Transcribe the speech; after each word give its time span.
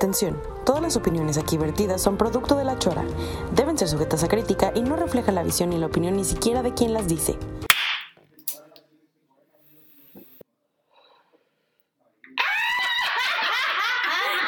Atención, 0.00 0.40
todas 0.64 0.80
las 0.80 0.96
opiniones 0.96 1.36
aquí 1.36 1.58
vertidas 1.58 2.00
son 2.00 2.16
producto 2.16 2.56
de 2.56 2.64
la 2.64 2.78
chora. 2.78 3.04
Deben 3.54 3.76
ser 3.76 3.86
sujetas 3.86 4.24
a 4.24 4.28
crítica 4.28 4.72
y 4.74 4.80
no 4.80 4.96
refleja 4.96 5.30
la 5.30 5.42
visión 5.42 5.68
ni 5.68 5.76
la 5.76 5.88
opinión 5.88 6.16
ni 6.16 6.24
siquiera 6.24 6.62
de 6.62 6.72
quien 6.72 6.94
las 6.94 7.06
dice. 7.06 7.36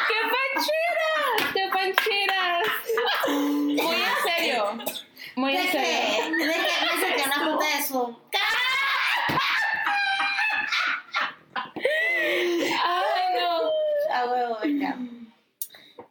¡Qué 0.07 0.19
pancheras! 0.33 1.53
¡Qué 1.53 1.69
pancheras! 1.71 2.67
Muy 3.27 3.95
en 3.95 4.15
serio. 4.25 4.63
Muy 5.35 5.55
en 5.55 5.65
De 5.65 5.71
serio. 5.71 6.37
que, 6.37 6.45
de 6.45 6.53
que 6.53 6.59
me 6.59 7.01
saqué 7.01 7.23
una 7.25 7.53
puta 7.53 7.65
de 7.77 7.83
Zoom. 7.83 8.15
¡Ay, 12.85 13.39
no! 13.39 14.13
A 14.13 14.25
huevo, 14.31 14.57
venga. 14.61 14.97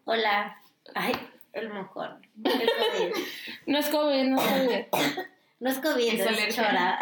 Hola. 0.04 0.58
Ay, 0.94 1.12
el 1.52 1.70
mojón. 1.72 2.26
Es 2.44 2.70
COVID. 2.78 3.14
No 3.66 3.78
es 3.78 3.88
COVID, 3.88 4.24
no 4.24 4.40
es 4.40 4.88
COVID. 4.90 5.24
No 5.60 5.70
es 6.20 6.26
alergia. 6.26 6.64
chora. 6.64 6.98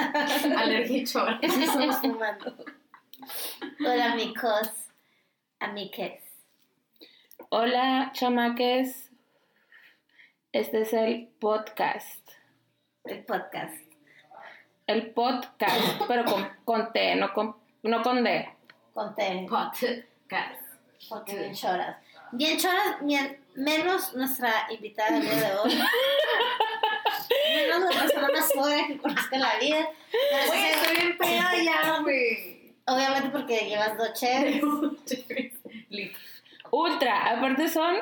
Alergia 0.61 1.05
chora. 1.05 1.39
Estamos 1.43 1.97
fumando. 1.99 2.57
Hola, 3.87 4.13
amigos. 4.13 4.71
Amiques. 5.59 6.23
Hola, 7.51 8.11
chamaques. 8.15 9.11
Este 10.53 10.83
es 10.83 10.93
el 10.93 11.29
podcast. 11.39 12.29
El 13.05 13.25
podcast. 13.25 13.75
El 14.87 15.11
podcast, 15.13 16.03
pero 16.09 16.25
con, 16.25 16.49
con 16.65 16.93
T, 16.93 17.15
no 17.15 17.33
con, 17.33 17.57
no 17.83 18.03
con 18.03 18.25
D. 18.25 18.49
Conté. 18.93 19.47
Podcast. 19.49 20.61
Porque 21.09 21.39
bien 21.39 21.55
choras. 21.55 21.97
Bien 22.33 22.59
choras, 22.59 22.97
bien- 23.03 23.39
menos 23.55 24.15
nuestra 24.15 24.67
invitada 24.71 25.13
del 25.13 25.23
día 25.23 25.37
de 25.51 25.55
hoy. 25.59 25.79
Menos 27.63 27.95
la 27.95 28.01
persona 28.01 28.29
más 28.33 28.49
sobria 28.49 28.87
que 28.87 28.99
conozca 28.99 29.37
en 29.37 29.43
la 29.43 29.59
vida. 29.59 29.89
Pero 30.11 30.53
sí, 30.53 30.67
estoy 30.67 30.97
bien 30.97 31.19
peda 31.19 31.53
ya, 31.63 31.99
güey. 32.03 32.73
obviamente 32.87 33.29
porque 33.31 33.69
llevas 33.69 33.97
dos 33.97 34.13
cheves. 34.15 34.63
Ultra, 36.71 37.31
aparte 37.33 37.69
son. 37.69 37.97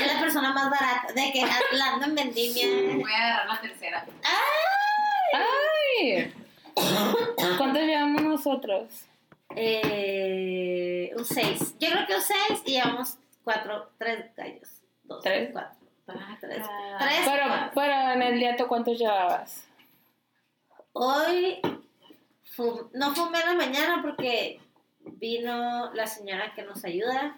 Es 0.00 0.06
la 0.14 0.20
persona 0.20 0.52
más 0.52 0.70
barata. 0.70 1.12
De 1.12 1.32
que 1.32 1.42
hablando 1.42 2.06
en 2.06 2.14
vendimia. 2.14 2.66
Voy 2.96 3.12
a 3.12 3.16
agarrar 3.18 3.46
la 3.48 3.60
tercera. 3.60 4.06
¡Ay! 5.34 6.32
¿Cuántos 7.58 7.82
llevamos 7.82 8.22
nosotros? 8.22 9.04
Eh, 9.56 11.12
un 11.16 11.24
6. 11.24 11.74
Yo 11.78 11.90
creo 11.90 12.06
que 12.06 12.14
un 12.14 12.22
6 12.22 12.62
y 12.64 12.72
llevamos 12.72 13.18
4, 13.44 13.90
3 13.98 14.36
gallos. 14.36 14.68
2, 15.04 15.22
¿Tres? 15.22 15.50
4. 15.52 15.81
Tres. 16.40 16.60
Ah. 16.68 16.96
Tres. 16.98 17.20
Pero, 17.24 17.44
pero 17.74 18.12
en 18.12 18.22
el 18.22 18.38
día, 18.38 18.56
¿tú 18.56 18.66
cuántos 18.66 18.98
llevabas? 18.98 19.64
Hoy 20.92 21.60
fu- 22.44 22.90
no 22.92 23.14
fumé 23.14 23.40
en 23.40 23.46
la 23.46 23.54
mañana 23.54 24.02
porque 24.02 24.60
vino 25.00 25.92
la 25.94 26.06
señora 26.06 26.52
que 26.54 26.62
nos 26.62 26.84
ayuda 26.84 27.36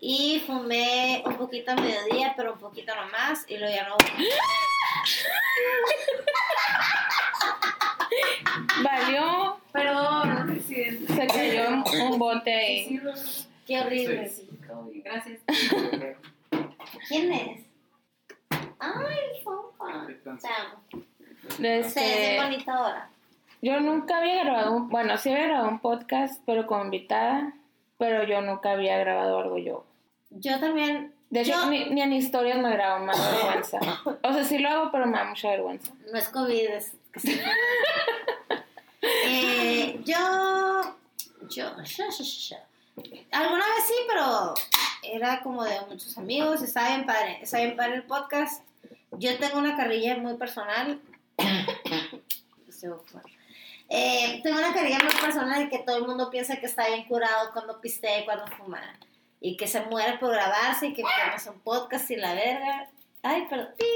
y 0.00 0.42
fumé 0.46 1.22
un 1.24 1.36
poquito 1.36 1.72
a 1.72 1.76
mediodía, 1.76 2.34
pero 2.36 2.52
un 2.54 2.58
poquito 2.58 2.94
nomás 2.94 3.44
y 3.48 3.56
luego 3.56 3.74
ya 3.74 3.88
no. 3.88 3.96
Valió, 8.82 9.60
Perdón, 9.72 10.46
presidente. 10.46 11.12
se 11.12 11.26
cayó 11.26 11.82
un, 12.10 12.18
bote 12.18 12.52
ahí. 12.54 13.00
Qué 13.66 13.80
horrible. 13.80 14.32
Gracias. 15.04 15.40
¿Quién 17.08 17.32
es? 17.32 17.65
Ay, 18.78 19.42
Fonfa. 19.42 20.06
Te 20.06 20.30
amo. 20.30 20.82
Se 21.56 21.78
Este, 21.80 22.00
ve 22.00 22.40
bonita 22.42 22.74
ahora. 22.74 23.08
yo 23.62 23.80
nunca 23.80 24.18
había 24.18 24.44
grabado, 24.44 24.72
un, 24.72 24.88
bueno, 24.88 25.16
sí 25.18 25.30
había 25.30 25.44
grabado 25.46 25.68
un 25.68 25.78
podcast, 25.80 26.42
pero 26.44 26.66
como 26.66 26.84
invitada, 26.84 27.52
pero 27.98 28.24
yo 28.24 28.40
nunca 28.42 28.72
había 28.72 28.98
grabado 28.98 29.38
algo 29.38 29.58
yo. 29.58 29.84
Yo 30.30 30.58
también. 30.60 31.12
De 31.30 31.40
hecho, 31.40 31.52
yo- 31.52 31.66
ni, 31.70 31.86
ni 31.90 32.02
en 32.02 32.12
historias 32.12 32.58
me 32.58 32.70
grabo, 32.72 33.04
da 33.06 33.12
vergüenza. 33.32 33.78
O 34.22 34.32
sea, 34.32 34.44
sí 34.44 34.58
lo 34.58 34.68
hago, 34.68 34.90
pero 34.92 35.06
me 35.06 35.18
da 35.18 35.24
mucha 35.24 35.48
vergüenza. 35.50 35.92
No 36.12 36.18
es 36.18 36.28
COVID, 36.28 36.66
es 36.68 36.92
que 37.12 37.20
sí. 37.20 37.40
eh, 39.02 40.00
yo, 40.04 40.96
yo, 41.48 41.82
yo, 41.82 42.04
yo, 42.10 42.24
yo. 42.24 42.56
Alguna 43.32 43.64
vez 43.64 43.84
sí, 43.86 43.94
pero 44.08 44.54
era 45.02 45.40
como 45.42 45.64
de 45.64 45.78
muchos 45.88 46.16
amigos, 46.18 46.62
estaba 46.62 46.88
bien 46.88 47.06
padre, 47.06 47.38
estaba 47.42 47.64
bien 47.64 47.76
padre 47.76 47.94
el 47.96 48.02
podcast. 48.04 48.62
Yo 49.18 49.38
tengo 49.38 49.58
una 49.58 49.76
carrilla 49.76 50.16
muy 50.16 50.34
personal. 50.36 51.00
Eh, 53.88 54.40
tengo 54.42 54.58
una 54.58 54.74
carrilla 54.74 54.98
muy 54.98 55.14
personal 55.14 55.64
de 55.64 55.68
que 55.70 55.82
todo 55.82 55.96
el 55.96 56.06
mundo 56.06 56.28
piensa 56.30 56.56
que 56.56 56.66
está 56.66 56.88
bien 56.88 57.04
curado 57.04 57.52
cuando 57.52 57.80
pistea 57.80 58.20
y 58.20 58.24
cuando 58.24 58.46
fuma. 58.48 58.80
Y 59.40 59.56
que 59.56 59.66
se 59.66 59.80
muere 59.82 60.18
por 60.18 60.32
grabarse 60.32 60.88
y 60.88 60.92
que 60.92 61.02
no 61.02 61.08
un 61.52 61.60
podcast 61.60 62.10
y 62.10 62.16
la 62.16 62.34
verga. 62.34 62.90
Ay, 63.22 63.46
perdón. 63.48 63.68
Pi. 63.78 63.86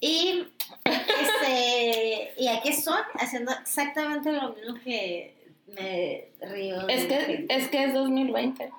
Y 0.00 0.46
este, 0.84 2.32
y 2.36 2.48
aquí 2.48 2.68
estoy 2.70 3.00
haciendo 3.14 3.52
exactamente 3.52 4.32
lo 4.32 4.54
mismo 4.54 4.74
que 4.82 5.34
me 5.66 6.28
río. 6.40 6.86
Es 6.88 7.06
que, 7.06 7.16
gente. 7.16 7.54
es 7.54 7.68
que 7.68 7.84
es 7.84 7.94
2020. 7.94 8.70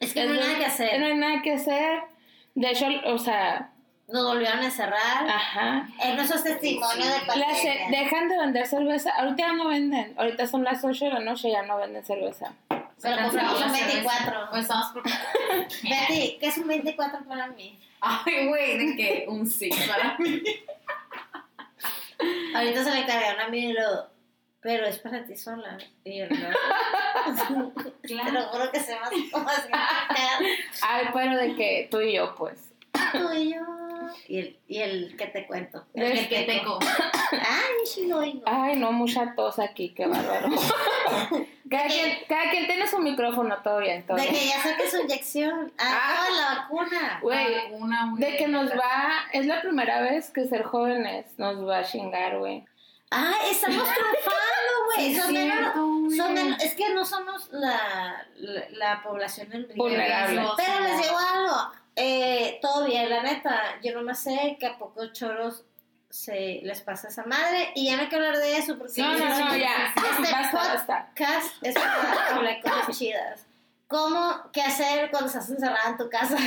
Es 0.00 0.14
que 0.14 0.24
no 0.24 0.32
hay 0.32 0.38
nada 0.38 0.54
que 0.54 0.60
No 0.60 0.66
hacer. 0.66 1.02
hay 1.02 1.14
nada 1.16 1.42
que 1.42 1.52
hacer. 1.52 2.02
De 2.54 2.70
hecho, 2.70 2.86
o 3.06 3.18
sea, 3.18 3.73
Nos 4.06 4.24
volvieron 4.24 4.60
a 4.60 4.64
encerrar. 4.66 5.28
ajá. 5.28 5.88
Es 6.02 6.14
nuestro 6.14 6.42
testimonio 6.42 7.04
de 7.06 7.18
La 7.20 7.26
pandemia. 7.26 7.88
dejan 7.90 8.28
de 8.28 8.38
vender 8.38 8.66
cerveza. 8.66 9.10
Ahorita 9.16 9.36
ya 9.46 9.52
no 9.54 9.68
venden. 9.68 10.14
Ahorita 10.18 10.46
son 10.46 10.62
las 10.64 10.84
8 10.84 11.06
de 11.06 11.10
la 11.12 11.20
noche, 11.20 11.50
ya 11.50 11.62
no 11.62 11.78
venden 11.78 12.04
cerveza. 12.04 12.52
Pero 12.68 13.22
compramos 13.22 13.64
un 13.64 13.72
24. 13.72 14.50
Pues 14.50 14.62
estamos 14.62 14.92
preparados. 14.92 15.82
Betty, 15.82 16.36
¿qué 16.38 16.46
es 16.46 16.58
un 16.58 16.68
24 16.68 17.24
para 17.24 17.46
mí? 17.48 17.78
Ay, 18.00 18.48
güey, 18.48 18.78
de 18.78 18.96
que 18.96 19.24
un 19.28 19.46
sí 19.46 19.70
para 19.88 20.16
mí. 20.18 20.42
Ahorita 22.54 22.84
se 22.84 22.90
le 22.90 23.06
cargaron 23.06 23.40
a 23.40 23.48
mí 23.48 23.70
y 23.70 23.72
lo. 23.72 24.12
Pero 24.60 24.86
es 24.86 24.98
para 24.98 25.24
ti 25.24 25.36
sola. 25.36 25.76
Y 26.04 26.18
yo 26.20 26.26
no. 26.28 27.72
Te 28.02 28.14
lo 28.32 28.42
juro 28.48 28.70
que 28.70 28.80
se 28.80 28.98
más 28.98 29.10
como 29.30 29.48
así. 29.48 29.68
Ay, 30.82 31.06
pero 31.12 31.36
de 31.36 31.54
que 31.54 31.88
tú 31.90 32.00
y 32.00 32.14
yo, 32.14 32.34
pues. 32.34 32.70
Tú 33.12 33.32
y 33.32 33.54
yo. 33.54 33.60
Y 34.28 34.38
el, 34.38 34.58
y 34.68 34.78
el 34.78 35.16
que 35.16 35.26
te 35.26 35.46
cuento. 35.46 35.84
El 35.94 36.28
que 36.28 36.42
tengo. 36.44 36.78
Ay, 37.32 37.86
sí 37.86 38.06
lo 38.06 38.18
oigo. 38.18 38.42
Ay, 38.46 38.76
no, 38.76 38.92
mucha 38.92 39.34
tos 39.34 39.58
aquí, 39.58 39.90
qué 39.94 40.06
bárbaro. 40.06 40.48
cada, 41.70 41.86
quien, 41.86 42.18
cada 42.28 42.50
quien 42.50 42.66
tiene 42.66 42.86
su 42.86 42.98
micrófono, 42.98 43.56
todo 43.62 43.78
bien, 43.78 44.06
todo 44.06 44.16
De 44.16 44.22
bien. 44.22 44.34
que 44.34 44.46
ya 44.46 44.62
saque 44.62 44.88
su 44.90 45.00
inyección. 45.02 45.72
Ah, 45.78 46.00
Ah. 46.00 46.26
no, 46.28 46.36
la 46.36 46.54
vacuna. 46.60 47.18
Güey, 47.22 47.54
de 48.18 48.36
que 48.36 48.48
nos 48.48 48.70
va, 48.70 49.24
es 49.32 49.46
la 49.46 49.60
primera 49.60 50.00
vez 50.00 50.30
que 50.30 50.44
ser 50.46 50.62
jóvenes 50.64 51.26
nos 51.38 51.66
va 51.68 51.78
a 51.78 51.84
chingar, 51.84 52.38
güey. 52.38 52.64
Ah, 53.10 53.32
estamos 53.50 53.84
triunfando, 53.84 54.84
güey. 54.86 54.98
Sí, 55.10 55.16
Son 55.20 55.30
cierto, 55.30 55.56
menos- 55.56 55.74
güey. 56.06 56.16
son 56.18 56.34
menos- 56.34 56.62
es 56.64 56.74
que 56.74 56.92
no 56.92 57.04
somos 57.04 57.48
la, 57.52 58.26
la, 58.36 58.62
la 58.70 59.02
población 59.02 59.52
en 59.52 59.68
riesgo. 59.68 59.86
Pero 59.86 60.80
les 60.80 61.02
digo 61.02 61.16
algo. 61.18 61.72
Eh, 61.96 62.58
todo 62.60 62.86
bien, 62.86 63.08
la 63.08 63.22
neta. 63.22 63.80
Yo 63.82 63.94
nomás 63.94 64.20
sé 64.20 64.56
que 64.58 64.66
a 64.66 64.78
pocos 64.78 65.12
choros 65.12 65.64
se 66.10 66.60
les 66.62 66.80
pasa 66.82 67.08
esa 67.08 67.24
madre. 67.24 67.72
Y 67.74 67.86
ya 67.86 67.96
no 67.96 68.02
hay 68.02 68.08
que 68.08 68.16
hablar 68.16 68.36
de 68.38 68.56
eso 68.56 68.78
porque. 68.78 69.02
No, 69.02 69.18
no, 69.18 69.28
no, 69.28 69.56
ya. 69.56 69.92
Este 69.96 70.32
Basta, 70.32 70.56
basta. 70.56 71.06
podcast 71.08 71.56
es 71.62 71.74
para 71.74 72.36
hablar 72.36 72.60
cosas 72.62 72.98
chidas. 72.98 73.46
¿Cómo? 73.88 74.50
¿Qué 74.52 74.62
hacer 74.62 75.10
cuando 75.10 75.28
estás 75.28 75.48
encerrada 75.50 75.90
en 75.90 75.96
tu 75.96 76.08
casa? 76.08 76.36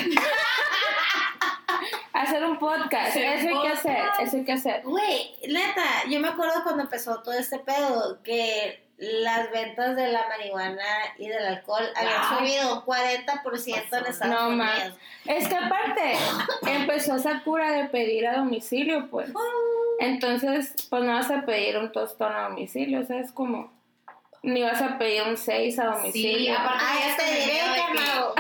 Hacer 2.14 2.43
un 2.43 2.58
podcast, 2.58 3.09
Hacer 3.09 3.23
eso 3.26 3.47
hay 3.47 3.61
que 3.61 3.67
hacer, 3.73 3.97
eso 4.20 4.38
hay 4.38 4.43
que 4.43 4.52
hacer. 4.53 4.82
Güey, 4.84 5.35
neta, 5.47 6.03
yo 6.09 6.20
me 6.20 6.29
acuerdo 6.29 6.64
cuando 6.64 6.82
empezó 6.82 7.22
todo 7.22 7.35
este 7.35 7.59
pedo 7.59 8.23
que 8.23 8.86
las 8.97 9.52
ventas 9.52 9.96
de 9.96 10.08
la 10.08 10.28
marihuana 10.28 10.84
y 11.17 11.28
del 11.28 11.46
alcohol 11.46 11.88
habían 11.96 12.29
Wow. 12.29 12.40
subido 12.40 12.73
un 12.76 12.82
40% 12.82 13.97
en 13.97 14.05
Estados 14.08 14.35
No, 14.35 14.47
Unidos. 14.49 14.58
man. 14.58 14.94
Es 15.26 15.47
que 15.47 15.55
aparte, 15.55 16.14
empezó 16.66 17.16
esa 17.16 17.44
cura 17.44 17.72
de 17.73 17.85
pedir 17.85 18.26
a 18.28 18.38
domicilio, 18.38 19.08
pues. 19.11 19.29
Entonces, 19.99 20.73
pues 20.90 21.03
no 21.03 21.14
vas 21.14 21.29
a 21.29 21.46
pedir 21.46 21.78
un 21.78 21.91
tostón 21.91 22.32
a 22.34 22.49
domicilio, 22.49 23.05
¿sabes 23.05 23.32
cómo? 23.32 23.72
Ni 24.44 24.61
vas 24.64 24.82
a 24.82 24.97
pedir 24.97 25.23
un 25.23 25.38
6 25.38 25.78
a 25.79 25.84
Sí, 25.84 25.97
domicilio. 26.00 26.58
aparte 26.58 26.84
Ay, 26.88 26.97
vivías 27.00 27.17
te 27.17 27.26
diré, 27.26 27.46
miedo 27.53 27.67
de 27.70 27.76
que- 27.76 27.82
carnal. 27.82 28.34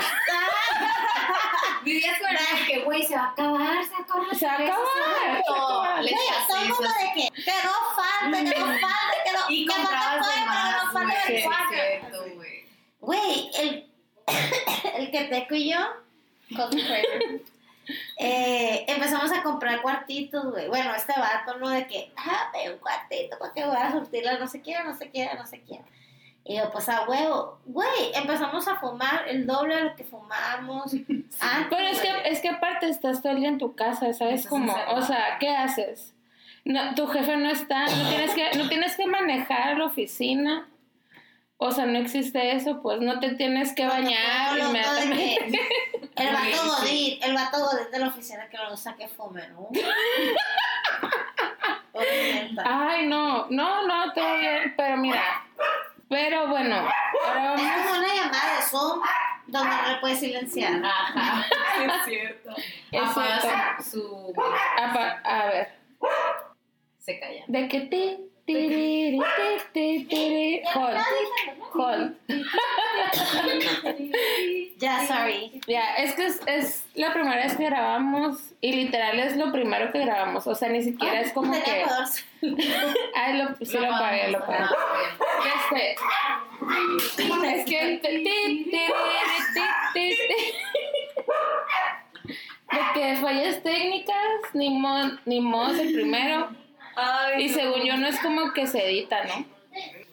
Vivías 1.87 2.19
con 2.19 2.29
el 2.29 2.35
miedo 2.35 2.57
de 2.57 2.65
que, 2.71 2.79
güey, 2.83 3.03
se 3.03 3.15
va 3.15 3.23
a 3.23 3.29
acabar, 3.29 3.83
se 3.85 3.91
va 3.91 3.97
a 3.97 4.01
acabar. 4.01 4.35
Se 4.35 4.45
va 4.45 4.51
a 4.51 4.55
acabar, 4.55 6.01
Güey, 6.01 6.13
todo 6.47 6.59
mundo 6.67 6.83
de 6.83 7.13
que, 7.15 7.43
que 7.43 7.51
no 7.63 7.73
falte, 7.95 8.37
que 8.51 8.59
no 8.59 8.65
falte, 8.65 9.17
que 9.25 9.31
no, 9.31 9.39
Y 9.49 9.65
falta 9.65 9.83
comprabas 9.83 10.35
de 10.35 10.45
más, 10.45 11.69
güey. 11.71 12.35
Güey. 12.35 12.67
Güey, 12.99 13.51
el, 13.57 13.89
el 14.95 15.11
que 15.11 15.23
Teco 15.25 15.55
y 15.55 15.71
yo, 15.71 15.79
eh, 18.17 18.85
empezamos 18.87 19.31
a 19.31 19.43
comprar 19.43 19.81
cuartitos, 19.81 20.51
güey. 20.51 20.67
Bueno, 20.67 20.93
este 20.93 21.13
vato, 21.17 21.57
¿no? 21.57 21.69
De 21.69 21.87
que, 21.87 22.11
ah, 22.17 22.51
ve 22.51 22.73
un 22.73 22.79
cuartito 22.79 23.39
para 23.39 23.53
que 23.53 23.65
voy 23.65 23.77
a 23.77 23.91
surtirla, 23.93 24.37
no 24.37 24.47
sé 24.47 24.61
qué, 24.61 24.75
no 24.83 24.93
sé 24.97 25.09
qué, 25.09 25.29
no 25.37 25.47
sé 25.47 25.61
qué. 25.61 25.79
Y 26.49 26.55
yo, 26.55 26.71
pues 26.71 26.87
a 26.87 27.05
huevo, 27.05 27.59
güey, 27.65 28.13
empezamos 28.15 28.65
a 28.69 28.77
fumar 28.77 29.27
el 29.27 29.45
doble 29.45 29.75
de 29.75 29.83
lo 29.83 29.95
que 29.95 30.05
fumábamos 30.05 30.93
antes. 31.39 31.67
Pero 31.69 31.87
es 31.89 31.99
que, 31.99 32.11
es 32.25 32.39
que 32.41 32.49
aparte 32.49 32.87
estás 32.87 33.21
todo 33.21 33.33
el 33.33 33.39
día 33.39 33.49
en 33.49 33.57
tu 33.57 33.75
casa, 33.75 34.13
¿sabes? 34.13 34.47
Como, 34.47 34.73
o 34.91 35.01
sea, 35.01 35.37
¿qué 35.39 35.49
haces? 35.49 36.13
No, 36.63 36.95
tu 36.95 37.05
jefe 37.07 37.35
no 37.35 37.49
está, 37.49 37.85
no 37.87 38.09
tienes, 38.09 38.33
que, 38.33 38.57
no 38.57 38.69
tienes 38.69 38.95
que 38.95 39.07
manejar 39.07 39.77
la 39.77 39.85
oficina. 39.85 40.69
O 41.57 41.71
sea, 41.71 41.85
no 41.85 41.97
existe 41.97 42.55
eso, 42.55 42.81
pues 42.81 43.01
no 43.01 43.19
te 43.19 43.31
tienes 43.35 43.73
que 43.73 43.85
bañar 43.85 44.55
de 44.55 44.61
inmediatamente. 44.61 45.51
que 45.51 46.07
El 46.23 46.33
vato 46.33 46.45
Sí, 46.45 46.53
sí. 46.53 46.69
godín, 46.69 47.23
el 47.23 47.33
vato 47.35 47.57
godín 47.59 47.91
de 47.91 47.99
la 47.99 48.07
oficina 48.07 48.47
que 48.49 48.57
no 48.57 48.69
gusta 48.69 48.95
que 48.95 49.07
fume, 49.07 49.47
¿no? 49.49 49.69
Ay, 52.63 53.07
no, 53.07 53.47
no, 53.49 53.87
no, 53.87 54.13
todo 54.13 54.37
bien, 54.37 54.73
pero 54.77 54.97
mira, 54.97 55.46
pero 56.09 56.47
bueno, 56.47 56.75
ahora 57.25 57.55
Es 57.55 57.61
vamos, 57.61 57.87
como 57.87 57.99
una 57.99 58.15
llamada 58.15 58.55
de 58.55 58.61
Zoom 58.63 59.01
donde 59.47 59.75
no 59.75 59.87
le 59.91 59.97
puedes 59.99 60.19
silenciar. 60.19 60.81
Ajá, 60.83 61.45
sí, 61.77 61.83
es 61.85 62.05
cierto. 62.05 62.49
Es 62.91 63.01
Apaga 63.01 63.39
cierto. 63.41 63.83
su, 63.83 63.89
su- 63.89 64.33
a, 65.23 65.45
ver, 65.47 65.67
Se 66.99 67.19
calla. 67.19 67.43
de 67.47 67.67
que 67.69 67.79
ti, 67.81 68.17
tiriri, 68.45 69.19
ti, 69.19 69.23
ti, 69.73 70.05
tiri, 70.09 70.61
hold, 70.75 70.97
hold. 71.73 72.15
Ya, 74.79 75.07
sorry. 75.07 75.59
Ya, 75.67 75.95
es 75.95 76.13
que 76.13 76.27
es, 76.27 76.39
es 76.45 76.85
la 76.93 77.11
primera 77.11 77.37
vez 77.37 77.57
que 77.57 77.65
grabamos 77.65 78.53
y 78.61 78.73
literal 78.73 79.17
es 79.19 79.35
lo 79.35 79.51
primero 79.51 79.91
que 79.91 79.99
grabamos, 80.05 80.45
o 80.45 80.53
sea, 80.53 80.69
ni 80.69 80.83
siquiera 80.83 81.19
es 81.19 81.33
como 81.33 81.51
que, 81.51 81.83
ay, 83.15 83.37
lo, 83.37 83.55
sí 83.65 83.75
lo 83.77 83.89
pagué, 83.89 84.27
lo 84.29 84.45
pagué. 84.45 84.65
Este, 85.71 85.95
es 87.55 87.65
que 87.65 87.99
de 92.73 92.81
que 92.93 93.15
fallas 93.17 93.63
técnicas, 93.63 94.15
ni 94.53 94.69
mod, 94.69 95.11
ni 95.25 95.39
mod 95.39 95.77
el 95.79 95.93
primero. 95.93 96.49
Y 97.37 97.49
según 97.49 97.83
yo 97.83 97.97
no 97.97 98.07
es 98.07 98.19
como 98.19 98.51
que 98.53 98.67
se 98.67 98.85
edita, 98.85 99.23
¿no? 99.25 99.45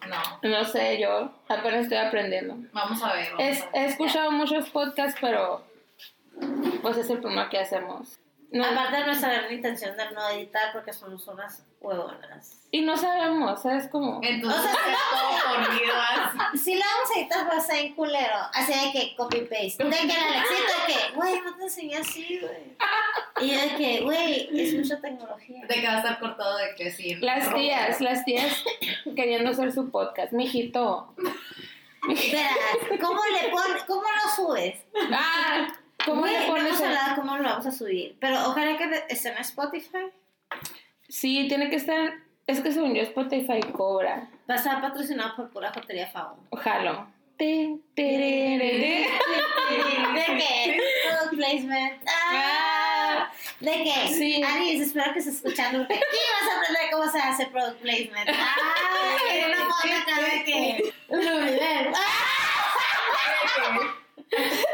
No, 0.08 0.38
No 0.58 0.64
sé, 0.66 1.00
yo 1.00 1.32
apenas 1.48 1.82
estoy 1.84 1.96
aprendiendo. 1.98 2.56
vamos 2.72 3.02
a 3.02 3.12
ver. 3.14 3.28
vamos 3.32 3.42
Es- 3.46 3.62
a 3.62 3.70
ver. 3.70 3.74
he 3.74 3.84
escuchado 3.86 4.30
muchos 4.30 4.68
podcasts, 4.70 5.18
pero 5.20 5.64
pues 6.82 6.98
es 6.98 7.08
el 7.08 7.20
primero 7.20 7.48
que 7.48 7.58
hacemos. 7.58 8.18
No, 8.50 8.64
Aparte 8.66 8.98
de 8.98 9.06
nuestra 9.06 9.32
gran 9.32 9.52
intención 9.52 9.96
de 9.96 10.10
no 10.12 10.28
editar 10.28 10.72
porque 10.72 10.92
somos 10.92 11.26
unas 11.26 11.64
huevonas. 11.84 12.66
y 12.70 12.80
no 12.80 12.96
sabemos, 12.96 13.62
¿sabes? 13.62 13.86
Como... 13.88 14.20
Entonces, 14.22 14.60
O 14.60 14.62
sea, 14.62 14.72
es 14.72 14.98
todo. 15.10 16.58
Si 16.58 16.74
lo 16.74 16.80
vamos 16.80 17.10
a 17.14 17.20
editar 17.20 17.48
va 17.48 17.56
a 17.56 17.60
ser 17.60 17.76
en 17.86 17.94
culero. 17.94 18.36
Así 18.52 18.72
de 18.72 18.92
que 18.92 19.14
copy 19.16 19.40
paste. 19.42 19.84
De 19.84 19.90
que 19.90 20.02
el 20.02 20.10
Alexito 20.10 20.72
de 20.86 20.92
que, 20.92 21.14
güey, 21.14 21.40
no 21.40 21.56
te 21.56 21.62
enseñé 21.64 21.96
así, 21.98 22.40
güey. 22.40 22.76
Y 23.40 23.52
yo 23.54 23.60
de 23.60 23.76
que, 23.76 24.00
güey, 24.02 24.60
es 24.60 24.74
mucha 24.74 25.00
tecnología. 25.00 25.66
De 25.66 25.74
que 25.74 25.86
va 25.86 25.94
a 25.94 25.96
estar 25.98 26.18
cortado 26.18 26.56
de 26.56 26.74
que 26.76 26.90
sí. 26.90 27.14
Las 27.16 27.52
tías, 27.54 28.00
las 28.00 28.24
tías 28.24 28.64
queriendo 29.14 29.50
hacer 29.50 29.72
su 29.72 29.90
podcast. 29.90 30.32
Mijito. 30.32 31.14
Espera, 32.10 32.50
¿cómo 33.00 33.20
le 33.26 33.48
pones, 33.50 33.82
cómo 33.84 34.02
lo 34.02 34.30
subes? 34.34 34.78
Ah, 35.12 35.72
¿cómo 36.04 36.26
le 36.26 36.40
no 36.40 36.46
pones 36.48 36.66
hemos 36.66 36.80
el- 36.80 36.86
hablado 36.88 37.16
cómo 37.16 37.36
lo 37.36 37.44
vamos 37.44 37.66
a 37.66 37.72
subir. 37.72 38.16
Pero 38.20 38.36
ojalá 38.48 38.76
que 38.76 39.04
esté 39.08 39.28
en 39.30 39.38
Spotify. 39.38 40.10
Sí, 41.08 41.46
tiene 41.48 41.70
que 41.70 41.76
estar... 41.76 42.14
Es 42.46 42.60
que 42.60 42.72
según 42.72 42.94
yo 42.94 43.02
Spotify 43.02 43.60
cobra. 43.72 44.28
Va 44.48 44.54
a 44.54 44.58
estar 44.58 44.80
patrocinado 44.80 45.34
por 45.36 45.50
pura 45.50 45.72
jotería 45.72 46.06
Fabo. 46.08 46.36
Tiriri. 47.94 47.98
¿De 50.14 50.24
qué? 50.38 50.80
Product 51.08 51.34
placement. 51.34 52.02
Ah, 52.06 53.30
¿De 53.60 53.72
qué? 53.82 54.08
Sí. 54.08 54.42
Aris, 54.42 54.82
espero 54.82 55.12
que 55.12 55.18
estés 55.18 55.36
escuchando 55.36 55.82
aquí 55.82 55.94
vas 55.94 56.52
a 56.52 56.58
aprender 56.60 56.90
cómo 56.92 57.10
se 57.10 57.18
hace 57.18 57.46
product 57.46 57.80
placement. 57.80 58.30
Ah, 58.30 59.16
una 59.46 59.56
foto 59.56 59.94
acá 60.02 60.20
de 60.20 60.44
que... 60.44 60.94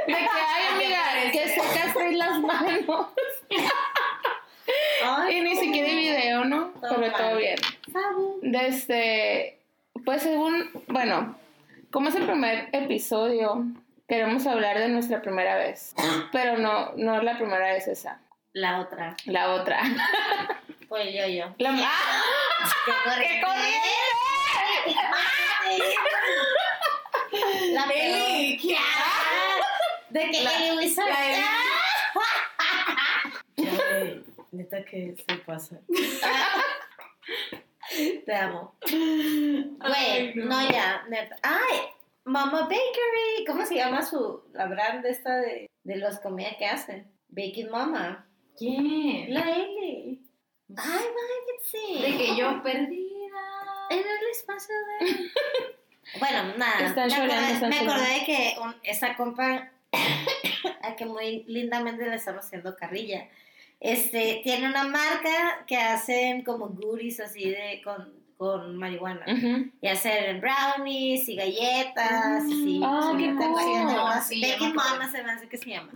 De 0.07 0.15
que, 0.15 0.15
ay, 0.15 0.63
amiga, 0.75 1.03
que 1.33 1.93
traes 1.93 2.17
las 2.17 2.41
manos. 2.41 3.07
Ay, 5.03 5.37
Y 5.37 5.41
ni 5.41 5.57
siquiera 5.57 5.89
hay 5.89 5.97
video, 5.97 6.45
¿no? 6.45 6.69
Todo 6.81 6.97
Pero 7.01 7.13
todo 7.17 7.37
bien. 7.37 7.57
Desde, 8.43 9.59
pues 10.05 10.23
según, 10.23 10.71
bueno, 10.89 11.37
como 11.91 12.09
es 12.09 12.15
el 12.15 12.25
primer 12.27 12.69
episodio, 12.73 13.65
queremos 14.09 14.47
hablar 14.47 14.79
de 14.79 14.89
nuestra 14.89 15.21
primera 15.23 15.57
vez. 15.57 15.95
Pero 16.33 16.59
no, 16.59 16.93
no 16.97 17.17
es 17.19 17.25
la 17.25 17.37
primera 17.37 17.73
vez 17.73 17.89
esa, 17.89 18.21
La 18.53 18.81
otra. 18.81 19.17
la 19.27 19.53
otra. 19.53 19.81
Pues 20.89 21.07
yo, 21.15 21.25
yo. 21.27 21.55
La, 21.59 21.71
¡Ah! 21.85 22.23
¡Qué 23.21 23.41
corriente! 23.45 23.89
La 27.73 27.87
¿qué 27.87 28.59
De 30.11 30.31
que 30.31 30.73
Wizard. 30.77 31.09
la 31.09 31.27
Eli. 31.31 31.43
Ay, 31.43 31.80
neta 34.53 34.85
que 34.85 35.15
se 35.17 35.37
pasa. 35.39 35.81
Te 38.25 38.35
amo. 38.35 38.75
Güey, 38.89 40.35
no. 40.37 40.45
no. 40.47 40.71
ya, 40.71 41.05
neta. 41.09 41.37
Ay, 41.43 41.79
Mama 42.25 42.63
Bakery. 42.63 43.45
¿Cómo 43.47 43.65
se 43.67 43.75
llama 43.77 44.05
su, 44.05 44.45
la 44.53 44.67
brand 44.67 45.05
esta 45.07 45.37
de, 45.39 45.69
de 45.85 45.97
las 45.97 46.21
comidas 46.21 46.57
que 46.57 46.67
hacen? 46.67 47.11
Baking 47.29 47.71
Mama. 47.71 48.27
¿Quién? 48.57 49.33
La 49.35 49.41
Eli. 49.51 50.21
Ay, 50.77 51.05
váyanse. 51.17 52.07
De 52.11 52.17
que 52.19 52.37
yo 52.37 52.63
perdida. 52.63 53.09
En 53.91 53.99
el 53.99 54.31
espacio 54.33 54.75
de... 55.01 55.31
Bueno, 56.19 56.57
nada. 56.57 56.87
Están 56.87 57.07
me 57.07 57.15
llorando, 57.15 57.35
acordé, 57.35 57.53
están 57.53 57.71
me 57.71 57.77
llorando. 57.77 58.03
acordé 58.03 58.19
de 58.19 58.25
que 58.27 58.55
un- 58.61 58.75
esta 58.83 59.17
compa, 59.17 59.71
a 60.83 60.97
que 60.97 61.07
muy 61.07 61.45
lindamente 61.47 62.05
le 62.09 62.17
estamos 62.17 62.47
haciendo 62.47 62.75
carrilla, 62.75 63.29
este, 63.81 64.41
tiene 64.45 64.69
una 64.69 64.85
marca 64.85 65.65
que 65.67 65.77
hacen 65.77 66.43
como 66.45 66.69
goodies 66.69 67.19
así 67.21 67.49
de 67.49 67.81
con, 67.83 68.13
con 68.37 68.77
marihuana. 68.77 69.25
Y 69.81 69.87
hacen 69.89 70.41
brownies 70.41 71.29
y 71.29 71.37
galletas. 71.37 72.45
y 72.47 72.53
sí, 72.65 72.81
Ah, 72.85 73.13
sí, 73.17 73.25
qué 73.25 73.35
cool. 73.35 73.47
acuerdo. 73.47 74.75
Mama 74.75 75.11
se 75.11 75.23
me 75.23 75.33
hace 75.33 75.49
que 75.49 75.57
se 75.59 75.71
llama. 75.71 75.93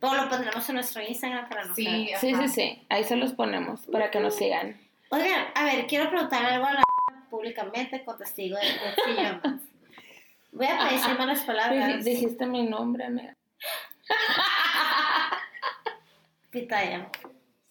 Todo 0.00 0.14
lo 0.14 0.28
pondremos 0.28 0.68
en 0.68 0.74
nuestro 0.74 1.02
Instagram 1.02 1.48
para 1.48 1.64
no 1.66 1.74
Sí. 1.74 2.10
Sí, 2.20 2.34
sí, 2.34 2.48
sí. 2.48 2.82
Ahí 2.88 3.04
se 3.04 3.16
los 3.16 3.32
ponemos 3.32 3.86
para 3.86 4.10
que 4.10 4.20
nos 4.20 4.34
sigan. 4.36 4.76
Oigan, 5.10 5.46
a 5.54 5.64
ver, 5.64 5.86
quiero 5.86 6.08
preguntar 6.10 6.44
algo 6.44 6.66
a 6.66 6.72
la 6.74 6.82
públicamente 7.30 8.04
con 8.04 8.18
testigo 8.18 8.56
de 8.58 8.64
Chillamas. 9.04 9.60
Voy 10.52 10.66
a 10.66 10.78
pedir 10.88 11.18
malas 11.18 11.40
palabras. 11.44 12.04
Dijiste 12.04 12.46
mi 12.46 12.62
nombre, 12.64 13.04
amiga. 13.06 13.34
Pitaya, 16.52 17.08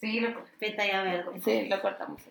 Sí, 0.02 0.20
lo 0.20 0.44
pitaya 0.60 1.04
verde. 1.04 1.40
Sí, 1.42 1.68
lo 1.70 1.80
cortamos. 1.82 2.22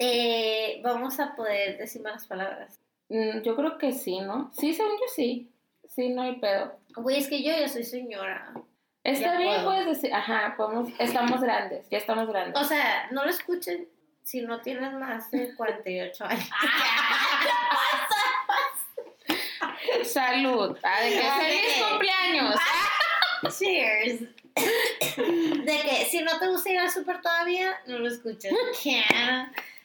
Eh, 0.00 0.80
vamos 0.82 1.20
a 1.20 1.34
poder 1.36 1.78
decir 1.78 2.02
malas 2.02 2.26
palabras. 2.26 2.80
Mm, 3.08 3.42
Yo 3.42 3.54
creo 3.54 3.78
que 3.78 3.92
sí, 3.92 4.18
¿no? 4.20 4.50
Sí, 4.52 4.74
según 4.74 4.92
yo 4.94 5.06
sí. 5.14 5.48
Sí, 5.88 6.08
no 6.08 6.22
hay 6.22 6.40
pedo. 6.40 6.76
Güey, 6.96 7.18
es 7.18 7.28
que 7.28 7.40
yo 7.42 7.52
ya 7.56 7.68
soy 7.68 7.84
señora. 7.84 8.52
Está 9.04 9.34
Ya 9.34 9.38
bien, 9.38 9.54
puedo. 9.62 9.64
puedes 9.66 9.86
decir, 9.86 10.12
ajá, 10.12 10.54
podemos, 10.56 10.90
estamos 10.98 11.40
grandes, 11.40 11.88
ya 11.90 11.98
estamos 11.98 12.26
grandes. 12.26 12.60
O 12.60 12.64
sea, 12.64 13.06
no 13.12 13.22
lo 13.24 13.30
escuchen 13.30 13.86
si 14.24 14.40
no 14.40 14.60
tienen 14.62 14.98
más 14.98 15.30
de 15.30 15.54
48 15.54 16.24
años. 16.24 16.48
Salud. 20.04 20.76
Ah, 20.82 21.00
de 21.02 21.10
que 21.10 21.20
Ah, 21.22 21.38
feliz 21.40 21.84
cumpleaños. 21.88 22.54
Cheers. 23.50 24.20
De 25.64 25.80
que 25.82 26.04
si 26.10 26.22
no 26.22 26.38
te 26.38 26.46
gusta 26.48 26.70
ir 26.70 26.78
al 26.78 26.90
súper 26.90 27.20
todavía, 27.20 27.76
no 27.86 27.98
lo 27.98 28.08
escuches. 28.08 28.52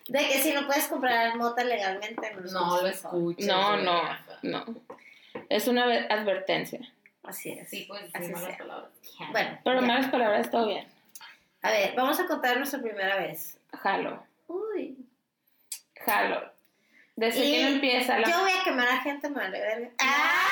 De 0.07 0.19
que 0.27 0.39
si 0.41 0.53
no 0.53 0.65
puedes 0.65 0.87
comprar 0.87 1.35
mota 1.37 1.63
legalmente, 1.63 2.31
no 2.51 2.81
lo 2.81 2.87
escuches. 2.87 3.45
No 3.47 3.77
lo. 3.77 3.83
No, 3.83 4.03
no, 4.43 4.65
no. 4.65 4.75
Es 5.49 5.67
una 5.67 5.85
ve- 5.85 6.07
advertencia. 6.09 6.79
Así 7.23 7.51
es. 7.51 7.69
Sí, 7.69 7.85
pues 7.87 8.03
Así 8.13 8.25
sí, 8.27 8.31
malas 8.33 8.47
sea. 8.49 8.57
palabras. 8.57 8.91
Bueno, 9.31 9.59
Pero 9.63 9.81
ya. 9.81 9.87
malas 9.87 10.07
palabras, 10.11 10.49
todo 10.51 10.67
bien. 10.67 10.87
a 11.61 11.71
ver, 11.71 11.93
vamos 11.95 12.19
a 12.19 12.25
contar 12.27 12.57
nuestra 12.57 12.79
primera 12.81 13.17
vez. 13.17 13.59
Jalo, 13.73 14.23
Uy. 14.47 14.97
jalo. 16.05 16.51
Desde 17.15 17.45
Y 17.45 17.51
que 17.51 17.67
empieza 17.67 18.17
la... 18.17 18.29
Yo 18.31 18.39
voy 18.39 18.51
a 18.51 18.63
quemar 18.63 18.87
a 18.87 19.01
gente, 19.01 19.29
madre. 19.29 19.91
¡Ah! 19.99 20.48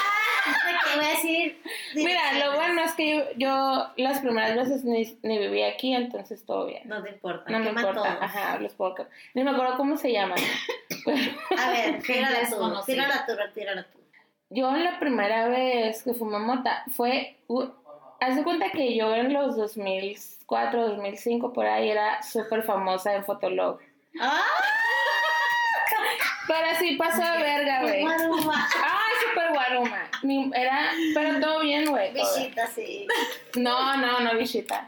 ¿Qué 0.48 0.98
voy 0.98 1.06
a 1.06 1.10
decir? 1.10 1.62
Mira, 1.96 2.34
lo 2.34 2.56
bueno 2.56 2.82
es 2.84 2.94
que 2.94 3.16
yo, 3.16 3.24
yo 3.38 3.92
las 3.98 4.20
primeras 4.20 4.56
veces 4.56 4.84
ni, 4.84 5.18
ni 5.24 5.38
viví 5.38 5.63
aquí, 5.63 5.94
entonces 5.94 6.46
todo 6.46 6.66
bien. 6.68 6.84
No 6.86 7.01
te 7.04 7.10
importa. 7.10 7.50
No 7.50 7.60
me 7.60 7.70
importa. 7.70 7.94
todo. 7.94 8.06
Ajá, 8.06 8.60
los 8.60 8.74
puedo... 8.74 8.96
Ni 9.34 9.44
me 9.44 9.51
acuerdo 9.51 9.77
cómo 9.77 9.98
se 9.98 10.12
llaman. 10.12 10.38
A 11.58 11.70
ver, 11.72 12.01
tírala 12.04 12.50
tú. 12.50 12.86
Tírala 12.86 13.25
tú, 13.25 13.34
tírala 13.54 13.84
tú. 13.84 14.00
yo 14.50 14.72
la 14.72 15.00
primera 15.00 15.48
vez 15.48 16.04
que 16.04 16.13
fumé 16.13 16.39
mota 16.39 16.84
fue... 16.96 17.38
Uh, 17.48 17.66
haz 18.20 18.36
de 18.36 18.44
cuenta 18.44 18.72
que 18.72 18.96
yo 18.96 19.16
en 19.16 19.34
los 19.34 19.56
2004, 19.56 20.88
2005, 20.89 21.54
por 21.54 21.66
ahí, 21.66 21.89
era 21.89 22.22
súper 22.24 22.63
famosa 22.63 23.16
en 23.16 23.24
Fotolog. 23.24 23.80
¡Ah! 24.20 24.42
Pero 26.48 26.68
sí 26.80 26.96
pasó 26.96 27.22
de 27.22 27.44
verga, 27.44 27.82
güey. 27.82 28.01
Guaruma. 28.01 28.68
Ni- 30.24 30.51
Era, 30.55 30.91
pero 31.13 31.39
todo 31.39 31.59
bien, 31.62 31.86
güey. 31.86 32.13
Bichita, 32.13 32.67
sí. 32.67 33.07
No, 33.55 33.97
no, 33.97 34.19
no, 34.21 34.36
bichita. 34.36 34.88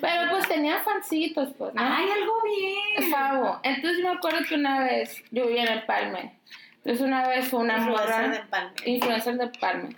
Pero 0.00 0.30
pues 0.30 0.48
tenía 0.48 0.80
fancitos, 0.80 1.50
pues, 1.58 1.74
¿no? 1.74 1.82
Ay, 1.82 2.08
algo 2.10 2.42
bien. 2.42 3.10
Favo. 3.10 3.60
Entonces 3.62 4.02
me 4.02 4.10
acuerdo 4.10 4.38
que 4.48 4.54
una 4.56 4.80
vez, 4.80 5.22
yo 5.30 5.46
vivía 5.46 5.62
en 5.64 5.72
el 5.72 5.82
Palme. 5.84 6.38
Entonces 6.78 7.00
una 7.06 7.26
vez 7.28 7.48
fue 7.48 7.60
una 7.60 7.78
Influencer 7.78 8.08
morra. 8.08 8.28
de 8.28 8.40
Palme. 8.40 8.72
Influencer 8.84 9.34
de 9.36 9.46
Palme. 9.58 9.96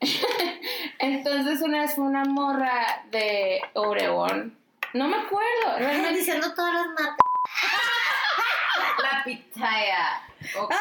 Entonces 0.98 1.60
una 1.62 1.80
vez 1.82 1.94
fue 1.94 2.04
una 2.04 2.24
morra 2.24 3.04
de 3.10 3.60
Obregón. 3.74 4.56
No 4.92 5.08
me 5.08 5.16
acuerdo, 5.16 5.48
Estás 5.64 5.78
realmente. 5.78 6.18
diciendo 6.18 6.54
todas 6.54 6.72
las 6.74 6.86
marcas. 6.86 7.16
La 9.02 9.24
pitaya. 9.24 10.22
Ok. 10.58 10.72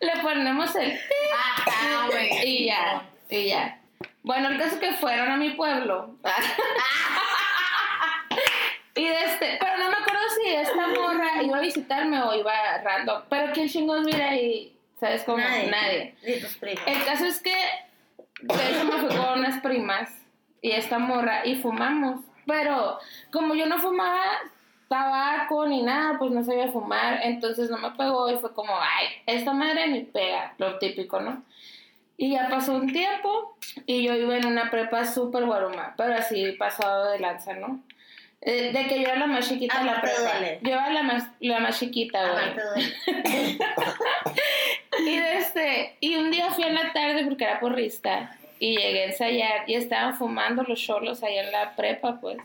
Le 0.00 0.12
ponemos 0.22 0.74
el 0.76 0.98
Ajá, 1.32 2.08
y 2.44 2.66
ya, 2.66 3.02
y 3.30 3.48
ya. 3.48 3.80
Bueno, 4.22 4.48
el 4.48 4.58
caso 4.58 4.74
es 4.74 4.80
que 4.80 4.92
fueron 4.94 5.30
a 5.30 5.36
mi 5.36 5.50
pueblo. 5.50 6.16
y 8.94 9.08
de 9.08 9.24
este, 9.24 9.58
pero 9.60 9.76
no 9.78 9.88
me 9.88 9.96
acuerdo 9.96 10.20
si 10.42 10.54
esta 10.54 10.88
morra 10.88 11.42
iba 11.42 11.58
a 11.58 11.60
visitarme 11.60 12.20
o 12.22 12.34
iba 12.34 12.52
random. 12.82 13.22
Pero 13.30 13.52
quién 13.52 13.68
chingos 13.68 14.04
mira 14.04 14.30
ahí, 14.30 14.76
¿sabes 14.98 15.22
cómo? 15.22 15.38
Nadie. 15.38 15.70
Nadie. 15.70 16.14
Tus. 16.40 16.58
El 16.62 17.04
caso 17.04 17.24
es 17.24 17.40
que 17.40 17.56
de 18.42 18.70
hecho 18.70 18.84
me 18.84 18.98
fui 18.98 19.16
con 19.16 19.38
unas 19.38 19.60
primas 19.60 20.10
y 20.60 20.72
esta 20.72 20.98
morra 20.98 21.46
y 21.46 21.56
fumamos. 21.56 22.20
Pero 22.46 22.98
como 23.32 23.54
yo 23.54 23.66
no 23.66 23.78
fumaba 23.78 24.40
tabaco 24.88 25.66
ni 25.66 25.82
nada, 25.82 26.18
pues 26.18 26.30
no 26.30 26.44
sabía 26.44 26.68
fumar, 26.68 27.20
entonces 27.22 27.70
no 27.70 27.78
me 27.78 27.90
pegó 27.90 28.30
y 28.30 28.36
fue 28.36 28.52
como, 28.52 28.72
ay, 28.72 29.08
esta 29.26 29.52
madre 29.52 29.88
ni 29.88 30.00
pega, 30.00 30.54
lo 30.58 30.78
típico, 30.78 31.20
¿no? 31.20 31.42
Y 32.16 32.30
ya 32.30 32.48
pasó 32.48 32.74
un 32.74 32.92
tiempo 32.92 33.56
y 33.84 34.02
yo 34.02 34.14
iba 34.14 34.36
en 34.36 34.46
una 34.46 34.70
prepa 34.70 35.04
súper 35.04 35.44
guaruma, 35.44 35.94
pero 35.96 36.14
así 36.14 36.52
pasado 36.52 37.10
de 37.10 37.18
lanza, 37.18 37.54
¿no? 37.54 37.80
Eh, 38.40 38.70
de 38.72 38.86
que 38.86 39.00
yo 39.00 39.08
era 39.08 39.16
la 39.16 39.26
más 39.26 39.48
chiquita 39.48 39.80
de 39.80 39.86
la 39.86 40.00
prepa. 40.00 40.20
duele. 40.20 40.60
Yo 40.62 40.72
era 40.72 40.92
la 40.92 41.02
más, 41.02 41.28
la 41.40 41.58
más 41.58 41.78
chiquita, 41.78 42.32
güey. 42.32 43.56
Y, 44.98 45.18
de 45.18 45.36
este, 45.36 45.96
y 46.00 46.16
un 46.16 46.30
día 46.30 46.50
fui 46.50 46.64
en 46.64 46.74
la 46.74 46.92
tarde 46.94 47.24
porque 47.24 47.44
era 47.44 47.60
porrista 47.60 48.34
y 48.58 48.78
llegué 48.78 49.02
a 49.02 49.06
ensayar 49.08 49.68
y 49.68 49.74
estaban 49.74 50.16
fumando 50.16 50.62
los 50.62 50.80
cholos 50.80 51.22
allá 51.22 51.44
en 51.44 51.52
la 51.52 51.76
prepa, 51.76 52.18
pues. 52.18 52.38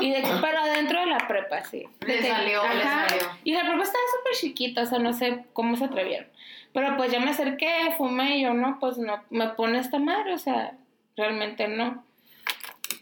Y 0.00 0.10
de, 0.10 0.22
pero 0.40 0.58
adentro 0.58 1.00
de 1.00 1.06
la 1.06 1.18
prepa, 1.26 1.64
sí. 1.64 1.84
Le 2.06 2.22
salió, 2.22 2.62
le 2.62 2.82
salió. 2.82 3.28
Y 3.44 3.52
la 3.52 3.60
prepa 3.60 3.82
estaba 3.82 4.04
súper 4.16 4.34
chiquita, 4.34 4.82
o 4.82 4.86
sea, 4.86 4.98
no 4.98 5.12
sé 5.12 5.44
cómo 5.52 5.76
se 5.76 5.84
atrevieron. 5.84 6.28
Pero 6.72 6.96
pues 6.96 7.10
ya 7.10 7.20
me 7.20 7.30
acerqué, 7.30 7.94
fumé 7.96 8.38
y 8.38 8.42
yo, 8.42 8.54
no, 8.54 8.78
pues 8.78 8.98
no, 8.98 9.22
me 9.30 9.48
pone 9.50 9.78
esta 9.78 9.98
madre, 9.98 10.34
o 10.34 10.38
sea, 10.38 10.76
realmente 11.16 11.66
no. 11.68 12.04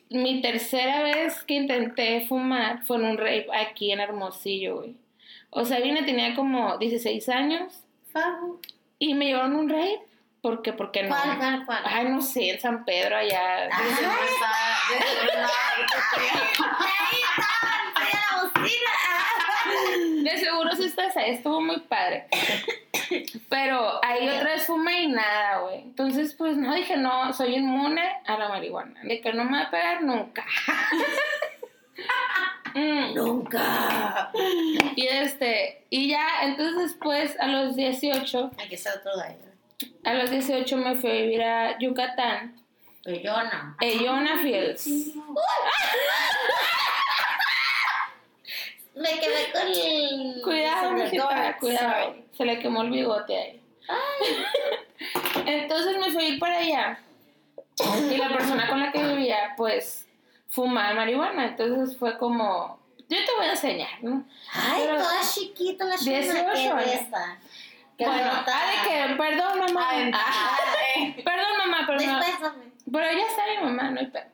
Mi 0.09 0.41
tercera 0.41 1.03
vez 1.03 1.43
que 1.43 1.55
intenté 1.55 2.25
fumar 2.27 2.85
fue 2.85 2.97
en 2.97 3.05
un 3.05 3.19
rave 3.19 3.47
aquí 3.53 3.93
en 3.93 4.01
Hermosillo, 4.01 4.77
güey. 4.77 4.97
O 5.51 5.65
sea, 5.65 5.81
vine, 5.81 6.03
tenía 6.03 6.35
como 6.35 6.79
16 6.79 7.29
años 7.29 7.83
y 8.99 9.15
me 9.15 9.27
llevaron 9.27 9.57
un 9.57 9.69
rave. 9.69 10.01
¿Por 10.47 10.63
qué? 10.63 10.73
Porque 10.73 11.03
no. 11.03 11.09
¿Cuál, 11.09 11.39
cuál, 11.39 11.67
cuál? 11.67 11.83
Ay, 11.85 12.05
no 12.09 12.23
sé, 12.23 12.51
en 12.51 12.61
San 12.61 12.85
Pedro 12.85 13.17
allá. 13.17 13.67
De 13.67 13.95
seguro 13.97 14.21
está. 14.23 14.53
De 20.23 20.39
seguro 20.39 20.71
sí 20.77 20.85
estás 20.85 21.17
ahí, 21.17 21.33
estuvo 21.33 21.61
muy 21.61 21.81
padre. 21.81 22.29
Pero 23.49 23.99
ahí 24.05 24.29
otra 24.29 24.53
vez 24.53 24.67
fumé 24.67 25.03
y 25.03 25.09
nada, 25.09 25.63
güey. 25.63 25.81
Entonces, 25.81 26.33
pues 26.35 26.57
no, 26.57 26.73
dije, 26.77 26.97
no, 26.97 27.33
soy 27.33 27.57
inmune 27.57 28.09
a 28.25 28.39
la 28.39 28.49
marihuana. 28.49 29.01
De 29.03 29.21
que 29.21 29.33
no 29.33 29.43
me 29.47 29.59
va 29.59 29.65
a 29.65 29.71
pegar 29.73 30.03
nunca. 30.05 30.47
Mm. 32.75 33.15
Nunca. 33.15 34.31
Y 34.97 35.07
este, 35.07 35.87
y 35.89 36.09
ya, 36.09 36.43
entonces 36.43 36.91
después 36.91 37.35
a 37.41 37.47
los 37.47 37.75
18, 37.75 38.51
Hay 38.59 38.69
que 38.69 38.77
ser 38.77 38.99
otro 38.99 39.13
gallo. 39.17 39.56
A 40.05 40.15
los 40.15 40.31
18 40.31 40.77
me 40.79 40.97
fui 40.97 41.11
a 41.11 41.15
vivir 41.15 41.43
a 41.43 41.79
Yucatán. 41.79 42.57
No. 43.07 43.77
Ellona 43.81 44.39
Fields. 44.43 44.87
Me 48.95 49.11
quedé 49.21 49.53
con 49.53 49.67
el. 49.69 50.43
Cuidado, 50.43 50.93
mijita, 50.93 51.57
cuidado. 51.61 52.17
Se 52.37 52.45
le 52.45 52.59
quemó 52.59 52.83
el 52.83 52.91
bigote 52.91 53.37
ahí. 53.37 53.63
Entonces 55.47 55.99
me 55.99 56.11
fui 56.11 56.25
a 56.25 56.29
ir 56.31 56.39
para 56.39 56.59
allá. 56.59 56.99
Y 58.11 58.17
la 58.17 58.29
persona 58.29 58.69
con 58.69 58.81
la 58.81 58.91
que 58.91 59.05
vivía, 59.05 59.55
pues, 59.57 60.09
fumaba 60.49 60.95
marihuana. 60.95 61.45
Entonces 61.49 61.97
fue 61.99 62.17
como, 62.17 62.81
yo 63.09 63.19
te 63.25 63.33
voy 63.37 63.47
a 63.47 63.51
enseñar, 63.51 64.03
¿no? 64.03 64.25
Ay, 64.53 64.83
Pero- 64.87 64.97
toda 65.03 65.21
chiquita 65.21 65.85
la 65.85 65.97
chama. 65.97 66.11
18 66.19 66.53
Qué 66.55 66.69
años. 66.69 67.09
Bueno, 68.05 68.31
ah, 68.31 68.63
de 68.71 68.89
que, 68.91 69.15
perdón, 69.17 69.59
mamá. 69.59 69.89
Ay, 69.91 70.11
Ah, 70.15 70.57
perdón, 71.25 71.47
mamá, 71.59 71.85
pero 71.87 72.01
no. 72.01 72.21
Pero 72.93 73.13
ya 73.19 73.27
está 73.27 73.43
mi 73.59 73.65
mamá, 73.67 73.91
no 73.91 74.01
hay 74.01 74.07
pedo. 74.07 74.25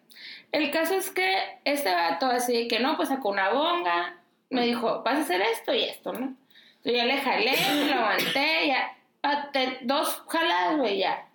El 0.50 0.70
caso 0.70 0.94
es 0.94 1.10
que 1.10 1.58
este 1.64 1.94
vato 1.94 2.26
así 2.26 2.68
que 2.68 2.78
no, 2.80 2.96
pues 2.96 3.08
sacó 3.08 3.30
una 3.30 3.50
bonga, 3.50 4.16
me 4.50 4.66
dijo, 4.66 5.02
vas 5.02 5.16
a 5.18 5.22
hacer 5.22 5.40
esto 5.40 5.72
y 5.72 5.84
esto, 5.84 6.12
¿no? 6.12 6.34
Yo 6.84 6.92
ya 6.92 7.04
le 7.04 7.18
jalé, 7.18 7.54
lo 7.86 7.94
aguanté, 7.94 8.66
ya, 8.66 8.92
ah, 9.22 9.48
te- 9.52 9.78
dos 9.82 10.22
jaladas, 10.28 10.76
güey, 10.78 10.98
ya. 10.98 11.26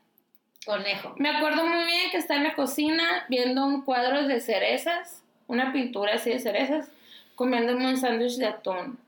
Conejo. 0.66 1.16
Me 1.18 1.30
acuerdo 1.30 1.66
muy 1.66 1.86
bien 1.86 2.12
que 2.12 2.18
está 2.18 2.36
en 2.36 2.44
la 2.44 2.54
cocina 2.54 3.26
viendo 3.30 3.66
un 3.66 3.84
cuadro 3.84 4.28
de 4.28 4.42
cerezas, 4.42 5.24
una 5.48 5.72
pintura 5.72 6.16
así 6.16 6.30
de 6.30 6.40
cerezas, 6.40 6.90
comiéndome 7.36 7.88
un 7.88 7.98
sándwich 7.98 8.36
de 8.38 8.48
atún. 8.48 9.00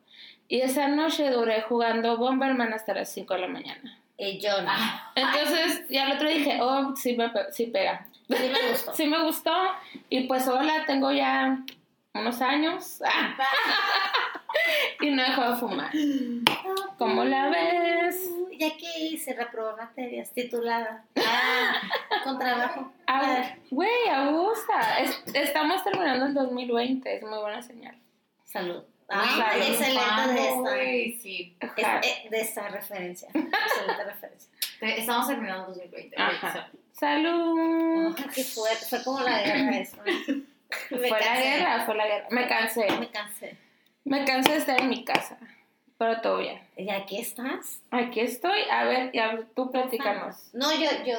Y 0.50 0.60
esa 0.62 0.88
noche 0.88 1.30
duré 1.30 1.62
jugando 1.62 2.18
Bomberman 2.18 2.74
hasta 2.74 2.94
las 2.94 3.10
5 3.14 3.34
de 3.36 3.40
la 3.40 3.48
mañana. 3.48 3.98
Y 4.18 4.40
yo 4.40 4.62
no. 4.62 4.72
Entonces, 5.16 5.86
ya 5.90 6.04
el 6.08 6.14
otro 6.18 6.28
dije, 6.28 6.60
oh, 6.62 6.94
sí, 6.98 7.16
me 7.16 7.32
sí 7.52 7.68
pega. 7.68 8.06
Sí 8.28 8.50
me 8.52 8.70
gustó. 8.72 8.94
Sí 8.96 9.08
me 9.08 9.24
gustó. 9.24 9.54
Y 10.10 10.28
pues 10.28 10.46
hola, 10.48 10.84
tengo 10.86 11.12
ya 11.12 11.60
unos 12.14 12.42
años. 12.42 13.00
y 15.02 15.10
no 15.12 15.24
dejo 15.24 15.52
de 15.52 15.56
fumar. 15.58 15.92
¿Cómo 16.98 17.24
la 17.24 17.48
ves? 17.50 18.30
Ya 18.58 18.76
que 18.76 19.18
se 19.18 19.34
reprobó 19.34 19.78
materias, 19.78 20.32
titulada. 20.34 21.06
Ah, 21.16 21.74
con 22.24 22.38
trabajo. 22.38 22.92
A 23.08 23.20
Ah, 23.20 23.22
ver, 23.22 23.60
Güey, 23.72 24.10
Augusta. 24.12 25.00
Es- 25.00 25.24
estamos 25.34 25.84
terminando 25.84 26.26
el 26.26 26.34
2020. 26.34 27.16
Es 27.18 27.24
muy 27.24 27.38
buena 27.40 27.62
señal. 27.62 27.96
salud. 28.44 28.84
Ah, 29.10 29.54
excelente 29.58 30.34
de 30.34 30.50
esta. 30.50 31.22
Sí. 31.22 31.56
es- 31.78 31.86
eh, 32.08 32.28
de 32.30 32.40
esta 32.42 32.68
referencia. 32.70 33.28
Excelente 33.34 34.04
referencia. 34.06 34.50
Estamos 34.82 35.28
terminando 35.28 35.68
2020. 35.68 36.16
güey, 36.16 36.28
Ajá. 36.28 36.48
o 36.48 36.52
sea, 36.52 36.72
Salud. 36.94 38.16
Ah, 38.18 38.26
qué 38.34 38.44
fuerte. 38.44 38.86
Fue 38.86 39.04
como 39.04 39.20
la 39.22 39.42
guerra 39.42 39.78
eso. 39.78 39.98
Me 40.92 41.08
Fue 41.08 41.20
la 41.20 41.40
guerra, 41.42 41.86
fue 41.86 41.96
la 41.96 42.06
guerra. 42.08 42.28
Me 42.30 42.48
cansé. 42.48 42.88
Me 43.00 43.10
cansé. 43.10 43.58
Me 44.04 44.26
cansé 44.26 44.52
de 44.52 44.58
estar 44.58 44.80
en 44.80 44.90
mi 44.90 45.04
casa. 45.04 45.38
Pero 45.98 46.22
todo 46.22 46.38
bien. 46.38 46.62
¿Y 46.78 46.90
aquí 46.90 47.20
estás? 47.20 47.82
Aquí 47.92 48.20
estoy. 48.20 48.62
A 48.72 48.84
ver, 48.86 49.12
ya, 49.14 49.40
tú 49.56 49.72
platícanos. 49.72 50.50
No, 50.54 50.72
yo, 50.74 50.90
yo, 51.06 51.18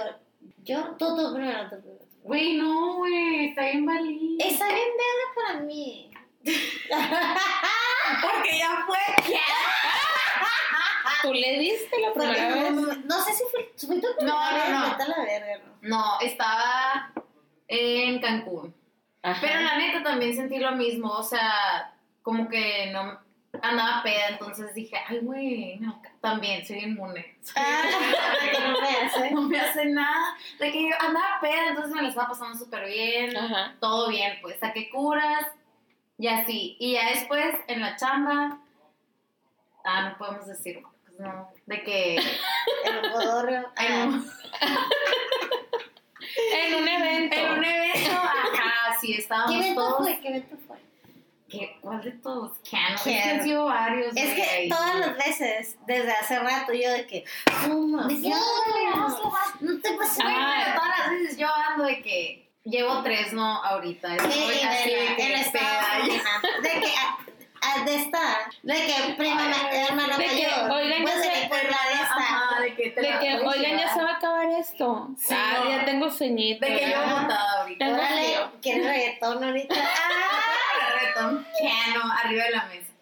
yo, 0.64 0.84
tú, 0.98 1.16
tú 1.16 1.34
primero, 1.34 1.68
tú 1.68 1.80
primero. 1.80 2.00
Güey, 2.22 2.56
no, 2.58 2.96
güey, 2.96 3.46
está 3.48 3.62
bien 3.62 3.84
valiente. 3.86 4.46
Está 4.46 4.66
bien 4.66 4.78
verga 4.78 5.48
para 5.48 5.60
mí. 5.64 6.09
Porque 8.22 8.58
ya 8.58 8.84
fue. 8.86 8.98
¿Tú 11.22 11.34
le 11.34 11.58
diste 11.58 12.00
la 12.00 12.12
primera 12.14 12.48
vez? 12.48 12.72
no, 12.72 12.94
no 12.94 13.20
sé 13.24 13.32
si 13.34 13.44
fue, 13.50 13.70
fue 13.86 13.96
tu 14.00 14.16
primera 14.16 14.34
No, 14.34 14.50
no, 14.50 14.96
vez, 14.96 14.98
no. 14.98 15.16
la 15.16 15.24
verga, 15.24 15.58
¿no? 15.82 15.88
No, 15.88 16.20
estaba 16.20 17.12
en 17.68 18.20
Cancún. 18.20 18.74
Ajá. 19.22 19.38
Pero 19.42 19.60
la 19.60 19.76
neta 19.76 20.02
también 20.02 20.34
sentí 20.34 20.58
lo 20.58 20.72
mismo, 20.72 21.10
o 21.10 21.22
sea, 21.22 21.92
como 22.22 22.48
que 22.48 22.90
no, 22.90 23.20
andaba 23.60 24.02
peda, 24.02 24.28
entonces 24.30 24.72
dije, 24.74 24.96
ay, 25.06 25.18
güey, 25.20 25.76
no, 25.78 26.00
también 26.22 26.66
soy 26.66 26.78
inmune. 26.78 27.36
Ah, 27.56 27.82
no 28.72 28.80
me 28.80 28.88
hace. 28.96 29.30
no 29.32 29.42
me 29.42 29.60
hace 29.60 29.84
nada. 29.86 30.36
De 30.58 30.72
que 30.72 30.88
yo 30.88 30.96
andaba 31.00 31.38
peda, 31.42 31.68
entonces 31.68 31.92
me 31.94 32.02
la 32.02 32.08
estaba 32.08 32.28
pasando 32.28 32.56
súper 32.58 32.86
bien. 32.86 33.36
Ajá. 33.36 33.74
Todo 33.80 34.08
bien, 34.08 34.38
pues 34.40 34.58
saqué 34.58 34.88
curas 34.88 35.46
y 36.20 36.28
así. 36.28 36.76
Y 36.78 36.92
ya 36.94 37.08
después 37.10 37.54
en 37.66 37.80
la 37.80 37.96
chamba, 37.96 38.58
ah, 39.84 40.08
no 40.10 40.18
podemos 40.18 40.46
decir, 40.46 40.80
pues, 41.06 41.18
no, 41.18 41.48
de 41.66 41.82
que 41.82 42.16
El 42.84 43.10
bodorrio. 43.12 43.58
en 43.76 43.92
Ah, 43.92 44.04
un, 44.06 44.30
En 46.52 46.74
un 46.74 46.88
evento. 46.88 47.36
en 47.36 47.50
un 47.58 47.64
evento, 47.64 48.10
ajá, 48.12 48.96
sí, 49.00 49.14
¿Qué 49.14 49.18
estábamos 49.20 49.54
evento 49.56 49.80
todos. 49.80 49.98
fue? 50.02 50.20
¿Qué 50.20 50.28
evento 50.28 50.56
fue? 50.66 50.76
¿Qué? 51.48 51.78
¿Cuál 51.80 52.02
de 52.02 52.12
todos? 52.12 52.58
Cano. 52.70 52.94
Es 52.94 53.02
¿Qué? 53.02 53.10
que 53.10 53.20
han 53.22 53.42
sido 53.42 53.64
varios. 53.64 54.16
Es 54.16 54.34
que 54.34 54.68
todas 54.70 54.96
las 55.00 55.16
veces, 55.16 55.76
desde 55.86 56.12
hace 56.12 56.38
rato, 56.38 56.72
yo 56.72 56.90
de 56.92 57.06
que. 57.06 57.24
Fuma, 57.64 58.06
De 58.06 58.14
que, 58.14 58.22
fuma, 58.22 58.36
"Ay, 58.76 58.84
vamos 58.92 59.12
a 59.14 59.16
jugar". 59.16 59.44
No 59.60 59.80
te 59.80 59.92
pasa 59.96 60.22
Güey, 60.22 60.34
Ah. 60.38 60.74
todas 60.76 60.98
las 60.98 61.10
veces 61.10 61.36
yo 61.38 61.48
ando 61.70 61.84
de 61.84 62.02
que 62.02 62.49
llevo 62.64 63.02
tres, 63.02 63.32
¿no? 63.32 63.62
Ahorita. 63.64 64.14
Estoy 64.16 64.32
Sí, 64.32 64.60
así 64.66 64.90
de 64.90 65.00
de 65.02 65.16
que 65.16 65.26
el 65.26 65.40
estado 65.40 66.06
ya. 66.06 66.60
De 66.62 66.80
que. 66.80 66.92
ah, 66.98 67.18
ah, 67.62 67.84
De 67.84 67.94
esta. 67.96 68.20
De 68.62 68.74
que 68.74 69.14
prima, 69.16 69.42
ma- 69.48 69.70
hermana 69.70 70.16
De 70.18 70.24
que, 70.24 70.46
mayor. 70.48 70.70
oigan, 70.70 71.02
Pues 71.02 71.14
ya 71.14 71.20
de 71.20 71.48
que 71.48 71.54
la 71.54 71.60
de. 71.60 72.02
Ajá, 72.02 72.60
de 72.60 72.74
que 72.74 72.90
te 72.90 73.00
De 73.00 73.10
la 73.10 73.20
que, 73.20 73.34
oigan, 73.36 73.78
ya 73.78 73.94
se 73.94 74.02
va 74.02 74.10
a 74.10 74.16
acabar 74.16 74.46
esto. 74.58 75.08
Sí, 75.18 75.34
ah, 75.36 75.60
no. 75.64 75.70
ya 75.70 75.84
tengo 75.84 76.10
ceñito. 76.10 76.66
De 76.66 76.72
que 76.74 76.80
yo 76.80 76.86
he 76.86 76.90
ya. 76.90 77.02
votado 77.22 77.58
ahorita. 77.60 77.84
Frío. 77.86 78.52
¿quieres 78.62 78.86
reggaetón 78.86 79.44
ahorita? 79.44 79.74
Ah, 79.84 80.98
reggaetón. 80.98 81.46
Piano, 81.58 82.12
arriba 82.24 82.44
de 82.44 82.50
la 82.50 82.64
mesa. 82.66 82.92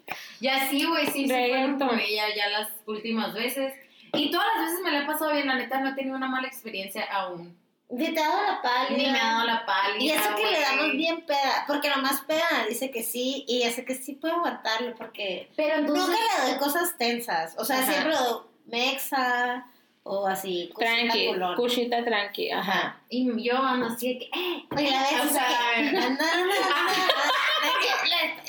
Ya 0.40 0.68
sí, 0.68 0.84
güey, 0.84 1.06
sí, 1.06 1.24
sí 1.26 1.28
Reggaetón. 1.32 1.78
con 1.88 1.98
ella 2.00 2.24
ya 2.34 2.48
las 2.48 2.68
últimas 2.86 3.34
veces. 3.34 3.74
Y 4.14 4.30
todas 4.30 4.46
las 4.56 4.64
veces 4.66 4.80
me 4.82 4.90
la 4.92 4.98
he 5.00 5.06
pasado 5.06 5.32
bien, 5.32 5.46
la 5.46 5.56
neta 5.56 5.80
no 5.80 5.88
he 5.90 5.94
tenido 5.94 6.16
una 6.16 6.28
mala 6.28 6.48
experiencia 6.48 7.04
aún. 7.12 7.58
Ni 7.90 8.12
te 8.12 8.20
ha 8.20 8.28
dado 8.28 8.42
la 8.42 8.62
pálida. 8.62 8.96
Ni 8.98 9.10
me 9.10 9.18
ha 9.18 9.32
dado 9.32 9.44
la 9.46 9.64
pálida. 9.64 9.98
Y 9.98 10.10
eso 10.10 10.34
que 10.36 10.50
le 10.50 10.60
damos 10.60 10.92
bien 10.92 11.24
peda, 11.24 11.64
porque 11.66 11.88
nomás 11.88 12.20
peda 12.22 12.66
dice 12.68 12.90
que 12.90 13.02
sí, 13.02 13.44
y 13.48 13.62
ese 13.62 13.84
que 13.84 13.94
sí 13.94 14.12
puede 14.14 14.34
aguantarlo, 14.34 14.94
porque 14.94 15.50
Pero 15.56 15.76
entonces. 15.76 16.06
nunca 16.06 16.18
le 16.44 16.50
doy 16.50 16.58
cosas 16.58 16.98
tensas, 16.98 17.54
o 17.56 17.64
sea, 17.64 17.78
Ajá. 17.78 17.86
siempre 17.90 18.12
le 18.12 18.18
doy 18.18 18.40
mexa, 18.66 19.66
o 20.02 20.26
así, 20.26 20.70
Tranqui, 20.78 21.30
cuchita 21.56 22.04
tranqui. 22.04 22.50
Ajá. 22.50 22.72
Ajá. 22.72 23.00
Y 23.08 23.42
yo 23.42 23.56
ando 23.56 23.86
así 23.86 24.14
de 24.14 24.18
que, 24.18 24.24
eh. 24.26 24.66
Y 24.70 24.90
la 24.90 25.02
vez 25.02 25.20
O 25.20 25.24
es 25.24 25.32
sea, 25.32 25.46
que, 25.76 25.82
no, 25.92 26.00
no, 26.00 26.08
no, 26.10 26.54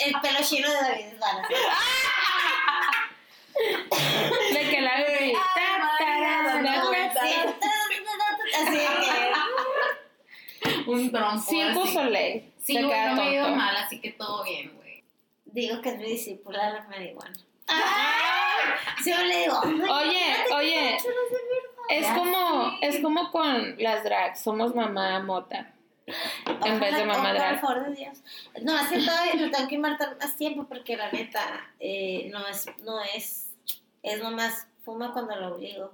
el 0.05 0.13
pelo 0.22 0.39
chino 0.43 0.69
de 0.69 0.75
David 0.75 1.05
Bisbal, 1.12 1.39
así. 1.39 1.53
De 4.53 4.69
que 4.69 4.81
la 4.81 4.96
bebé. 4.98 5.34
Así 8.55 8.77
Un 10.91 11.12
trompo. 11.12 11.41
Circo 11.41 11.84
así. 11.84 11.93
Soleil. 11.93 12.53
Sí, 12.60 12.74
Se 12.74 12.84
güey, 12.84 13.05
no 13.08 13.15
me 13.15 13.22
ha 13.22 13.34
ido 13.34 13.50
mal, 13.50 13.75
así 13.77 14.00
que 14.00 14.12
todo 14.12 14.43
bien, 14.43 14.74
güey. 14.75 15.03
digo 15.46 15.81
que 15.81 15.89
es 15.89 15.98
mi 15.98 16.05
discípula 16.05 16.67
de 16.67 16.74
la 16.79 16.84
marihuana. 16.88 17.34
Sí, 19.03 19.12
yo 19.12 19.24
le 19.24 19.39
digo, 19.39 19.60
"Ay, 19.63 20.08
Oye, 20.10 20.36
oye, 20.53 20.98
chulos 21.01 21.15
de 21.31 21.38
verdad". 21.38 21.89
es 21.89 22.08
como, 22.17 22.77
es 22.81 23.00
como 23.00 23.31
con 23.31 23.75
las 23.81 24.03
drags, 24.03 24.41
somos 24.41 24.75
mamá 24.75 25.19
mota. 25.22 25.72
En 26.65 26.79
vez 26.79 26.96
de 26.96 27.05
mamá 27.05 27.29
oh, 27.31 27.34
drag. 27.34 27.62
Por 27.62 27.69
favor 27.69 27.89
de 27.89 27.96
Dios. 27.96 28.17
No, 28.62 28.74
que 28.89 28.98
todavía 29.00 29.36
le 29.36 29.50
tengo 29.50 29.67
que 29.69 29.75
invertir 29.75 30.08
más 30.19 30.36
tiempo 30.36 30.65
porque 30.67 30.98
la 30.98 31.10
neta 31.12 31.72
eh, 31.79 32.29
no 32.31 32.46
es, 32.48 32.65
no 32.84 33.01
es, 33.15 33.48
es 34.03 34.22
nomás 34.22 34.67
fuma 34.84 35.13
cuando 35.13 35.36
lo 35.38 35.55
obligo. 35.55 35.91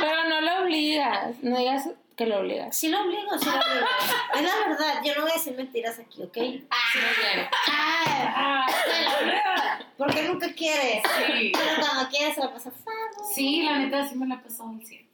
Pero 0.00 0.24
no 0.28 0.40
lo 0.40 0.62
obligas, 0.62 1.36
no 1.42 1.58
digas 1.58 1.88
que 2.16 2.26
lo 2.26 2.38
obligas. 2.38 2.74
Sí 2.74 2.88
lo 2.88 3.02
obligo, 3.02 3.38
sí 3.38 3.44
lo 3.44 3.52
obligo. 3.52 3.86
Es 4.34 4.42
la 4.42 4.68
verdad, 4.68 5.02
yo 5.04 5.14
no 5.14 5.22
voy 5.22 5.30
a 5.30 5.34
decir 5.34 5.54
mentiras 5.54 5.98
aquí, 5.98 6.22
¿ok? 6.22 6.36
Muy 6.36 6.48
bien. 6.48 7.48
Ah, 7.68 8.66
porque 9.98 10.22
nunca 10.22 10.52
quieres. 10.54 11.02
Sí. 11.04 11.52
Pero 11.52 11.76
cuando 11.80 12.08
quieres 12.08 12.34
se 12.34 12.40
la 12.40 12.52
pasa 12.52 12.70
fado. 12.70 13.28
Sí, 13.34 13.62
la 13.62 13.78
neta 13.78 14.08
sí 14.08 14.16
me 14.16 14.26
la 14.26 14.42
pasado 14.42 14.70
al 14.70 14.84
cielo. 14.84 15.06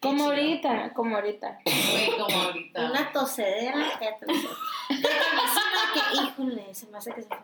Como 0.00 0.24
ahorita, 0.24 0.92
como 0.94 1.16
ahorita. 1.16 1.58
Güey, 1.64 2.18
como 2.18 2.36
ahorita. 2.42 2.90
Una 2.90 3.12
tosedera, 3.12 3.98
que 3.98 4.16
suena 4.26 5.82
que, 5.94 6.00
híjole, 6.16 6.74
se 6.74 6.86
me 6.88 6.98
hace 6.98 7.12
que 7.12 7.22
se 7.22 7.28
fue 7.28 7.38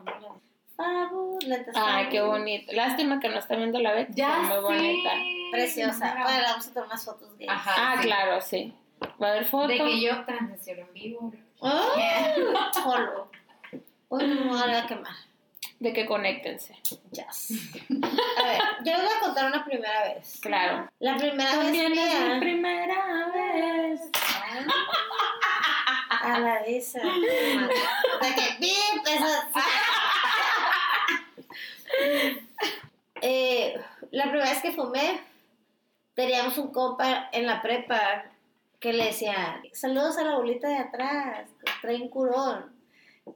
Ay, 0.78 2.08
qué 2.10 2.20
bonito. 2.20 2.72
Lástima 2.72 3.18
que 3.18 3.28
no 3.28 3.38
está 3.38 3.56
viendo 3.56 3.80
la 3.80 3.94
vez. 3.94 4.08
Ya 4.10 4.38
muy 4.38 4.58
bonita. 4.58 5.10
sé. 5.10 5.48
Preciosa. 5.50 6.14
Bueno, 6.22 6.38
le 6.38 6.44
vamos 6.44 6.66
a 6.66 6.72
tomar 6.72 6.86
unas 6.88 7.04
fotos 7.04 7.36
gays. 7.36 7.50
Ajá. 7.50 7.74
Ah, 7.76 7.96
sí. 7.96 8.06
claro, 8.06 8.40
sí. 8.40 8.74
Va 9.20 9.28
a 9.28 9.30
haber 9.32 9.44
fotos. 9.44 9.68
De 9.68 9.78
que 9.78 10.00
yo 10.00 10.24
transiciono 10.24 10.82
en 10.82 10.92
vivo. 10.92 11.32
¡Oh! 11.60 11.94
Jolo. 12.82 13.30
Uy, 14.08 14.26
no 14.26 14.44
me 14.44 14.50
voy 14.50 14.74
a 14.74 14.86
quemar. 14.86 15.14
De 15.80 15.92
que 15.92 16.06
conéctense. 16.06 16.76
Yes. 17.12 17.52
A 17.90 18.44
ver, 18.44 18.60
yo 18.84 18.92
les 18.92 19.02
voy 19.02 19.16
a 19.16 19.20
contar 19.20 19.46
una 19.46 19.64
primera 19.64 20.04
vez. 20.04 20.38
Claro. 20.40 20.88
La 20.98 21.16
primera 21.16 21.50
También 21.52 21.92
vez 21.92 22.14
es 22.14 22.34
mi 22.34 22.40
primera 22.40 23.30
vez. 23.32 24.00
A 26.10 26.38
la 26.40 26.62
vez. 26.62 26.92
De 26.94 28.34
que 28.34 28.56
bip, 28.60 29.06
eso. 29.06 29.26
Eh, 33.20 33.80
la 34.10 34.24
primera 34.24 34.50
vez 34.50 34.62
que 34.62 34.72
fumé, 34.72 35.20
teníamos 36.14 36.56
un 36.58 36.72
compa 36.72 37.28
en 37.32 37.46
la 37.46 37.60
prepa 37.62 38.24
que 38.80 38.92
le 38.92 39.06
decía, 39.06 39.60
saludos 39.72 40.18
a 40.18 40.22
la 40.24 40.36
bolita 40.36 40.68
de 40.68 40.78
atrás, 40.78 41.48
trae 41.82 41.96
un 41.96 42.08
curón. 42.08 42.72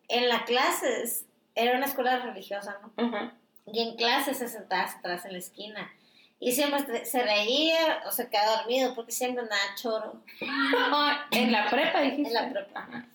En 0.09 0.29
las 0.29 0.43
clases, 0.43 1.27
era 1.55 1.77
una 1.77 1.87
escuela 1.87 2.19
religiosa, 2.21 2.79
¿no? 2.97 3.05
Ujú. 3.07 3.31
Y 3.73 3.81
en 3.83 3.97
clase 3.97 4.35
se 4.35 4.49
sentaba 4.49 4.85
atrás 4.91 5.25
en 5.25 5.33
la 5.33 5.39
esquina. 5.39 5.93
Y 6.39 6.53
siempre 6.53 7.05
se- 7.05 7.23
reía 7.23 8.03
o 8.07 8.11
se 8.11 8.29
quedaba 8.29 8.59
dormido 8.59 8.95
porque 8.95 9.13
siempre 9.13 9.43
andaba 9.43 9.61
choro 9.77 10.23
en 11.31 11.53
la 11.53 11.69
prepa 11.71 12.01
dijiste. 12.01 12.29
en 12.29 12.35
la 12.35 12.51
prepa. 12.51 12.81
Ajá. 12.81 13.07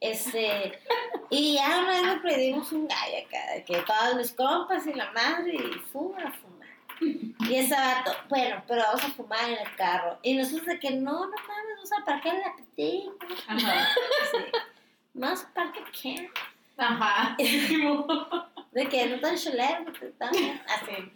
Este, 0.00 0.80
y 1.28 1.56
ya 1.56 1.80
una 1.80 1.88
vez 1.88 2.02
nos 2.02 2.18
pedimos 2.20 2.72
un 2.72 2.88
gallo 2.88 3.26
acá, 3.26 3.64
que 3.66 3.76
todos 3.82 4.16
mis 4.16 4.32
compas 4.32 4.86
y 4.86 4.94
la 4.94 5.10
madre, 5.12 5.54
y 5.54 5.78
fuma, 5.92 6.22
a 6.22 6.32
fumar. 6.32 6.68
Y 7.48 7.54
ese 7.54 7.74
vato, 7.74 8.12
bueno, 8.28 8.62
pero 8.66 8.82
vamos 8.82 9.04
a 9.04 9.10
fumar 9.10 9.50
en 9.50 9.58
el 9.58 9.76
carro. 9.76 10.18
Y 10.22 10.34
nosotros 10.34 10.66
de 10.66 10.78
que 10.78 10.90
no, 10.90 11.26
no 11.26 11.30
mames, 11.30 11.76
vamos 11.76 11.92
a 11.92 12.04
parquear 12.04 12.36
la 12.36 12.56
película. 12.74 13.36
Ajá. 13.46 13.88
Vamos 15.12 15.44
a 15.44 15.54
parquear 15.54 15.90
qué? 15.92 16.30
Ajá. 16.76 17.36
De 18.72 18.88
que 18.88 19.06
no 19.06 19.18
tan 19.18 19.36
chulero, 19.36 19.84
bien, 20.30 20.62
así. 20.68 21.12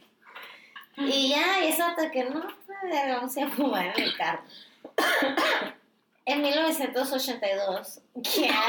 Y 0.97 1.31
ya, 1.31 1.65
y 1.65 1.69
eso 1.69 1.85
hasta 1.85 2.11
que 2.11 2.25
no, 2.25 2.41
vamos 2.41 3.37
a 3.37 3.41
ir 3.41 3.47
a 3.47 3.51
fumar 3.51 3.87
en 3.97 4.03
el 4.03 4.17
carro. 4.17 4.43
En 6.27 6.41
1982, 6.43 8.01
ya. 8.15 8.63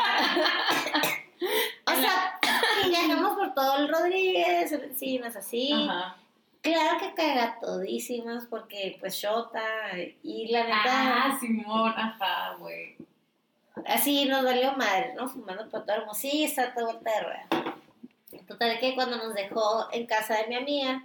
o 1.88 1.92
sea, 1.96 2.40
viajamos 2.88 3.38
por 3.38 3.54
todo 3.54 3.78
el 3.78 3.88
Rodríguez, 3.88 4.72
Encinas, 4.72 5.36
así. 5.36 5.72
Ajá. 5.72 6.18
Claro 6.62 7.00
que 7.00 7.14
cagatodísimas, 7.14 8.46
porque 8.50 8.98
pues 9.00 9.16
Shota, 9.16 9.64
y 10.24 10.48
la 10.52 10.64
neta, 10.64 10.82
Ah, 10.86 11.38
Simón, 11.40 11.94
ajá, 11.96 12.56
güey. 12.58 12.98
así 13.86 14.26
nos 14.26 14.44
valió 14.44 14.74
madre, 14.74 15.14
¿no? 15.16 15.30
Fumando 15.30 15.70
por 15.70 15.86
todo 15.86 15.94
el 15.96 16.02
mundo. 16.02 16.16
Sí, 16.16 16.44
está 16.44 16.74
toda 16.74 16.94
vuelta 16.94 17.12
de 17.12 17.20
rueda. 17.22 17.48
Total 18.48 18.80
que 18.80 18.96
cuando 18.96 19.18
nos 19.18 19.34
dejó 19.36 19.88
en 19.92 20.06
casa 20.08 20.38
de 20.38 20.48
mi 20.48 20.56
amiga, 20.56 21.04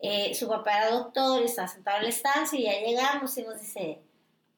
eh, 0.00 0.34
su 0.34 0.48
papá 0.48 0.78
era 0.78 0.90
doctor 0.90 1.40
y 1.42 1.44
estaba 1.44 1.68
sentado 1.68 1.98
en 1.98 2.04
la 2.04 2.08
estancia 2.08 2.58
y 2.58 2.64
ya 2.64 2.72
llegamos 2.80 3.36
y 3.38 3.42
nos 3.42 3.60
dice, 3.60 4.00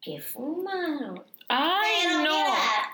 ¿qué 0.06 0.20
fuman? 0.20 1.20
Ay, 1.48 1.90
Pero 2.04 2.18
no. 2.20 2.44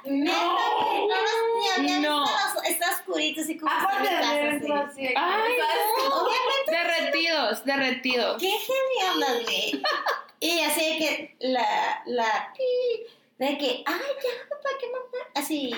mira, 0.05 0.35
no 0.35 2.01
No. 2.01 2.25
visto 2.25 2.55
los- 2.55 2.65
está 2.65 2.91
oscurito 2.91 3.41
así 3.43 3.59
como 3.59 3.71
Aparte 3.71 4.09
de 4.09 4.21
casa, 4.21 4.85
así. 4.91 5.07
Ay, 5.15 5.53
no. 5.59 6.27
Derretidos, 6.73 7.65
derretidos. 7.67 8.41
qué 8.41 8.51
genial 8.51 9.21
las 9.21 9.47
vi. 9.47 9.83
Y 10.41 10.61
así 10.63 10.81
de 10.93 10.99
que 10.99 11.37
la, 11.41 12.03
la, 12.07 12.53
de 13.39 13.59
que, 13.59 13.83
ay, 13.87 14.01
ya, 14.25 14.49
papá, 14.49 14.69
qué 14.81 14.87
mamá, 14.87 15.31
así, 15.35 15.71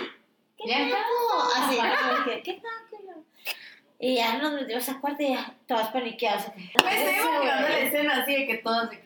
qué 0.56 0.68
Ya. 0.68 0.78
naco, 0.86 1.48
así. 1.56 1.76
¿no? 1.76 2.42
Qué 2.42 2.54
naco, 2.62 3.04
yo. 3.04 3.52
Y 3.98 4.16
ya 4.16 4.38
nos 4.38 4.52
metimos 4.52 4.88
a 4.88 5.00
cuarto 5.00 5.22
y 5.22 5.30
ya, 5.34 5.52
todas 5.66 5.88
paniqueadas. 5.88 6.54
Me 6.56 6.64
estoy 6.72 7.14
imaginando 7.14 7.68
la 7.68 7.78
escena 7.80 8.22
así 8.22 8.34
de 8.36 8.46
que 8.46 8.58
todos. 8.58 8.90
de 8.90 9.03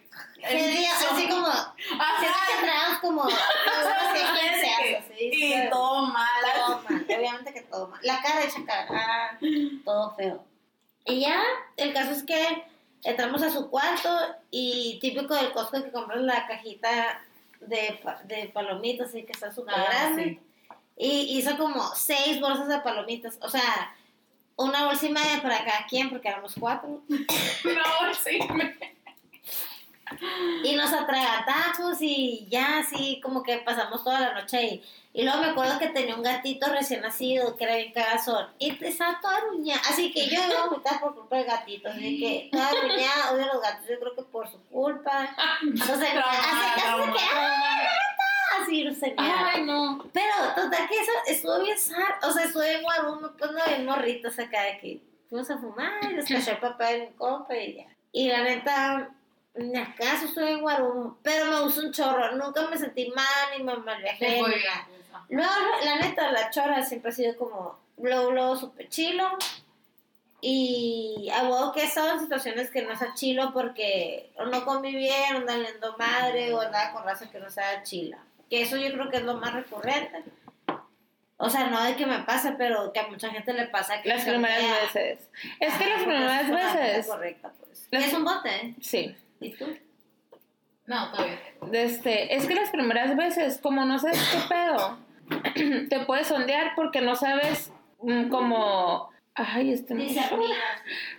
Sí, 0.49 0.87
así 0.87 1.29
como, 1.29 1.47
Ajá. 1.49 2.99
como, 3.01 3.25
Y 5.21 5.69
todo 5.71 6.07
mal. 6.07 6.27
todo 6.45 6.83
mal, 6.83 7.05
obviamente. 7.09 7.53
que 7.53 7.63
todo 7.63 7.89
mal. 7.89 8.01
La 8.03 8.21
cara 8.23 8.45
hecha 8.45 8.65
cara, 8.65 9.39
todo 9.85 10.15
feo. 10.17 10.45
Y 11.05 11.21
ya, 11.21 11.43
el 11.77 11.93
caso 11.93 12.13
es 12.13 12.23
que 12.23 12.65
entramos 13.03 13.43
a 13.43 13.51
su 13.51 13.69
cuarto 13.71 14.09
y 14.51 14.99
típico 15.01 15.35
del 15.35 15.53
Costco 15.53 15.83
que 15.83 15.91
compras 15.91 16.21
la 16.21 16.47
cajita 16.47 17.21
de, 17.61 18.01
de 18.25 18.49
palomitas 18.55 19.15
y 19.15 19.25
que 19.25 19.33
está 19.33 19.51
súper 19.53 19.75
Ah, 19.75 19.85
grande. 19.91 20.25
sí. 20.25 20.41
Y 21.01 21.39
hizo 21.39 21.57
como 21.57 21.83
seis 21.95 22.41
bolsas 22.41 22.69
de 22.69 22.79
palomitas, 22.81 23.39
o 23.41 23.49
sea, 23.49 23.95
una 24.57 24.85
bolsa 24.87 25.07
y 25.07 25.11
media 25.11 25.41
para 25.41 25.65
cada 25.65 25.87
quien 25.87 26.11
porque 26.11 26.29
éramos 26.29 26.55
cuatro. 26.59 27.03
No, 27.09 28.15
sí. 28.25 28.39
me- 28.53 28.98
Y 30.65 30.75
nos 30.75 30.93
atragantamos 30.93 32.01
y 32.01 32.47
ya 32.49 32.79
así 32.79 33.21
como 33.23 33.43
que 33.43 33.59
pasamos 33.59 34.05
toda 34.05 34.21
la 34.21 34.35
noche 34.35 34.57
ahí. 34.57 34.85
Y 35.13 35.25
luego 35.25 35.41
me 35.41 35.49
acuerdo 35.49 35.79
que 35.79 35.89
tenía 35.89 36.15
un 36.15 36.23
gatito 36.23 36.69
recién 36.71 37.01
nacido 37.01 37.57
que 37.57 37.65
era 37.65 37.77
bien 37.77 37.93
cagazón. 37.93 38.47
Y 38.59 38.85
estaba 38.85 39.21
toda 39.21 39.39
aruñada. 39.39 39.81
Así 39.89 40.13
que 40.13 40.27
yo 40.27 40.41
iba 40.45 40.63
a 40.63 40.67
vomitar 40.67 41.01
por 41.01 41.15
culpa 41.15 41.37
del 41.37 41.47
gatito. 41.47 41.89
Así 41.89 42.21
que 42.21 42.49
toda 42.53 42.69
aruñada, 42.69 43.33
odio 43.33 43.47
los 43.47 43.63
gatos. 43.63 43.89
Yo 43.89 43.99
creo 43.99 44.15
que 44.15 44.23
por 44.23 44.49
su 44.49 44.61
culpa. 44.65 45.35
Entonces, 45.63 46.11
Trauma, 46.13 46.31
así 46.31 46.75
casi 46.75 46.81
trauma. 46.81 47.13
que, 47.13 47.19
¡ay, 47.19 47.85
gata! 47.85 48.63
Así 48.63 48.85
no 48.85 48.95
sé 48.95 49.15
Ay, 49.17 49.63
no. 49.63 50.05
Pero 50.13 50.35
total 50.55 50.89
que 50.89 51.01
eso 51.01 51.13
estuvo 51.27 51.63
bien 51.63 51.79
sad. 51.79 52.23
O 52.23 52.33
sea, 52.33 52.45
estuve 52.45 52.75
en 52.75 52.83
Guarumo, 52.83 53.33
pues 53.39 53.51
no 53.51 53.59
bien 53.67 53.87
morritos 53.87 54.39
acá 54.39 54.63
de 54.63 54.79
que 54.79 55.03
fuimos 55.29 55.51
a 55.51 55.59
fumar 55.59 55.93
y 56.03 56.15
les 56.15 56.29
cayó 56.29 56.53
el 56.53 56.59
papá 56.59 56.91
de 56.91 57.01
mi 57.01 57.07
compa 57.17 57.57
y 57.57 57.77
ya. 57.77 57.87
Y 58.13 58.29
la 58.29 58.43
neta, 58.43 59.11
acaso 59.77 60.27
estuve 60.27 60.53
en 60.53 60.61
Guarumo, 60.61 61.19
pero 61.23 61.47
me 61.47 61.61
gustó 61.63 61.81
un 61.83 61.93
chorro. 61.93 62.33
Nunca 62.37 62.69
me 62.69 62.77
sentí 62.79 63.11
mal 63.11 63.27
ni 63.57 63.65
me 63.65 63.77
mal 63.77 64.01
viajé. 64.03 64.19
Te 64.27 64.33
ni 64.35 64.41
fue 64.41 64.49
nada. 64.65 64.87
bien. 64.89 65.09
Luego, 65.31 65.53
la 65.85 65.97
neta, 65.97 66.31
la 66.33 66.51
chora 66.51 66.83
siempre 66.83 67.11
ha 67.11 67.15
sido 67.15 67.37
como 67.37 67.79
blow, 67.97 68.31
blow, 68.31 68.57
super 68.57 68.89
chilo. 68.89 69.29
Y 70.41 71.29
a 71.35 71.43
huevo 71.49 71.73
que 71.73 71.83
en 72.13 72.21
situaciones 72.21 72.71
que 72.71 72.83
no 72.83 72.97
sea 72.97 73.13
chilo 73.15 73.53
porque 73.53 74.31
o 74.37 74.45
no 74.47 74.65
comí 74.65 74.95
bien, 74.95 75.35
o 75.35 75.39
andaba 75.39 75.59
leyendo 75.59 75.97
madre, 75.99 76.55
o 76.55 76.61
andaba 76.61 76.93
con 76.93 77.05
raza 77.05 77.29
que 77.31 77.41
no 77.41 77.51
sea 77.51 77.83
chila. 77.83 78.19
Que 78.49 78.63
eso 78.63 78.77
yo 78.77 78.93
creo 78.93 79.11
que 79.11 79.17
es 79.17 79.25
lo 79.25 79.35
más 79.35 79.53
recurrente. 79.53 80.23
O 81.39 81.51
sea, 81.51 81.67
no 81.69 81.83
de 81.85 81.97
que 81.97 82.07
me 82.07 82.21
pase, 82.21 82.53
pero 82.59 82.93
que 82.93 83.01
a 83.01 83.07
mucha 83.09 83.31
gente 83.31 83.53
le 83.53 83.67
pasa 83.67 84.01
que 84.03 84.09
Las 84.09 84.25
primeras 84.25 84.93
veces. 84.93 85.29
Es 85.61 85.75
que 85.75 85.87
las 85.87 86.03
primeras 86.03 86.49
veces. 86.51 87.07
correcta, 87.07 87.53
pues. 87.59 87.87
Las- 87.91 88.05
Es 88.07 88.13
un 88.13 88.25
bote, 88.25 88.75
Sí. 88.81 89.17
¿Y 89.41 89.51
tú? 89.51 89.67
No, 90.87 91.11
todavía. 91.13 91.39
Este, 91.73 92.35
es 92.35 92.47
que 92.47 92.55
las 92.55 92.71
primeras 92.71 93.17
veces, 93.17 93.59
como 93.63 93.85
no 93.85 93.99
sabes 93.99 94.19
qué 94.33 94.55
pedo, 94.55 94.99
te 95.89 96.01
puedes 96.07 96.27
sondear 96.29 96.73
porque 96.75 97.01
no 97.01 97.15
sabes 97.15 97.73
mm, 98.03 98.29
como. 98.31 99.11
Ay, 99.35 99.73
este 99.73 99.95
no. 99.95 100.01
Dice. 100.03 100.21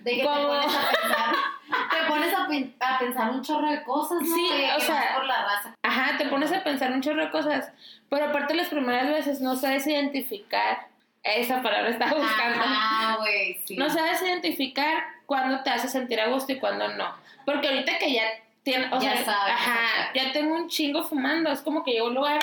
De 0.01 0.11
que 0.11 0.17
te 0.17 0.23
¿Cómo? 0.23 0.47
pones 0.47 0.75
a 0.75 0.89
pensar, 0.91 1.35
te 2.01 2.07
pones 2.09 2.33
a, 2.33 2.47
pen- 2.47 2.75
a 2.79 2.99
pensar 2.99 3.29
un 3.31 3.41
chorro 3.43 3.69
de 3.69 3.83
cosas, 3.83 4.21
¿no? 4.21 4.35
Sí, 4.35 4.49
o 4.75 4.79
sea- 4.81 4.95
vas 4.95 5.15
por 5.15 5.25
la 5.25 5.43
raza. 5.45 5.75
Ajá, 5.83 6.17
te 6.17 6.25
pones 6.25 6.51
a 6.51 6.63
pensar 6.63 6.91
un 6.91 7.01
chorro 7.01 7.23
de 7.25 7.31
cosas. 7.31 7.71
Pero 8.09 8.25
aparte, 8.25 8.55
las 8.55 8.67
primeras 8.69 9.07
veces 9.09 9.39
no 9.39 9.55
sabes 9.55 9.85
identificar. 9.87 10.87
Esa 11.21 11.61
palabra 11.61 11.89
estaba 11.89 12.13
buscando. 12.19 12.59
Ah, 12.65 13.17
güey, 13.19 13.59
sí. 13.65 13.75
No 13.77 13.89
sabes 13.89 14.21
identificar 14.21 15.03
cuándo 15.29 15.61
te 15.61 15.69
hace 15.69 15.87
sentir 15.87 16.19
a 16.19 16.27
gusto 16.27 16.51
y 16.51 16.59
cuándo 16.59 16.87
no. 16.87 17.13
Porque 17.45 17.67
ahorita 17.67 17.99
que 17.99 18.11
ya 18.11 18.23
tiene, 18.63 18.87
o 18.91 18.99
Ya 18.99 19.13
sea, 19.13 19.25
sabes, 19.25 19.53
ajá, 19.53 20.11
ya 20.15 20.31
tengo 20.31 20.55
un 20.55 20.67
chingo 20.67 21.03
fumando. 21.03 21.51
Es 21.51 21.61
como 21.61 21.83
que 21.83 21.91
llego 21.91 22.07
a 22.07 22.09
un 22.09 22.15
lugar 22.15 22.39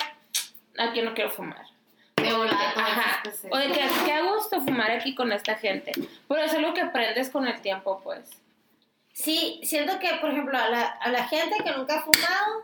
aquí 0.79 1.01
no 1.01 1.13
quiero 1.13 1.29
fumar. 1.29 1.65
De 2.15 2.29
Ajá. 2.29 3.21
que 3.23 3.31
sí. 3.31 3.47
O 3.51 3.57
de 3.57 3.67
que 3.67 3.87
qué 4.05 4.13
a 4.13 4.21
gusto 4.23 4.61
fumar 4.61 4.89
aquí 4.89 5.13
con 5.13 5.33
esta 5.33 5.55
gente. 5.55 5.91
Pero 6.29 6.41
es 6.41 6.53
algo 6.53 6.73
que 6.73 6.81
aprendes 6.81 7.29
con 7.29 7.45
el 7.45 7.61
tiempo, 7.61 7.99
pues. 8.03 8.29
Sí, 9.11 9.59
siento 9.63 9.99
que, 9.99 10.13
por 10.21 10.31
ejemplo, 10.31 10.57
a 10.57 10.69
la, 10.69 10.83
a 10.85 11.09
la 11.09 11.27
gente 11.27 11.57
que 11.63 11.71
nunca 11.73 11.97
ha 11.97 12.01
fumado, 12.01 12.63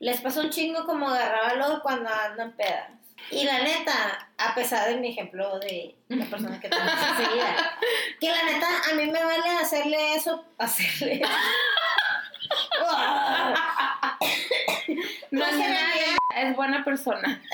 les 0.00 0.20
pasa 0.20 0.40
un 0.42 0.50
chingo 0.50 0.84
como 0.84 1.08
agarrar 1.08 1.58
valor 1.58 1.80
cuando 1.82 2.10
andan 2.10 2.52
pedas. 2.52 2.90
Y 3.30 3.44
la 3.44 3.60
neta, 3.60 4.28
a 4.38 4.54
pesar 4.54 4.88
de 4.88 4.96
mi 4.96 5.08
ejemplo 5.10 5.58
de 5.60 5.94
la 6.08 6.24
persona 6.26 6.60
que 6.60 6.68
tengo 6.68 6.82
enseguida, 6.82 7.78
que 8.20 8.28
la 8.30 8.42
neta, 8.44 8.66
a 8.90 8.94
mí 8.94 9.06
me 9.06 9.24
vale 9.24 9.48
hacerle 9.60 10.14
eso, 10.14 10.44
hacerle. 10.58 11.22
No 15.30 15.40
nada, 15.40 15.56
realidad- 15.56 16.16
es 16.36 16.56
buena 16.56 16.84
persona. 16.84 17.42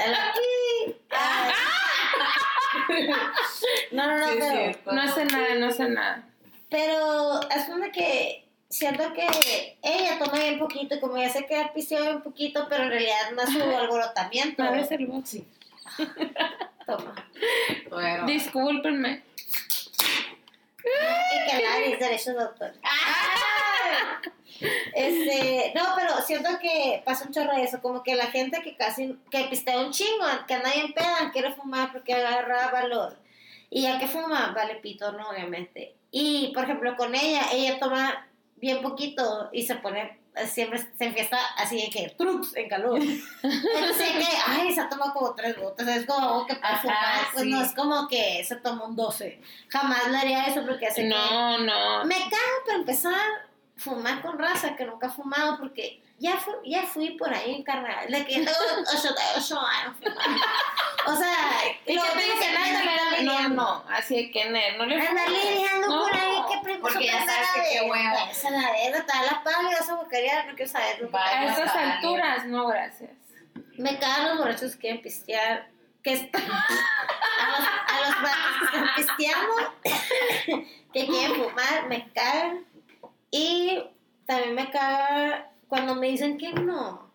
No, 3.93 4.07
no, 4.07 4.19
no, 4.19 4.29
Sí, 4.33 4.39
pero. 4.85 4.93
No 4.97 5.03
hace 5.03 5.25
nada, 5.25 5.55
no 5.57 5.67
hace 5.69 5.89
nada. 5.89 6.23
pero 6.69 7.41
asume 7.51 7.91
que 7.91 8.45
siento 8.69 9.13
que 9.13 9.79
ella 9.83 10.19
toma 10.19 10.39
bien 10.39 10.59
poquito 10.59 10.95
y 10.95 11.01
como 11.01 11.17
ya 11.19 11.29
sé 11.31 11.47
que 11.47 11.71
pisteó 11.75 12.03
bien 12.03 12.23
poquito, 12.23 12.67
pero 12.69 12.85
en 12.85 12.91
realidad 12.91 13.31
no 13.35 13.43
es 13.43 13.51
su 13.51 13.63
alborotamiento. 13.63 14.63
No 14.63 14.75
es 14.75 14.91
el 14.91 15.07
box. 15.07 15.39
Toma. 16.87 17.15
Bueno. 17.91 18.27
Discúlpenme. 18.27 19.23
Y 20.85 21.51
que 21.51 21.63
nadie 21.63 21.93
es 21.93 21.99
derecho 21.99 22.33
de 22.33 22.43
autor. 22.43 22.73
Este, 24.95 25.73
no, 25.75 25.83
pero 25.97 26.21
siento 26.23 26.51
que 26.61 27.03
pasa 27.05 27.25
un 27.25 27.33
chorro 27.33 27.55
de 27.55 27.63
eso, 27.65 27.81
como 27.81 28.03
que 28.03 28.17
la 28.17 28.27
gente 28.27 28.61
que 28.63 28.77
casi, 28.77 29.17
que 29.31 29.45
pistea 29.45 29.79
un 29.81 29.93
chingo, 29.93 30.25
que 30.47 30.55
anda 30.55 30.73
bien 30.73 30.93
peda, 30.93 31.31
quiere 31.33 31.53
fumar 31.53 31.93
porque 31.93 32.15
agarra 32.15 32.71
valor. 32.71 33.17
Y 33.71 33.83
ya 33.83 33.99
que 33.99 34.09
fuma, 34.09 34.53
vale 34.55 34.77
pito, 34.77 35.13
¿no? 35.13 35.29
Obviamente. 35.31 35.95
Y, 36.11 36.53
por 36.55 36.65
ejemplo, 36.65 36.97
con 36.97 37.15
ella, 37.15 37.49
ella 37.53 37.79
toma 37.79 38.27
bien 38.57 38.83
poquito 38.83 39.51
y 39.53 39.63
se 39.65 39.77
pone, 39.77 40.18
siempre 40.47 40.79
se 40.79 41.05
enfiesta 41.05 41.39
así 41.57 41.83
de 41.83 41.91
que, 41.91 42.15
trucs, 42.17 42.55
en 42.57 42.69
calor. 42.69 43.01
Entonces, 43.43 44.11
que, 44.13 44.27
ay, 44.47 44.73
se 44.73 44.85
toma 44.85 45.13
como 45.13 45.35
tres 45.35 45.57
botas, 45.61 45.89
es 45.89 46.07
como 46.07 46.47
que 46.47 46.55
para 46.57 46.75
Ajá, 46.75 46.83
fumar, 46.83 47.27
pues 47.33 47.45
sí. 47.45 47.51
no 47.51 47.63
es 47.63 47.73
como 47.75 48.09
que 48.09 48.45
se 48.45 48.57
toma 48.57 48.85
un 48.85 48.97
12. 48.97 49.41
Jamás 49.69 50.11
le 50.11 50.19
haría 50.19 50.47
eso 50.47 50.65
porque 50.67 50.87
hace 50.87 51.03
que... 51.03 51.09
No, 51.09 51.59
no. 51.59 52.05
Me 52.05 52.17
cago 52.17 52.65
para 52.67 52.79
empezar 52.79 53.49
fumar 53.79 54.21
con 54.21 54.39
raza 54.39 54.77
que 54.77 54.85
nunca 54.85 55.07
he 55.07 55.11
fumado 55.11 55.59
porque 55.59 56.03
ya 56.19 56.37
fui, 56.37 56.55
ya 56.65 56.83
fui 56.83 57.11
por 57.13 57.33
ahí 57.33 57.55
en 57.57 57.63
carnaval. 57.63 58.11
De 58.11 58.25
que 58.27 58.35
tengo 58.35 58.51
años. 59.57 59.97
O 61.07 61.17
sea, 61.17 61.35
¿Y 61.87 61.95
lo 61.95 62.03
que 62.03 63.23
No, 63.25 63.41
no, 63.41 63.49
no, 63.51 63.85
así 63.91 64.31
que 64.31 64.51
ne- 64.51 64.77
no 64.77 64.85
le 64.87 64.95
Anda 64.97 65.25
fumes. 65.25 65.45
lidiando 65.45 65.89
No. 65.89 66.03
por 66.03 66.15
ahí, 66.15 66.37
que 66.51 66.59
primo 66.65 66.81
porque 66.81 67.07
ya 67.07 67.25
sabes 67.25 67.49
que 67.55 67.63
qué 67.73 67.81
huevo. 67.83 68.17
Esa 68.31 68.51
la 68.51 68.71
verga, 68.73 68.99
está 68.99 69.23
la 69.23 69.43
pala 69.43 69.71
y 69.71 69.75
vas 69.75 69.89
a 69.89 69.95
bocarear, 69.95 70.47
no 70.47 70.55
quiero 70.55 70.71
saber. 70.71 71.01
no. 71.03 71.07
A 71.09 71.11
Vale. 71.11 71.93
alturas, 71.93 72.47
no, 72.47 72.67
gracias. 72.67 73.11
Me 73.77 73.99
cagan 73.99 74.29
los 74.31 74.39
borrachos 74.39 74.73
que 74.73 74.79
quieren 74.81 75.03
pistear. 75.03 75.69
Que 76.03 76.13
están, 76.15 76.43
a 76.51 77.51
los, 77.51 77.69
a 77.69 78.01
los 78.01 78.15
que 78.97 79.01
están 79.03 79.47
que 80.93 81.07
quieren 81.07 81.35
fumar, 81.37 81.87
me 81.89 82.09
cagan. 82.13 82.65
Y 83.31 83.83
también 84.27 84.55
me 84.55 84.71
caga 84.71 85.51
cuando 85.69 85.95
me 85.95 86.09
dicen 86.09 86.39
que 86.39 86.53
no. 86.53 87.09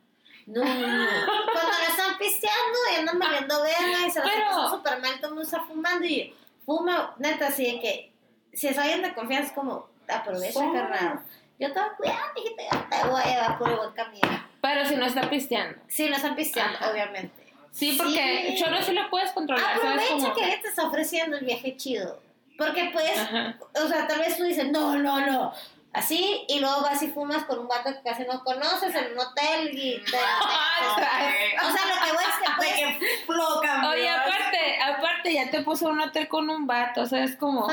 No, 0.45 0.63
no, 0.63 0.87
no. 0.87 1.07
Cuando 1.25 1.71
no 1.71 1.87
están 1.89 2.17
pisteando 2.17 2.77
y 2.91 2.95
andan 2.99 3.17
valiendo 3.19 3.61
verga 3.63 4.07
y 4.07 4.11
se 4.11 4.21
Pero- 4.21 4.45
pasan 4.49 4.69
súper 4.69 5.01
mal, 5.01 5.15
todo 5.17 5.27
el 5.27 5.33
mundo 5.35 5.41
está 5.43 5.63
fumando 5.63 6.05
y 6.05 6.27
yo, 6.29 6.35
fuma, 6.65 7.15
neta, 7.17 7.47
así 7.47 7.65
de 7.65 7.79
que 7.79 8.11
si 8.53 8.67
es 8.67 8.77
alguien 8.77 9.01
de 9.01 9.13
confianza, 9.13 9.47
es 9.49 9.53
como, 9.53 9.87
aprovecha, 10.07 10.59
Sí. 10.59 10.65
carnal. 10.73 11.21
Yo 11.59 11.71
te 11.71 11.79
voy 11.79 11.87
a 11.89 11.93
cuidar, 11.95 12.33
mijita, 12.35 12.63
yo 12.71 12.79
te 12.89 13.07
voy 13.09 13.21
a 13.21 13.25
llevar 13.25 13.57
por 13.57 13.69
el 13.69 13.75
buen 13.77 13.91
camino. 13.91 14.47
Pero 14.61 14.85
si 14.85 14.95
no 14.95 15.05
está 15.05 15.29
pisteando. 15.29 15.79
Sí, 15.87 16.09
no 16.09 16.15
están 16.17 16.35
pisteando, 16.35 16.77
Ajá. 16.77 16.91
obviamente. 16.91 17.53
Sí, 17.71 17.95
porque 17.97 18.47
Sí. 18.57 18.61
choro 18.63 18.81
sí 18.83 18.91
lo 18.91 19.09
puedes 19.09 19.31
controlar, 19.31 19.79
¿sabes? 19.79 20.05
Aprovecha 20.05 20.13
Como... 20.15 20.33
que 20.35 20.43
ella 20.45 20.61
te 20.61 20.67
está 20.67 20.85
ofreciendo 20.87 21.37
el 21.37 21.45
viaje 21.45 21.75
chido. 21.77 22.21
Porque 22.57 22.89
puedes, 22.93 23.17
Ajá. 23.17 23.57
o 23.83 23.87
sea, 23.87 24.05
tal 24.07 24.19
vez 24.19 24.37
tú 24.37 24.43
dices, 24.43 24.69
no, 24.71 24.95
no, 24.97 25.25
no. 25.25 25.53
Así, 25.93 26.43
y 26.47 26.59
luego 26.59 26.81
vas 26.81 27.03
y 27.03 27.09
fumas 27.09 27.45
con 27.45 27.59
un 27.59 27.67
vato 27.67 27.91
que 27.93 28.01
casi 28.01 28.23
no 28.23 28.43
conoces 28.43 28.95
en 28.95 29.11
un 29.11 29.19
hotel 29.19 29.69
y 29.71 30.03
te. 30.03 30.17
o 30.17 30.95
sea, 30.97 31.85
lo 31.85 32.05
que 32.05 32.13
voy 32.13 32.23
es 32.23 32.39
que 32.41 32.51
puedes. 32.57 33.25
Floca, 33.25 33.89
Oye, 33.89 34.09
aparte, 34.09 34.81
aparte 34.81 35.33
ya 35.33 35.51
te 35.51 35.61
puso 35.61 35.89
un 35.89 36.01
hotel 36.01 36.27
con 36.27 36.49
un 36.49 36.65
vato, 36.65 37.01
o 37.01 37.05
sea, 37.05 37.23
es 37.23 37.35
como 37.35 37.67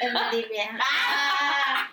en 0.00 0.14
Bolivia. 0.14 0.78
Ah, 0.94 1.88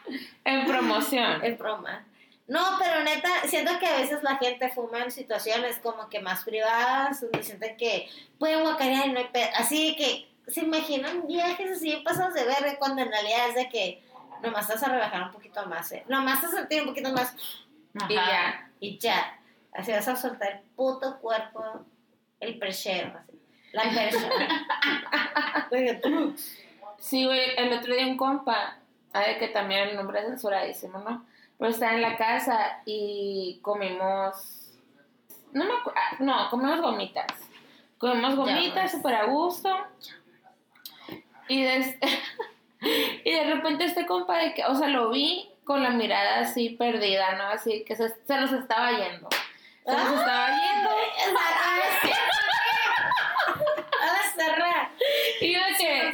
en 0.45 0.65
promoción. 0.65 1.43
es 1.43 1.57
broma. 1.57 2.05
No, 2.47 2.77
pero 2.79 3.03
neta, 3.03 3.29
siento 3.45 3.77
que 3.79 3.85
a 3.85 3.97
veces 3.99 4.23
la 4.23 4.37
gente 4.37 4.69
fuma 4.69 5.03
en 5.03 5.11
situaciones 5.11 5.77
como 5.79 6.09
que 6.09 6.19
más 6.19 6.43
privadas, 6.43 7.21
donde 7.21 7.43
sienten 7.43 7.77
que 7.77 8.09
pueden 8.39 8.61
guacarear 8.61 9.07
y 9.07 9.11
no 9.11 9.19
hay 9.19 9.27
pedo. 9.27 9.49
Así 9.55 9.95
que 9.95 10.27
se 10.51 10.61
imaginan 10.61 11.27
viajes 11.27 11.77
así 11.77 11.95
pasados 11.97 12.33
de 12.33 12.45
verga 12.45 12.77
cuando 12.79 13.03
en 13.03 13.11
realidad 13.11 13.49
es 13.49 13.55
de 13.55 13.69
que 13.69 14.03
nomás 14.41 14.69
estás 14.69 14.83
a 14.83 14.91
relajar 14.93 15.23
un 15.23 15.31
poquito 15.31 15.65
más, 15.65 15.91
¿eh? 15.91 16.03
Nomás 16.07 16.35
estás 16.35 16.53
a 16.53 16.57
sentir 16.57 16.81
un 16.81 16.87
poquito 16.89 17.11
más 17.11 17.35
Y 18.09 18.15
ya. 18.15 18.69
y 18.79 18.97
ya. 18.97 19.39
Así 19.73 19.91
vas 19.91 20.07
a 20.07 20.15
soltar 20.15 20.51
el 20.51 20.59
puto 20.75 21.19
cuerpo, 21.19 21.85
el 22.39 22.57
perchero. 22.57 23.17
Así. 23.17 23.39
La 23.71 23.83
persona. 23.83 24.65
Sí, 26.99 27.25
güey, 27.25 27.55
el 27.55 27.71
otro 27.71 27.93
día 27.93 28.05
un 28.05 28.17
compa, 28.17 28.77
a 29.13 29.19
ver 29.19 29.39
que 29.39 29.47
también 29.47 29.87
el 29.87 29.95
nombre 29.95 30.19
es 30.19 30.25
censuradísimo, 30.25 30.99
¿no? 30.99 31.25
Pero 31.57 31.71
estaba 31.71 31.93
en 31.93 32.01
la 32.01 32.17
casa 32.17 32.81
y 32.85 33.59
comimos, 33.61 34.77
no 35.53 35.63
me 35.63 35.73
acuerdo, 35.73 35.99
no, 36.19 36.49
comimos 36.49 36.81
gomitas. 36.81 37.27
Comimos 37.97 38.35
gomitas 38.35 38.91
súper 38.91 39.15
a 39.15 39.25
gusto. 39.25 39.69
Y 41.47 41.63
de, 41.63 41.99
y 43.23 43.31
de 43.31 43.43
repente 43.53 43.85
este 43.85 44.05
compa 44.05 44.37
de 44.37 44.53
que, 44.53 44.65
o 44.65 44.75
sea, 44.75 44.87
lo 44.87 45.09
vi 45.09 45.49
con 45.63 45.83
la 45.83 45.89
mirada 45.91 46.39
así 46.39 46.69
perdida, 46.71 47.35
¿no? 47.35 47.43
Así 47.47 47.83
que 47.85 47.95
se, 47.95 48.09
se 48.09 48.37
nos 48.37 48.51
estaba 48.51 48.91
yendo. 48.91 49.29
Se 49.85 49.91
nos 49.91 50.13
estaba 50.19 50.47
yendo. 50.49 50.89
Y 55.41 55.53
yo 55.53 55.59
que... 55.77 56.13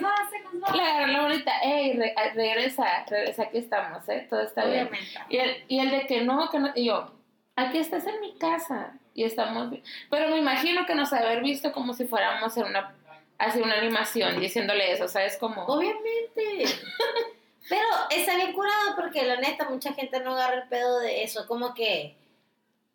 Le 0.74 0.82
agarré 0.82 1.12
la 1.14 1.22
bonita, 1.22 1.52
ey, 1.64 1.94
re- 1.94 2.16
regresa, 2.34 3.06
regresa, 3.08 3.44
aquí 3.44 3.58
estamos, 3.60 4.08
¿eh? 4.10 4.26
Todo 4.30 4.42
está 4.42 4.66
bien. 4.66 4.90
Y 5.30 5.38
el, 5.38 5.64
y 5.68 5.80
el 5.80 5.92
de 5.92 6.08
que 6.08 6.22
no, 6.22 6.50
que 6.50 6.60
no, 6.60 6.72
y 6.76 6.86
yo, 6.86 7.12
aquí 7.56 7.78
estás 7.78 8.06
en 8.08 8.20
mi 8.20 8.36
casa, 8.38 8.94
y 9.14 9.24
estamos 9.26 9.70
bien. 9.70 9.84
Pero 10.10 10.30
me 10.30 10.38
imagino 10.38 10.86
que 10.86 10.96
nos 10.96 11.14
haber 11.14 11.42
visto 11.44 11.72
como 11.72 11.94
si 11.94 12.06
fuéramos 12.06 12.56
en 12.58 12.66
una, 12.66 12.96
así 13.38 13.62
una 13.62 13.78
animación, 13.78 14.40
diciéndole 14.40 14.92
eso, 14.92 15.08
¿sabes? 15.08 15.38
Como, 15.38 15.66
Obviamente. 15.66 16.66
Pero 17.70 17.88
está 18.12 18.36
bien 18.36 18.54
curado 18.54 18.96
porque 18.96 19.24
la 19.24 19.38
neta 19.38 19.68
mucha 19.70 19.94
gente 19.94 20.20
no 20.20 20.34
agarra 20.34 20.62
el 20.64 20.70
pedo 20.70 21.00
de 21.00 21.24
eso, 21.24 21.48
como 21.48 21.74
que 21.74 22.16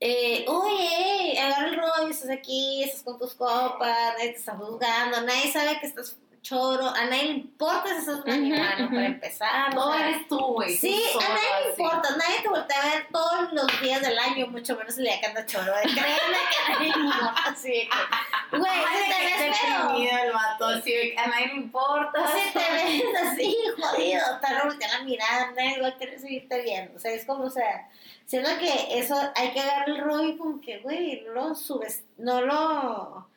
eh, 0.02 0.46
oye, 0.48 1.38
agarra 1.38 1.68
el 1.68 1.76
rollo, 1.76 2.08
estás 2.08 2.30
aquí, 2.30 2.82
estás 2.82 3.02
con 3.02 3.18
tus 3.18 3.34
copas, 3.34 4.14
nadie 4.14 4.30
te 4.30 4.38
está 4.38 4.56
juzgando, 4.56 5.20
nadie 5.22 5.52
sabe 5.52 5.78
que 5.78 5.86
estás 5.86 6.16
choro, 6.42 6.88
a 6.88 7.04
nadie 7.04 7.24
le 7.24 7.30
importa 7.30 7.88
si 7.88 7.98
estás 7.98 8.26
marihuana 8.26 8.84
ujú. 8.86 8.94
para 8.94 9.06
empezar. 9.06 9.74
No 9.74 9.86
o 9.86 9.92
sea, 9.92 10.08
eres 10.08 10.28
tú, 10.28 10.38
güey. 10.38 10.76
Sí, 10.76 11.02
a 11.14 11.28
nadie 11.28 11.68
le 11.68 11.74
sí. 11.76 11.82
importa, 11.82 12.08
nadie 12.16 12.42
te 12.42 12.48
voltea 12.48 12.80
a 12.82 12.86
ver 12.86 13.06
todos 13.12 13.52
los 13.52 13.80
días 13.80 14.00
del 14.00 14.18
año, 14.18 14.46
mucho 14.46 14.76
menos 14.76 14.96
el 14.98 15.04
día 15.04 15.20
que 15.20 15.26
anda 15.26 15.46
choro. 15.46 15.72
eh, 15.76 15.82
Créeme 15.82 16.38
que 16.50 16.72
a 16.72 16.74
nadie 16.74 16.92
le 16.96 17.04
importa, 17.04 17.42
así 17.46 17.88
que, 17.88 18.56
güey, 18.58 18.72
si 18.72 19.10
te 19.10 19.48
ves 19.48 19.58
feo, 19.60 19.90
el 20.24 20.32
vato, 20.32 20.66
así 20.66 21.14
a 21.16 21.26
nadie 21.28 21.46
le 21.48 21.54
importa. 21.54 22.26
si 22.28 22.52
te 22.52 22.72
ves 22.72 23.02
así, 23.22 23.56
jodido, 23.78 24.22
te 24.40 24.66
voltea 24.66 24.98
la 24.98 25.04
mirada, 25.04 25.50
nadie 25.56 25.80
va 25.80 25.88
a 25.88 25.98
querer 25.98 26.18
seguirte 26.18 26.62
viendo, 26.62 26.96
o 26.96 26.98
sea, 26.98 27.12
es 27.12 27.24
como, 27.24 27.44
o 27.44 27.50
sea, 27.50 27.88
siento 28.26 28.50
que 28.58 28.98
eso 28.98 29.14
hay 29.34 29.52
que 29.52 29.60
agarrar 29.60 29.88
el 29.90 29.98
rollo 29.98 30.38
como 30.38 30.60
que, 30.60 30.78
güey, 30.78 31.22
no 31.26 31.32
lo 31.48 31.54
subes, 31.54 32.02
no 32.16 32.40
lo 32.40 33.28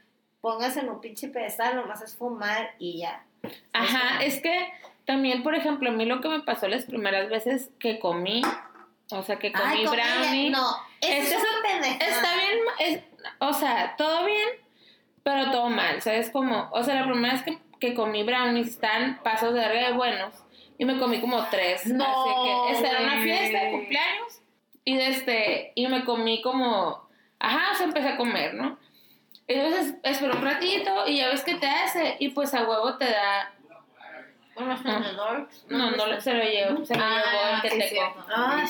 pongas 0.44 0.76
en 0.76 0.90
un 0.90 1.00
pinche 1.00 1.30
pedestal, 1.30 1.78
nomás 1.78 2.02
es 2.02 2.18
fumar 2.18 2.76
y 2.78 3.00
ya. 3.00 3.24
ajá, 3.72 4.22
es 4.22 4.42
que 4.42 4.74
también, 5.06 5.42
por 5.42 5.56
ejemplo, 5.56 5.90
a 5.90 5.94
mí 5.94 6.06
lo 6.06 6.20
que 6.20 6.28
me 6.28 6.42
pasó 6.42 6.68
las 6.68 6.84
primeras 6.84 7.30
veces 7.30 7.70
que 7.80 7.98
comí, 7.98 8.42
o 9.10 9.24
sea, 9.24 9.38
que 9.40 9.54
comí 9.54 9.64
Ay, 9.66 9.86
brownie. 9.88 10.50
No, 10.50 10.68
eso 11.00 11.14
es 11.14 11.32
es-. 11.32 12.02
Está 12.02 12.36
bien, 12.36 12.60
es- 12.80 13.04
o 13.40 13.54
sea, 13.54 13.96
todo 13.98 14.26
bien, 14.26 14.50
pero 15.24 15.50
todo 15.50 15.70
mal, 15.70 16.02
¿sabes? 16.02 16.30
Como, 16.30 16.68
o 16.74 16.84
sea, 16.84 16.96
la 16.96 17.06
primera 17.06 17.36
vez 17.36 17.44
que, 17.44 17.60
que 17.80 17.94
comí 17.94 18.24
brownies 18.24 18.68
están 18.68 19.24
pasos 19.24 19.54
de 19.54 19.62
verga 19.62 19.92
de 19.92 19.94
buenos 19.94 20.34
y 20.78 20.84
me 20.84 21.00
comí 21.00 21.22
como 21.22 21.42
tres. 21.46 21.86
No, 21.86 22.04
así 22.04 22.34
que 22.44 22.74
esta 22.74 22.90
era 22.90 23.02
una 23.14 23.24
fiesta 23.24 23.64
de 23.64 23.72
cumpleaños 23.72 24.42
y 24.84 25.00
este, 25.00 25.72
y 25.76 25.88
me 25.88 26.04
comí 26.04 26.42
como, 26.42 27.08
ajá, 27.40 27.72
o 27.72 27.76
sea, 27.76 27.86
empecé 27.86 28.10
a 28.10 28.18
comer, 28.18 28.56
¿no? 28.56 28.78
Entonces 29.48 29.96
esperé 30.04 30.32
un 30.36 30.42
ratito 30.42 31.08
y 31.08 31.18
ya 31.18 31.30
ves 31.30 31.44
que 31.44 31.56
te 31.56 31.68
hace 31.68 32.16
y 32.20 32.30
pues 32.30 32.54
a 32.54 32.64
huevo 32.64 32.98
te 32.98 33.06
da, 33.06 33.52
Unos 34.56 34.84
vendedores. 34.84 35.66
no, 35.70 35.92
no, 35.92 36.06
lo- 36.08 36.22
se 36.22 36.34
lo 36.34 36.44
llevo, 36.44 36.86
se 36.86 36.96
lo 36.96 37.04
llevó 37.04 37.56
el 37.56 37.62
que 37.62 37.88
sí. 37.90 37.98
Ah, 38.30 38.64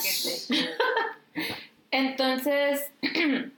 Entonces, 1.92 2.92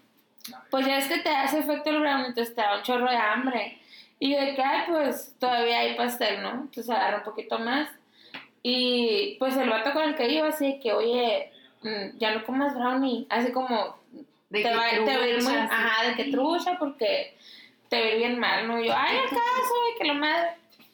pues 0.69 0.85
ya 0.85 0.97
es 0.97 1.07
que 1.07 1.19
te 1.19 1.29
hace 1.29 1.59
efecto 1.59 1.89
el 1.89 1.99
brownie, 2.01 2.27
entonces 2.27 2.53
te 2.55 2.61
da 2.61 2.77
un 2.77 2.83
chorro 2.83 3.09
de 3.09 3.15
hambre. 3.17 3.79
Y 4.19 4.33
de 4.33 4.55
que, 4.55 4.61
ay, 4.61 4.83
pues 4.87 5.35
todavía 5.39 5.79
hay 5.79 5.95
pastel, 5.95 6.41
¿no? 6.41 6.51
Entonces 6.51 6.89
agarra 6.89 7.17
un 7.17 7.23
poquito 7.23 7.59
más. 7.59 7.89
Y 8.63 9.35
pues 9.39 9.55
el 9.57 9.69
vato 9.69 9.93
con 9.93 10.03
el 10.03 10.15
que 10.15 10.29
iba, 10.29 10.47
así 10.47 10.79
que, 10.81 10.93
oye, 10.93 11.51
mm, 11.83 12.17
ya 12.17 12.31
no 12.33 12.43
comas 12.45 12.73
brownie. 12.75 13.27
Así 13.29 13.51
como, 13.51 13.97
De 14.49 14.61
te, 14.63 14.69
que 14.69 14.75
va, 14.75 14.89
te 14.89 15.17
va 15.17 15.23
a 15.23 15.27
ir 15.27 15.35
muy, 15.35 15.43
trucha, 15.53 15.63
ajá, 15.63 16.07
de 16.07 16.15
que 16.15 16.31
trucha, 16.31 16.77
porque 16.79 17.37
te 17.89 17.99
va 17.99 18.05
a 18.05 18.09
ir 18.09 18.17
bien 18.17 18.39
mal, 18.39 18.67
¿no? 18.67 18.79
Y 18.81 18.87
yo, 18.87 18.93
ay, 18.95 19.17
acaso, 19.17 19.33
de 19.37 19.97
que 19.99 20.05
la 20.05 20.13
madre. 20.13 20.49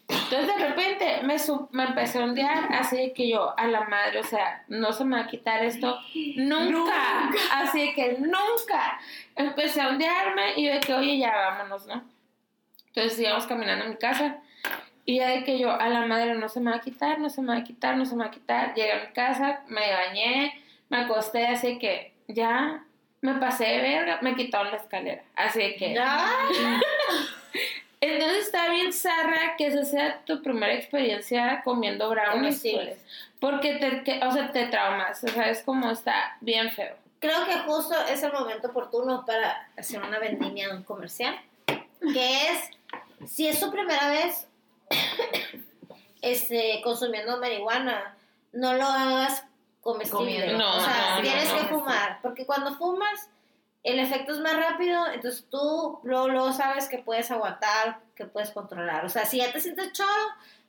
Entonces 0.08 0.48
de 0.48 0.68
repente 0.68 1.20
me, 1.24 1.40
su- 1.40 1.70
me 1.72 1.84
empecé 1.84 2.20
a 2.20 2.24
ondear, 2.26 2.68
así 2.74 3.14
que 3.16 3.30
yo, 3.30 3.54
a 3.58 3.68
la 3.68 3.82
madre, 3.86 4.20
o 4.20 4.24
sea, 4.24 4.64
no 4.68 4.92
se 4.92 5.06
me 5.06 5.16
va 5.18 5.24
a 5.24 5.28
quitar 5.28 5.64
esto 5.64 5.98
nunca. 6.36 7.30
Así 7.54 7.80
de 7.88 7.94
que 7.94 8.18
nunca. 8.20 9.00
Empecé 9.38 9.80
a 9.82 9.88
ondearme 9.90 10.54
y 10.58 10.68
de 10.68 10.80
que, 10.82 10.94
oye, 10.94 11.18
ya 11.18 11.32
vámonos, 11.34 11.86
¿no? 11.88 12.04
Entonces 12.88 13.20
íbamos 13.20 13.46
caminando 13.48 13.86
a 13.86 13.88
mi 13.88 13.96
casa 13.96 14.38
y 15.06 15.18
ya 15.20 15.30
de 15.30 15.44
que 15.46 15.58
yo, 15.58 15.72
a 15.72 15.88
la 15.88 16.06
madre, 16.06 16.36
no 16.36 16.50
se 16.50 16.60
me 16.60 16.72
va 16.72 16.78
a 16.78 16.82
quitar, 16.82 17.20
no 17.20 17.30
se 17.30 17.42
me 17.42 17.54
va 17.54 17.60
a 17.60 17.64
quitar, 17.64 17.96
no 17.96 18.06
se 18.06 18.16
me 18.16 18.24
va 18.24 18.30
a 18.30 18.32
quitar. 18.34 18.74
Llegué 18.74 18.92
a 18.92 19.00
mi 19.08 19.14
casa, 19.14 19.62
me 19.68 19.94
bañé, 19.94 20.62
me 20.90 20.98
acosté, 20.98 21.48
así 21.48 21.80
que 21.80 22.14
ya 22.28 22.84
me 23.22 23.36
pasé 23.36 23.66
de 23.66 23.82
verga, 23.82 24.20
me 24.22 24.36
quitaron 24.36 24.72
la 24.72 24.78
escalera. 24.78 25.24
Así 25.36 25.76
que... 25.78 25.96
Entonces 28.04 28.46
está 28.46 28.68
bien 28.70 28.92
zarra 28.92 29.56
que 29.58 29.68
esa 29.68 29.86
sea 29.86 30.22
tu 30.26 30.42
primera 30.42 30.74
experiencia 30.74 31.62
comiendo 31.64 32.10
brownies, 32.10 32.60
pues, 32.74 32.98
porque 33.40 33.76
te, 33.76 34.04
que- 34.04 34.26
o 34.26 34.32
sea, 34.32 34.52
te 34.52 34.66
traumas, 34.66 35.24
o 35.24 35.28
sea, 35.28 35.50
es 35.52 35.62
como 35.62 35.92
está 35.92 36.36
bien 36.42 36.72
feo. 36.72 36.96
Creo 37.20 37.46
que 37.46 37.54
justo 37.60 37.94
es 38.10 38.24
el 38.24 38.34
momento 38.34 38.70
oportuno 38.70 39.24
para 39.24 39.70
hacer 39.78 40.02
una 40.02 40.18
vendimia 40.18 40.70
de 40.70 40.78
un 40.78 40.84
comercial. 40.84 41.40
Que 41.68 42.48
es, 42.48 42.72
si 43.30 43.48
es 43.48 43.60
su 43.60 43.72
primera 43.72 44.10
vez 44.10 44.48
este, 46.24 46.82
consumiendo 46.84 47.38
marihuana, 47.40 48.16
no 48.52 48.74
lo 48.74 48.86
hagas 48.86 49.44
comestible. 49.82 50.54
No, 50.54 50.78
o 50.78 50.80
sea, 50.80 51.15
no, 51.15 51.22
tienes 51.22 51.52
no, 51.52 51.60
que 51.60 51.65
fumar. 51.65 52.20
Porque 52.22 52.46
cuando 52.46 52.76
fumas, 52.76 53.30
el 53.84 54.00
efecto 54.00 54.32
es 54.34 54.39
más 54.39 54.56
rápido, 54.56 55.08
entonces 55.08 55.46
tú 55.50 56.00
luego, 56.04 56.30
luego 56.30 56.54
sabes 56.54 56.88
que 56.88 57.00
puedes 57.00 57.30
aguantar, 57.32 58.00
que 58.15 58.26
puedes 58.26 58.52
controlar. 58.52 59.04
O 59.06 59.10
sea, 59.10 59.26
si 59.26 59.38
ya 59.38 59.52
te 59.52 59.60
sientes 59.60 59.91
choro, 59.91 60.10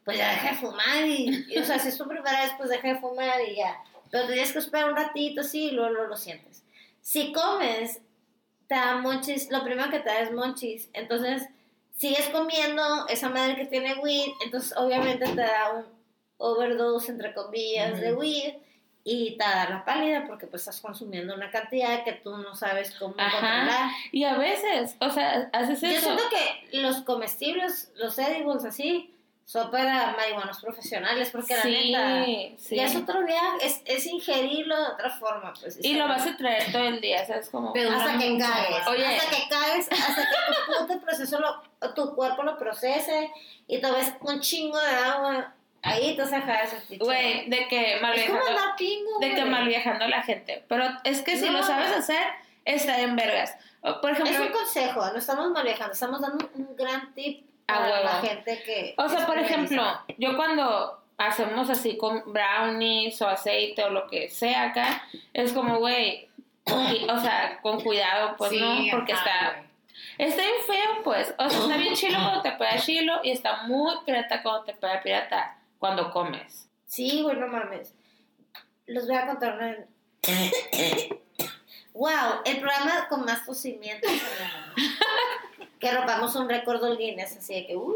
pues 0.05 0.17
ya 0.19 0.31
deja 0.31 0.51
de 0.51 0.57
fumar. 0.57 1.07
Y, 1.07 1.47
y, 1.49 1.59
o 1.59 1.65
sea, 1.65 1.79
si 1.79 1.89
es 1.89 1.99
tu 1.99 2.09
primera 2.09 2.43
vez, 2.43 2.53
pues 2.57 2.71
deja 2.71 2.89
de 2.89 2.99
fumar 2.99 3.41
y 3.47 3.57
ya. 3.57 3.77
Pero 4.11 4.27
tienes 4.27 4.53
que 4.53 4.59
esperar 4.59 4.91
un 4.91 4.97
ratito, 4.97 5.43
sí, 5.43 5.69
y 5.69 5.71
luego, 5.73 5.91
luego 5.91 6.09
lo 6.09 6.17
sientes. 6.17 6.65
Si 7.01 7.33
comes, 7.33 8.01
te 8.67 8.75
da 8.75 8.97
monchis, 8.97 9.51
lo 9.51 9.63
primero 9.65 9.91
que 9.91 10.01
te 10.01 10.09
da 10.09 10.21
es 10.21 10.33
monchis. 10.33 10.89
Entonces, 10.93 11.49
sigues 11.97 12.29
comiendo 12.29 13.07
esa 13.09 13.29
madre 13.29 13.57
que 13.57 13.67
tiene 13.67 13.95
weed, 13.95 14.33
entonces 14.45 14.75
obviamente 14.77 15.27
te 15.27 15.41
da 15.41 15.73
un 15.73 15.85
overdose, 16.39 17.13
entre 17.13 17.35
comillas, 17.35 18.01
de 18.01 18.13
Ujú. 18.13 18.21
weed 18.21 18.55
y 19.05 19.37
te 19.37 19.45
da 19.45 19.69
la 19.69 19.85
pálida 19.85 20.25
porque 20.27 20.47
pues 20.47 20.63
estás 20.63 20.81
consumiendo 20.81 21.35
una 21.35 21.51
cantidad 21.51 22.05
que 22.05 22.13
tú 22.13 22.37
no 22.39 22.55
sabes 22.55 22.95
cómo 22.99 23.15
Ajá. 23.19 23.31
controlar. 23.33 23.91
Y 24.13 24.25
a 24.25 24.35
veces, 24.39 24.97
o 25.01 25.11
sea, 25.11 25.51
haces 25.53 25.81
Yo 25.81 25.89
eso. 25.89 26.01
siento 26.01 26.23
que 26.31 26.79
los 26.79 27.01
comestibles, 27.03 27.91
los 27.97 28.17
edibles 28.19 28.65
así, 28.65 29.09
son 29.45 29.73
para 29.73 30.13
marihuanos 30.17 30.61
profesionales 30.61 31.31
porque 31.31 31.57
la 31.57 31.63
sí, 31.63 31.91
neta 31.91 32.25
sí. 32.59 32.77
ya 32.77 32.85
es 32.85 32.95
otro 32.95 33.27
viaje, 33.27 33.67
es, 33.67 33.83
es 33.87 34.07
ingerirlo 34.07 34.77
de 34.79 34.87
otra 34.93 35.11
forma. 35.11 35.53
Pues, 35.61 35.79
Y 35.85 35.95
lo 35.95 36.07
vas 36.07 36.25
a 36.27 36.37
traer 36.37 36.71
todo 36.71 36.85
el 36.85 37.01
día, 37.01 37.27
¿sabes? 37.27 37.51
Como... 37.51 37.73
Pero- 37.73 37.91
hasta 37.91 38.19
que 38.19 38.39
cagues, 38.39 38.87
Oye. 38.87 39.05
hasta 39.05 39.31
que 39.31 39.49
cagues, 39.49 39.89
hasta 39.91 40.23
que 40.23 40.37
tu 40.79 40.87
puto 40.87 41.01
proceso 41.05 41.41
lo, 41.41 41.93
tu 41.95 42.15
cuerpo 42.15 42.45
lo 42.45 42.57
procese 42.57 43.31
y 43.67 43.81
te 43.81 43.91
ves 43.91 44.13
un 44.21 44.41
chingo 44.41 44.79
de 44.79 44.91
agua, 44.91 45.55
ahí 45.83 46.17
te 46.17 46.27
sacas 46.27 46.73
ese 46.73 46.87
picho. 46.87 47.05
Güey, 47.05 47.49
de 47.49 47.69
que 47.69 47.99
mal 48.01 48.15
es 48.15 48.27
como 48.27 48.39
viajando, 48.41 48.61
andar 48.61 48.77
pingo, 48.77 49.19
de 49.21 49.35
que 49.35 49.45
mal 49.45 49.67
viajando 49.69 50.05
a 50.05 50.09
la 50.09 50.23
gente. 50.23 50.65
Pero 50.69 50.85
es 51.05 51.23
que 51.23 51.37
si 51.37 51.47
No. 51.47 51.53
lo 51.59 51.63
sabes 51.63 51.93
hacer, 51.93 52.23
está 52.65 53.01
en 53.01 53.17
vergas. 53.17 53.57
Por 54.01 54.13
Es 54.13 54.21
ejemplo, 54.21 54.47
un 54.47 54.53
consejo, 54.53 55.05
no 55.11 55.19
estamos 55.19 55.51
manejando, 55.51 55.93
estamos 55.93 56.21
dando 56.21 56.49
un 56.55 56.77
gran 56.77 57.13
tip 57.15 57.45
A 57.67 57.75
para 57.79 58.01
la 58.05 58.13
gente 58.21 58.63
que... 58.65 58.95
O 58.97 59.09
sea, 59.09 59.21
es 59.21 59.25
por 59.25 59.39
ejemplo, 59.39 59.83
yo 60.19 60.37
cuando 60.37 61.03
hacemos 61.19 61.69
así 61.69 61.97
con 61.97 62.23
brownies 62.33 63.21
o 63.23 63.29
aceite 63.29 63.83
o 63.83 63.91
lo 63.91 64.07
que 64.07 64.29
sea 64.31 64.65
acá, 64.71 65.03
es 65.33 65.53
como, 65.53 65.79
güey, 65.79 66.29
o 66.65 67.19
sea, 67.21 67.59
con 67.61 67.81
cuidado, 67.81 68.37
pues 68.37 68.51
Sí, 68.51 68.61
no, 68.61 68.97
porque 68.97 69.15
ajá, 69.15 69.25
está, 69.25 69.65
está 70.19 70.43
bien 70.43 70.55
feo, 70.65 71.03
pues, 71.03 71.35
o 71.39 71.51
sea, 71.51 71.59
está 71.61 71.77
bien 71.77 71.95
chilo 71.95 72.19
cuando 72.23 72.43
te 72.43 72.53
pega 72.53 72.79
chilo 72.79 73.21
y 73.25 73.31
está 73.33 73.65
muy 73.65 73.95
pirata 74.07 74.43
cuando 74.45 74.63
te 74.65 74.75
pega 74.75 75.01
pirata 75.03 75.57
cuando 75.83 76.13
comes. 76.13 76.69
Sí, 76.87 77.23
güey, 77.23 77.37
no 77.37 77.49
mames. 77.49 77.93
Les 78.87 79.05
voy 79.05 79.17
a 79.17 79.27
contar 79.27 79.55
una... 79.57 79.77
wow, 81.93 82.41
el 82.45 82.61
programa 82.61 83.09
con 83.09 83.25
más 83.25 83.45
mundo. 83.45 84.07
que 85.81 85.91
rompamos 85.91 86.37
un 86.37 86.49
récord 86.49 86.81
del 86.85 86.97
Guinness, 86.97 87.37
así 87.37 87.55
de 87.55 87.67
que, 87.67 87.77
uh, 87.77 87.93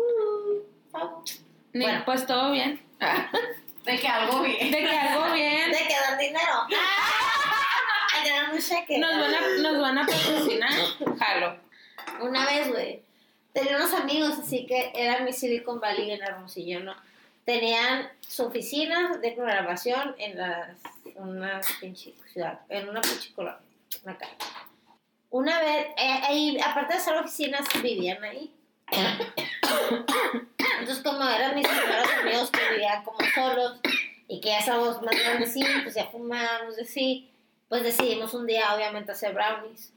Ni- 1.74 1.84
Bueno. 1.84 2.02
Pues 2.04 2.26
todo 2.26 2.50
bien. 2.50 2.82
De 3.84 4.00
que 4.00 4.08
algo 4.08 4.42
bien. 4.42 4.72
De 4.72 4.78
que 4.78 4.98
algo 4.98 5.32
bien. 5.32 5.70
de 5.70 5.78
que 5.78 5.94
dan 5.94 6.18
dinero. 6.18 6.66
Dan 8.24 8.52
un 8.52 8.60
cheque. 8.60 8.98
Nos 8.98 9.12
van 9.12 9.32
a, 9.32 9.40
nos 9.62 9.80
van 9.80 9.98
a 9.98 10.06
patrocinar. 10.06 10.72
Jalo. 11.20 11.56
Una 12.20 12.44
vez, 12.46 12.68
güey, 12.68 13.02
tenía 13.52 13.76
unos 13.76 13.94
amigos, 13.94 14.38
así 14.40 14.66
que 14.66 14.90
era 14.92 15.20
mi 15.20 15.32
Silicon 15.32 15.78
Valley 15.78 16.10
en 16.10 16.20
Hermosillo, 16.20 16.80
¿no? 16.80 16.96
Tenían 17.46 18.10
su 18.20 18.44
oficina 18.44 19.16
de 19.18 19.30
programación 19.32 20.16
en 20.18 20.36
una 21.14 21.60
pinche 21.80 22.12
ciudad, 22.32 22.60
en 22.68 22.88
una 22.88 23.00
pinche 23.00 23.32
colonia, 23.32 23.60
una 24.02 24.18
calle. 24.18 24.36
Una 25.30 25.60
vez, 25.60 25.86
eh, 25.96 26.20
ahí, 26.24 26.58
aparte 26.60 26.94
de 26.94 27.00
ser 27.00 27.16
oficinas, 27.16 27.64
vivían 27.80 28.22
ahí. 28.24 28.52
Entonces, 30.80 31.04
como 31.04 31.22
eran 31.22 31.54
mis 31.54 31.68
primeros 31.68 32.08
amigos 32.20 32.50
que 32.50 32.70
vivían 32.70 33.04
como 33.04 33.18
solos 33.32 33.78
y 34.26 34.40
que 34.40 34.48
ya 34.48 34.62
somos 34.62 35.00
más 35.02 35.16
grandecitos, 35.16 35.82
pues 35.84 35.94
ya 35.94 36.06
fumábamos, 36.06 36.76
así, 36.78 37.30
pues 37.68 37.84
decidimos 37.84 38.34
un 38.34 38.46
día, 38.46 38.74
obviamente, 38.74 39.12
hacer 39.12 39.32
brownies. 39.32 39.92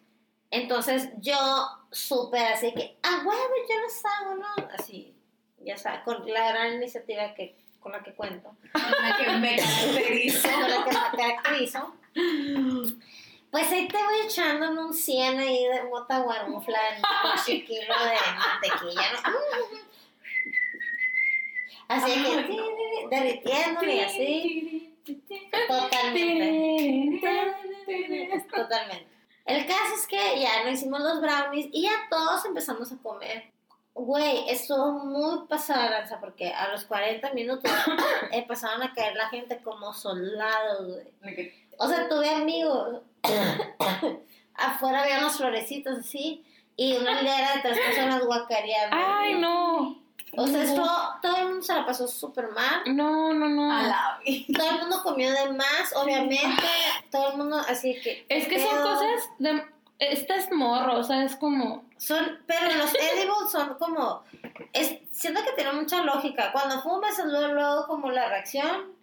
Entonces 0.51 1.09
yo 1.19 1.35
súper 1.91 2.53
así 2.53 2.73
que, 2.73 2.97
ah, 3.03 3.23
huevo, 3.25 3.53
yo 3.67 3.79
los 3.79 4.05
hago, 4.05 4.35
¿no? 4.35 4.69
Así, 4.77 5.15
ya 5.65 5.77
sabes, 5.77 6.01
con 6.01 6.25
la 6.31 6.51
gran 6.51 6.73
iniciativa 6.73 7.33
que, 7.33 7.55
con 7.79 7.91
la 7.91 8.03
que 8.03 8.13
cuento, 8.13 8.55
La 8.73 9.17
que 9.17 9.31
me 9.37 9.57
caracterizo. 9.57 10.49
con 10.51 10.69
la 10.69 10.83
que 10.83 10.91
me 10.91 11.23
caracterizo. 11.23 11.93
Pues 13.51 13.71
ahí 13.71 13.87
te 13.87 13.97
voy 13.97 14.19
echando 14.25 14.67
en 14.67 14.77
un 14.77 14.93
100 14.93 15.39
ahí 15.39 15.65
de 15.65 15.83
mota 15.83 16.19
guarmufla 16.19 16.77
en 16.89 16.97
un 16.97 17.65
kilo 17.65 17.95
de 18.03 18.15
mantequilla, 18.37 19.11
¿no? 19.13 19.29
Así 21.87 22.11
que, 22.23 22.43
ti, 22.43 22.47
ti, 22.47 22.55
ti, 22.55 23.07
derritiéndome 23.09 23.95
y 23.95 23.99
así. 24.01 24.95
Totalmente. 25.67 27.21
Totalmente. 28.55 29.07
El 29.45 29.65
caso 29.65 29.95
es 29.95 30.05
que 30.05 30.39
ya 30.39 30.63
no 30.63 30.69
hicimos 30.69 30.99
los 31.01 31.19
brownies 31.19 31.69
y 31.71 31.81
ya 31.81 32.07
todos 32.11 32.45
empezamos 32.45 32.91
a 32.91 32.97
comer. 32.97 33.51
Güey, 33.93 34.49
estuvo 34.49 34.91
muy 34.93 35.47
pasada 35.47 35.83
de 35.83 35.89
lanza 35.89 36.19
porque 36.19 36.53
a 36.53 36.71
los 36.71 36.85
40 36.85 37.33
minutos 37.33 37.71
empezaron 38.31 38.81
a 38.81 38.93
caer 38.93 39.15
la 39.15 39.27
gente 39.29 39.61
como 39.61 39.93
soldados, 39.93 40.87
güey. 40.87 41.53
O 41.77 41.87
sea, 41.87 42.07
tuve 42.07 42.29
amigos. 42.29 43.01
Afuera 44.55 45.03
había 45.03 45.19
unos 45.19 45.37
florecitos 45.37 45.99
así 45.99 46.43
y 46.75 46.95
una 46.95 47.19
hilera 47.19 47.55
de 47.55 47.61
tres 47.61 47.79
personas 47.79 48.23
guacareando. 48.25 48.95
Ay, 48.97 49.35
no. 49.35 50.01
O 50.37 50.47
sea, 50.47 50.63
esto, 50.63 50.83
todo 51.21 51.37
el 51.37 51.45
mundo 51.45 51.61
se 51.61 51.73
la 51.73 51.85
pasó 51.85 52.07
súper 52.07 52.49
mal. 52.51 52.83
No, 52.85 53.33
no, 53.33 53.49
no. 53.49 53.71
A 53.71 53.83
la. 53.83 54.19
Todo 54.55 54.69
el 54.69 54.79
mundo 54.81 55.01
comió 55.03 55.31
de 55.31 55.53
más, 55.53 55.93
obviamente. 55.95 56.63
Todo 57.11 57.31
el 57.31 57.37
mundo, 57.37 57.57
así 57.67 57.99
que. 58.01 58.25
Es 58.29 58.47
que 58.47 58.59
son 58.59 58.81
cosas 58.81 59.29
de... 59.39 59.63
Estas 59.99 60.49
morros, 60.51 60.99
o 60.99 61.03
sea, 61.03 61.25
es 61.25 61.35
como... 61.35 61.83
Son, 61.99 62.39
pero 62.47 62.73
los 62.77 62.95
edibles 62.95 63.51
son 63.51 63.75
como. 63.75 64.23
Es, 64.71 64.99
siento 65.11 65.43
que 65.43 65.51
tienen 65.51 65.75
mucha 65.75 66.01
lógica. 66.01 66.53
Cuando 66.53 66.81
fumas 66.81 67.19
es 67.19 67.25
luego, 67.25 67.53
luego 67.53 67.87
como 67.87 68.09
la 68.09 68.29
reacción. 68.29 68.97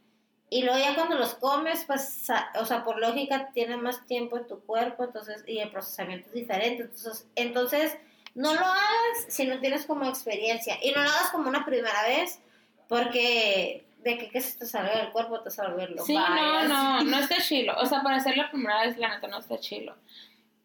Y 0.49 0.63
luego 0.63 0.79
ya 0.79 0.95
cuando 0.95 1.17
los 1.17 1.35
comes, 1.35 1.85
pues, 1.87 2.27
o 2.59 2.65
sea, 2.65 2.85
por 2.85 2.99
lógica 2.99 3.51
tiene 3.53 3.77
más 3.77 4.07
tiempo 4.07 4.39
en 4.39 4.47
tu 4.47 4.61
cuerpo, 4.61 5.03
entonces, 5.05 5.43
y 5.47 5.59
el 5.59 5.71
procesamiento 5.71 6.29
es 6.29 6.35
diferente. 6.35 6.85
Entonces, 6.85 7.27
entonces, 7.35 7.97
no 8.35 8.55
lo 8.55 8.65
hagas 8.65 9.27
si 9.29 9.47
no 9.47 9.59
tienes 9.59 9.85
como 9.85 10.07
experiencia. 10.07 10.79
Y 10.83 10.93
no 10.93 11.03
lo 11.03 11.11
hagas 11.11 11.31
como 11.33 11.49
una 11.49 11.67
primera 11.67 12.03
vez, 12.05 12.41
porque 12.89 13.85
de 14.05 14.19
que, 14.19 14.31
que 14.31 14.41
se 14.41 14.59
te 14.59 14.67
salga 14.67 14.97
del 14.99 15.11
cuerpo 15.11 15.41
te 15.41 15.51
salga 15.51 15.85
lo 15.87 16.05
Sí, 16.05 16.15
no, 16.15 16.69
no, 16.69 17.03
no 17.03 17.19
está 17.19 17.43
chilo. 17.43 17.75
O 17.79 17.85
sea, 17.85 18.03
para 18.03 18.17
hacer 18.17 18.39
la 18.39 18.51
primera 18.51 18.83
vez, 18.83 18.97
la 18.97 19.17
neta, 19.17 19.27
no 19.27 19.39
está 19.39 19.59
chilo. 19.59 19.97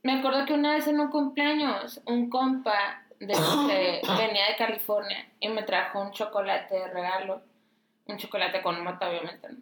Me 0.03 0.13
acuerdo 0.13 0.45
que 0.45 0.53
una 0.53 0.73
vez 0.75 0.87
en 0.87 0.99
un 0.99 1.09
cumpleaños, 1.09 2.01
un 2.05 2.29
compa 2.29 3.03
de, 3.19 3.27
de- 3.27 4.01
venía 4.17 4.47
de 4.47 4.55
California 4.57 5.27
y 5.39 5.49
me 5.49 5.63
trajo 5.63 6.01
un 6.01 6.11
chocolate 6.11 6.73
de 6.75 6.87
regalo. 6.87 7.41
Un 8.07 8.17
chocolate 8.17 8.61
con 8.61 8.83
mota, 8.83 9.07
obviamente, 9.09 9.47
¿no? 9.49 9.57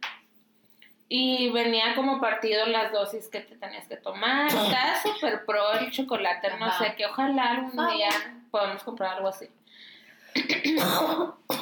Y 1.12 1.49
venía 1.49 1.95
como 1.95 2.21
partido 2.21 2.65
las 2.67 2.91
dosis 2.91 3.28
que 3.28 3.41
te 3.41 3.56
tenías 3.58 3.88
que 3.88 3.97
tomar. 3.97 4.47
Estaba 4.47 4.95
súper 5.02 5.45
pro 5.45 5.73
el 5.73 5.91
chocolate, 5.91 6.49
no 6.58 6.65
Ajá. 6.65 6.86
sé, 6.86 6.95
que 6.95 7.06
ojalá 7.06 7.52
algún 7.52 7.80
Ajá. 7.80 7.91
día 7.93 8.10
podamos 8.52 8.84
comprar 8.84 9.15
algo 9.17 9.28
así. 9.28 9.49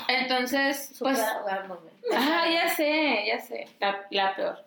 Entonces, 0.08 0.96
pues... 1.00 1.20
Ahogarnos, 1.20 1.80
güey. 1.82 1.94
Ajá, 2.16 2.50
ya 2.50 2.70
sé, 2.70 3.24
ya 3.28 3.40
sé, 3.40 3.68
la, 3.80 4.06
la 4.12 4.36
peor. 4.36 4.66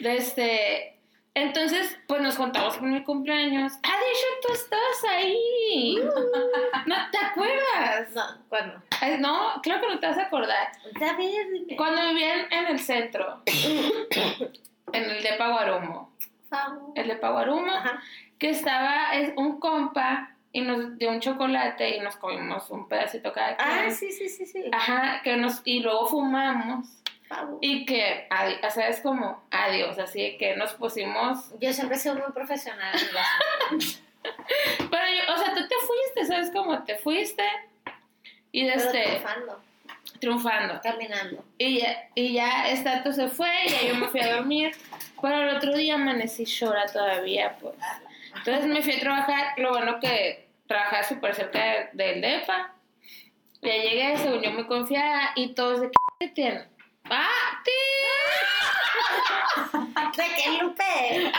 Este, 0.00 0.98
entonces, 1.40 1.98
pues 2.06 2.20
nos 2.20 2.36
juntamos 2.36 2.76
con 2.76 2.92
mi 2.92 3.02
cumpleaños. 3.02 3.72
Ah, 3.82 3.98
de 3.98 4.10
hecho, 4.10 4.26
tú 4.46 4.52
estabas 4.52 5.04
ahí. 5.10 5.96
¿No 6.86 6.96
te 7.10 7.18
acuerdas? 7.18 8.10
No, 8.14 8.22
¿cuándo? 8.48 8.82
Ay, 9.00 9.18
no, 9.18 9.60
claro 9.62 9.80
que 9.80 9.94
no 9.94 10.00
te 10.00 10.06
vas 10.06 10.18
a 10.18 10.22
acordar. 10.22 10.68
David, 10.98 11.38
dime. 11.52 11.76
Cuando 11.76 12.02
vivían 12.08 12.52
en 12.52 12.66
el 12.66 12.78
centro, 12.78 13.42
en 14.92 15.04
el 15.04 15.22
de 15.22 15.32
Paguarumo, 15.38 16.12
el 16.94 17.08
de 17.08 17.16
Paguarumo, 17.16 17.72
Ajá. 17.72 18.02
que 18.38 18.50
estaba 18.50 19.14
es 19.14 19.32
un 19.36 19.60
compa 19.60 20.36
y 20.52 20.62
nos 20.62 20.98
dio 20.98 21.10
un 21.10 21.20
chocolate 21.20 21.96
y 21.96 22.00
nos 22.00 22.16
comimos 22.16 22.70
un 22.70 22.88
pedacito 22.88 23.32
cada 23.32 23.56
quien. 23.56 23.68
Ah, 23.68 23.90
sí, 23.90 24.10
sí, 24.10 24.28
sí, 24.28 24.46
sí. 24.46 24.64
Ajá, 24.72 25.20
que 25.22 25.36
nos, 25.36 25.62
y 25.64 25.80
luego 25.80 26.06
fumamos. 26.06 26.99
Y 27.60 27.84
que, 27.86 28.28
o 28.66 28.70
sea, 28.70 28.88
es 28.88 29.00
como 29.00 29.42
adiós, 29.50 29.98
así 29.98 30.36
que 30.38 30.56
nos 30.56 30.74
pusimos. 30.74 31.50
Yo 31.60 31.72
siempre 31.72 31.96
he 31.96 32.00
sido 32.00 32.16
muy 32.16 32.32
profesional 32.32 32.94
en 32.98 33.14
las 33.14 33.26
Pero 34.78 35.02
yo, 35.06 35.34
o 35.34 35.38
sea, 35.38 35.54
tú 35.54 35.66
te 35.66 35.74
fuiste, 35.76 36.26
¿sabes 36.26 36.50
cómo 36.50 36.82
te 36.84 36.96
fuiste? 36.96 37.44
Y 38.52 38.68
este, 38.68 39.02
triunfando, 39.04 39.60
triunfando. 40.18 40.80
caminando. 40.82 41.44
Y 41.56 41.80
ya, 41.80 42.08
y 42.14 42.32
ya 42.34 42.68
Estato 42.68 43.12
se 43.12 43.28
fue, 43.28 43.48
y 43.66 43.68
ya 43.70 43.82
yo 43.88 43.94
me 43.94 44.08
fui 44.08 44.20
a 44.20 44.36
dormir. 44.36 44.72
Pero 45.22 45.36
el 45.50 45.56
otro 45.56 45.72
día 45.74 45.94
amanecí 45.94 46.44
llora 46.44 46.86
todavía, 46.86 47.56
pues. 47.60 47.74
Entonces 48.36 48.66
me 48.66 48.82
fui 48.82 48.94
a 48.94 49.00
trabajar, 49.00 49.52
lo 49.58 49.70
bueno 49.70 50.00
que 50.00 50.48
trabajaba 50.66 51.02
súper 51.04 51.34
cerca 51.34 51.58
de- 51.58 51.88
del 51.92 52.20
DEPA. 52.20 52.74
Ya 53.62 53.72
llegué, 53.74 54.16
según 54.16 54.42
yo 54.42 54.50
muy 54.52 54.66
confiada, 54.66 55.32
y 55.36 55.54
todos 55.54 55.80
de 55.82 55.90
¿qué 56.18 56.28
tienen? 56.28 56.64
¡Ah! 57.10 57.62
¿De 60.16 60.24
qué 60.36 60.62
Lupe? 60.62 60.84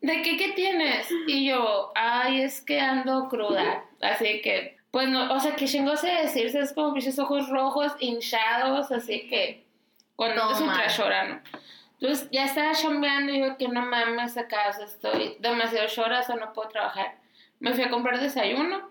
¿De 0.00 0.22
qué 0.22 0.36
qué 0.36 0.52
tienes? 0.52 1.08
Y 1.26 1.48
yo, 1.48 1.92
ay, 1.94 2.42
es 2.42 2.60
que 2.60 2.80
ando 2.80 3.28
cruda. 3.28 3.84
Así 4.00 4.40
que, 4.40 4.76
pues 4.90 5.08
no, 5.08 5.32
o 5.32 5.40
sea, 5.40 5.56
que 5.56 5.66
chingo 5.66 5.96
sé 5.96 6.08
decirse, 6.12 6.60
es 6.60 6.72
como 6.72 6.94
pinches 6.94 7.18
ojos 7.18 7.48
rojos, 7.48 7.92
hinchados, 7.98 8.92
así 8.92 9.28
que 9.28 9.64
cuando 10.14 10.44
No, 10.44 10.60
man. 10.60 10.68
ultra 10.70 10.86
llorando. 10.88 11.40
Entonces 12.00 12.28
ya 12.30 12.44
estaba 12.44 12.72
chambeando 12.72 13.32
y 13.32 13.40
yo 13.40 13.56
que 13.56 13.68
no 13.68 13.82
mames, 13.84 14.36
acaso 14.36 14.84
estoy 14.84 15.36
demasiado 15.40 15.88
llorosa, 15.88 16.36
no 16.36 16.52
puedo 16.52 16.68
trabajar. 16.68 17.16
Me 17.58 17.72
fui 17.72 17.84
a 17.84 17.90
comprar 17.90 18.20
desayuno, 18.20 18.90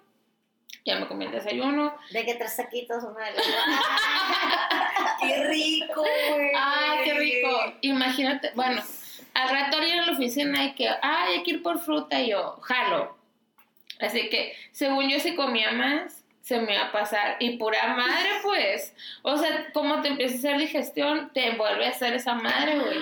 ya 0.86 1.00
me 1.00 1.08
comí 1.08 1.26
el 1.26 1.32
desayuno. 1.32 1.98
De 2.12 2.24
que 2.24 2.36
tres 2.36 2.56
saquitos, 2.56 3.04
una 3.04 3.26
de 3.26 3.34
las 3.34 3.46
¡Qué 5.20 5.44
rico, 5.48 6.02
güey! 6.02 6.52
¡Ay, 6.56 7.00
qué 7.04 7.14
rico! 7.16 7.50
Imagínate, 7.82 8.52
bueno, 8.54 8.82
al 9.34 9.50
rato 9.50 9.84
ir 9.84 10.00
a 10.00 10.06
la 10.06 10.12
oficina 10.14 10.64
y 10.64 10.76
que, 10.76 10.88
ay, 10.88 11.34
hay 11.34 11.44
que 11.44 11.52
ir 11.52 11.64
por 11.64 11.80
fruta 11.80 12.22
y 12.22 12.30
yo, 12.30 12.60
jalo. 12.62 13.18
Así 14.00 14.30
que, 14.30 14.56
según 14.72 15.10
yo, 15.10 15.20
si 15.20 15.36
comía 15.36 15.72
más, 15.72 16.24
se 16.42 16.60
me 16.60 16.74
iba 16.74 16.86
a 16.86 16.92
pasar. 16.92 17.38
Y 17.40 17.58
pura 17.58 17.96
madre, 17.96 18.30
pues. 18.44 18.94
O 19.24 19.38
sea, 19.38 19.72
como 19.74 20.02
te 20.02 20.10
empieza 20.10 20.36
a 20.36 20.38
hacer 20.38 20.58
digestión, 20.60 21.32
te 21.34 21.56
vuelve 21.56 21.88
a 21.88 21.90
hacer 21.90 22.14
esa 22.14 22.36
madre, 22.36 22.78
güey. 22.80 23.00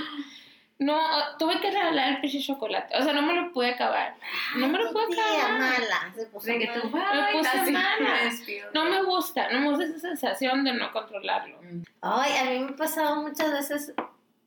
No, 0.83 0.99
tuve 1.37 1.61
que 1.61 1.71
regalar 1.71 2.09
el 2.09 2.21
pinche 2.21 2.41
chocolate. 2.41 2.97
O 2.97 3.01
sea, 3.01 3.13
no 3.13 3.21
me 3.21 3.33
lo 3.33 3.53
pude 3.53 3.69
acabar. 3.69 4.15
No 4.57 4.67
me 4.67 4.77
lo 4.79 4.91
pude 4.91 5.13
acabar. 5.13 5.59
mala. 5.59 6.13
Se 6.15 6.25
puso 6.25 6.47
De 6.47 6.59
que 6.59 6.67
tú 6.67 6.89
mala. 6.89 7.31
Me 7.31 7.37
puse 7.37 7.71
mala. 7.71 8.31
No 8.73 8.85
me 8.85 9.03
gusta, 9.03 9.49
no 9.51 9.61
me 9.61 9.69
gusta 9.69 9.85
esa 9.85 9.99
sensación 9.99 10.63
de 10.63 10.73
no 10.73 10.91
controlarlo. 10.91 11.57
Ay, 12.01 12.31
a 12.37 12.43
mí 12.51 12.59
me 12.59 12.71
ha 12.71 12.75
pasado 12.75 13.21
muchas 13.21 13.51
veces 13.51 13.93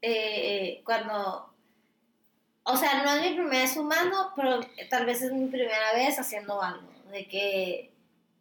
eh, 0.03 0.83
cuando. 0.85 1.51
O 2.65 2.77
sea, 2.77 3.03
no 3.03 3.13
es 3.13 3.23
mi 3.23 3.35
primera 3.35 3.63
vez 3.63 3.75
fumando, 3.75 4.33
pero 4.37 4.61
tal 4.91 5.07
vez 5.07 5.23
es 5.23 5.33
mi 5.33 5.47
primera 5.47 5.95
vez 5.95 6.19
haciendo 6.19 6.61
algo. 6.63 6.93
De 7.13 7.27
que 7.29 7.93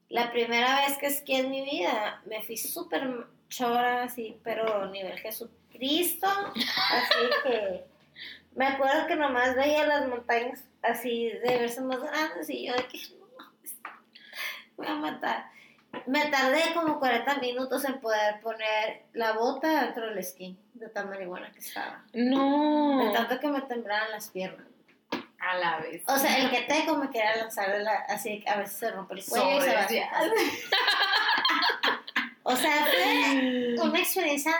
la 0.10 0.32
primera 0.32 0.82
vez 0.82 0.98
que 0.98 1.08
esquié 1.08 1.40
en 1.40 1.52
mi 1.52 1.64
vida 1.64 2.22
me 2.26 2.42
fui 2.42 2.58
súper 2.58 3.28
chora, 3.48 4.04
así, 4.04 4.38
pero 4.44 4.88
nivel 4.88 5.22
Jesucristo. 5.80 6.28
Así 6.28 7.16
que 7.44 7.86
me 8.56 8.68
acuerdo 8.68 9.08
que 9.08 9.16
nomás 9.16 9.56
veía 9.56 9.86
las 9.86 10.08
montañas 10.08 10.64
así 10.82 11.30
de 11.30 11.58
verse 11.60 11.82
más 11.82 12.00
grandes 12.02 12.50
y 12.50 12.68
yo 12.68 12.74
de 12.74 12.88
que 12.88 13.00
no 13.20 13.26
voy 14.78 14.88
a 14.88 14.96
matar. 14.96 15.50
Me 16.08 16.26
tardé 16.26 16.74
como 16.74 17.00
40 17.00 17.36
minutos 17.36 17.86
en 17.86 18.00
poder 18.02 18.40
poner 18.42 19.04
la 19.14 19.32
bota 19.34 19.84
dentro 19.86 20.08
del 20.08 20.24
skin 20.24 20.58
de 20.74 20.90
tan 20.90 21.10
marihuana 21.10 21.52
que 21.54 21.60
estaba. 21.60 22.04
De 22.12 22.22
No. 22.24 23.12
tanto 23.14 23.40
que 23.40 23.48
me 23.48 23.62
temblaban 23.62 24.12
las 24.12 24.30
piernas. 24.30 24.68
A 25.40 25.58
la 25.58 25.78
vez. 25.80 26.02
O 26.08 26.18
sea, 26.18 26.38
el 26.40 26.50
que 26.50 26.62
tengo 26.62 26.98
me 26.98 27.10
quería 27.12 27.36
lanzar 27.38 27.72
de 27.72 27.80
la, 27.84 27.94
así 28.10 28.42
que 28.42 28.50
a 28.50 28.58
veces 28.58 28.78
se 28.78 28.92
rompe 28.92 29.14
el 29.16 29.24
cuello 29.26 29.58
y 29.58 29.62
se 29.62 29.76
va 29.76 29.84
Sobres, 29.84 29.90
ya. 29.92 30.10
así. 30.12 30.30
O 32.44 32.56
sea, 32.56 32.86
fue 32.86 33.76
una 33.90 34.00
experiencia. 34.00 34.54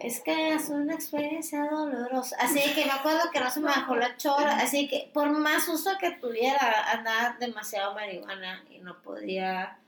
Es 0.00 0.20
que 0.20 0.54
es 0.54 0.68
una 0.68 0.94
experiencia 0.94 1.64
dolorosa. 1.64 2.36
Así 2.40 2.72
que 2.74 2.86
me 2.86 2.92
acuerdo 2.92 3.30
que 3.32 3.40
no 3.40 3.50
se 3.50 3.60
me 3.60 3.66
bajó 3.66 3.96
la 3.96 4.16
chora. 4.16 4.58
Así 4.58 4.88
que 4.88 5.10
por 5.12 5.30
más 5.30 5.68
uso 5.68 5.90
que 5.98 6.12
tuviera, 6.12 6.90
andaba 6.90 7.36
demasiado 7.38 7.94
marihuana 7.94 8.64
y 8.70 8.78
no 8.78 9.00
podía 9.02 9.78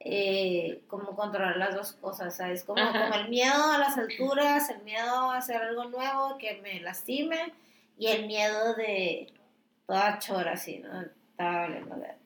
eh, 0.00 0.82
como 0.88 1.14
controlar 1.14 1.56
las 1.56 1.74
dos 1.74 1.92
cosas, 1.92 2.36
¿sabes? 2.36 2.64
Como, 2.64 2.84
como 2.90 3.14
el 3.14 3.28
miedo 3.28 3.72
a 3.72 3.78
las 3.78 3.96
alturas, 3.96 4.70
el 4.70 4.82
miedo 4.82 5.30
a 5.30 5.36
hacer 5.36 5.56
algo 5.56 5.84
nuevo 5.84 6.36
que 6.38 6.60
me 6.62 6.80
lastime 6.80 7.52
y 7.98 8.08
el 8.08 8.26
miedo 8.26 8.74
de 8.74 9.32
toda 9.86 10.18
chora, 10.18 10.52
así, 10.52 10.78
¿no? 10.78 11.02
Estaba 11.02 11.60
valiendo 11.60 11.96
ver. 11.96 12.16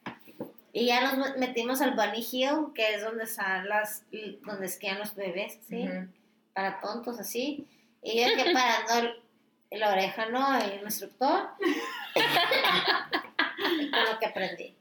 Y 0.72 0.86
ya 0.86 1.00
nos 1.00 1.36
metimos 1.36 1.80
al 1.80 1.94
Bunny 1.94 2.26
Hill, 2.30 2.72
que 2.74 2.94
es 2.94 3.02
donde 3.02 3.24
están 3.24 3.68
las, 3.68 4.04
donde 4.42 4.66
esquían 4.66 4.98
los 4.98 5.14
bebés, 5.14 5.58
¿sí? 5.68 5.88
Ujú. 5.88 6.08
Para 6.54 6.80
tontos, 6.80 7.18
así. 7.20 7.66
Y 8.02 8.20
yo 8.20 8.36
que 8.36 8.50
parando 8.52 8.94
el- 8.98 9.78
la 9.80 9.90
oreja, 9.92 10.26
¿no? 10.26 10.56
El 10.58 10.80
instructor. 10.82 11.48
Con 12.14 14.04
lo 14.12 14.18
que 14.18 14.26
aprendí. 14.26 14.74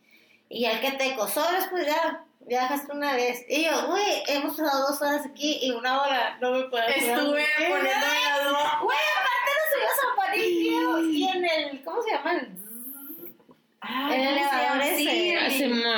Y 0.50 0.66
el 0.66 0.80
que 0.82 0.92
te 0.92 1.16
sobres, 1.16 1.66
pues 1.72 1.88
ya, 1.88 2.24
dejaste 2.42 2.92
una 2.92 3.14
vez. 3.14 3.44
Y 3.50 3.64
yo, 3.66 3.88
güey, 3.88 4.22
hemos 4.28 4.56
pasado 4.56 4.88
dos 4.90 5.02
horas 5.02 5.26
aquí 5.26 5.58
y 5.64 5.72
una 5.72 6.02
hora 6.02 6.38
no 6.40 6.52
me 6.52 6.64
puedo 6.66 6.84
Estuve 6.88 7.46
poniéndome 7.58 7.90
la 7.90 8.44
duda. 8.48 8.80
Güey, 8.84 8.98
aparte 9.18 9.52
nos 9.58 9.70
subimos 9.72 10.16
Bunny 10.16 10.44
Hill 10.46 11.16
y 11.16 11.24
en 11.28 11.46
el, 11.46 11.84
¿cómo 11.84 12.02
se 12.04 12.12
llama? 12.12 12.34
El- 12.34 12.64
Ay, 13.86 14.22
El 14.22 14.28
¿cómo 14.28 14.50
se 14.50 14.56
elevador 14.66 14.82
ese. 14.84 14.98
Sí, 14.98 15.34
Ah, 15.36 15.48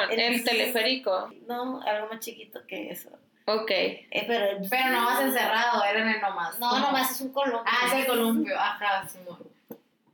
el- 0.10 0.20
el- 0.20 0.36
el 0.36 0.44
teleférico. 0.44 1.32
No, 1.48 1.82
algo 1.82 2.08
más 2.10 2.20
chiquito 2.20 2.66
que 2.66 2.92
eso. 2.92 3.10
Ok. 3.48 3.70
Eh, 3.70 4.24
pero, 4.28 4.58
Pero 4.70 4.90
no 4.90 5.06
vas 5.06 5.22
encerrado, 5.22 5.84
era 5.84 6.00
en 6.02 6.08
el 6.10 6.22
nomás. 6.22 6.58
No, 6.60 6.70
¿Cómo? 6.70 6.82
nomás 6.88 7.12
es 7.12 7.22
un 7.22 7.32
columpio. 7.32 7.64
Ah, 7.66 7.86
es 7.88 7.94
el 7.94 8.08
columpio. 8.08 8.60
Ajá, 8.60 9.08
Simón. 9.08 9.40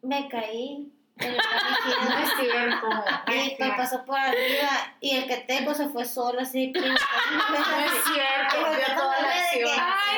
Me 0.01 0.27
caí. 0.27 0.91
No 1.17 1.27
es 1.27 2.31
cierto. 2.39 2.87
Y 3.27 3.55
me 3.61 3.71
pasó 3.77 4.03
por 4.05 4.17
arriba 4.17 4.69
y 4.99 5.17
el 5.17 5.27
que 5.27 5.37
tengo 5.37 5.73
se 5.75 5.87
fue 5.89 6.03
solo 6.03 6.41
así 6.41 6.73
que 6.73 6.79
No 6.81 6.87
es 6.87 6.97
cierto, 8.03 8.75
vio 8.75 8.95
toda 8.97 9.21
la 9.21 9.29
acción. 9.29 9.69
Ay, 9.79 10.17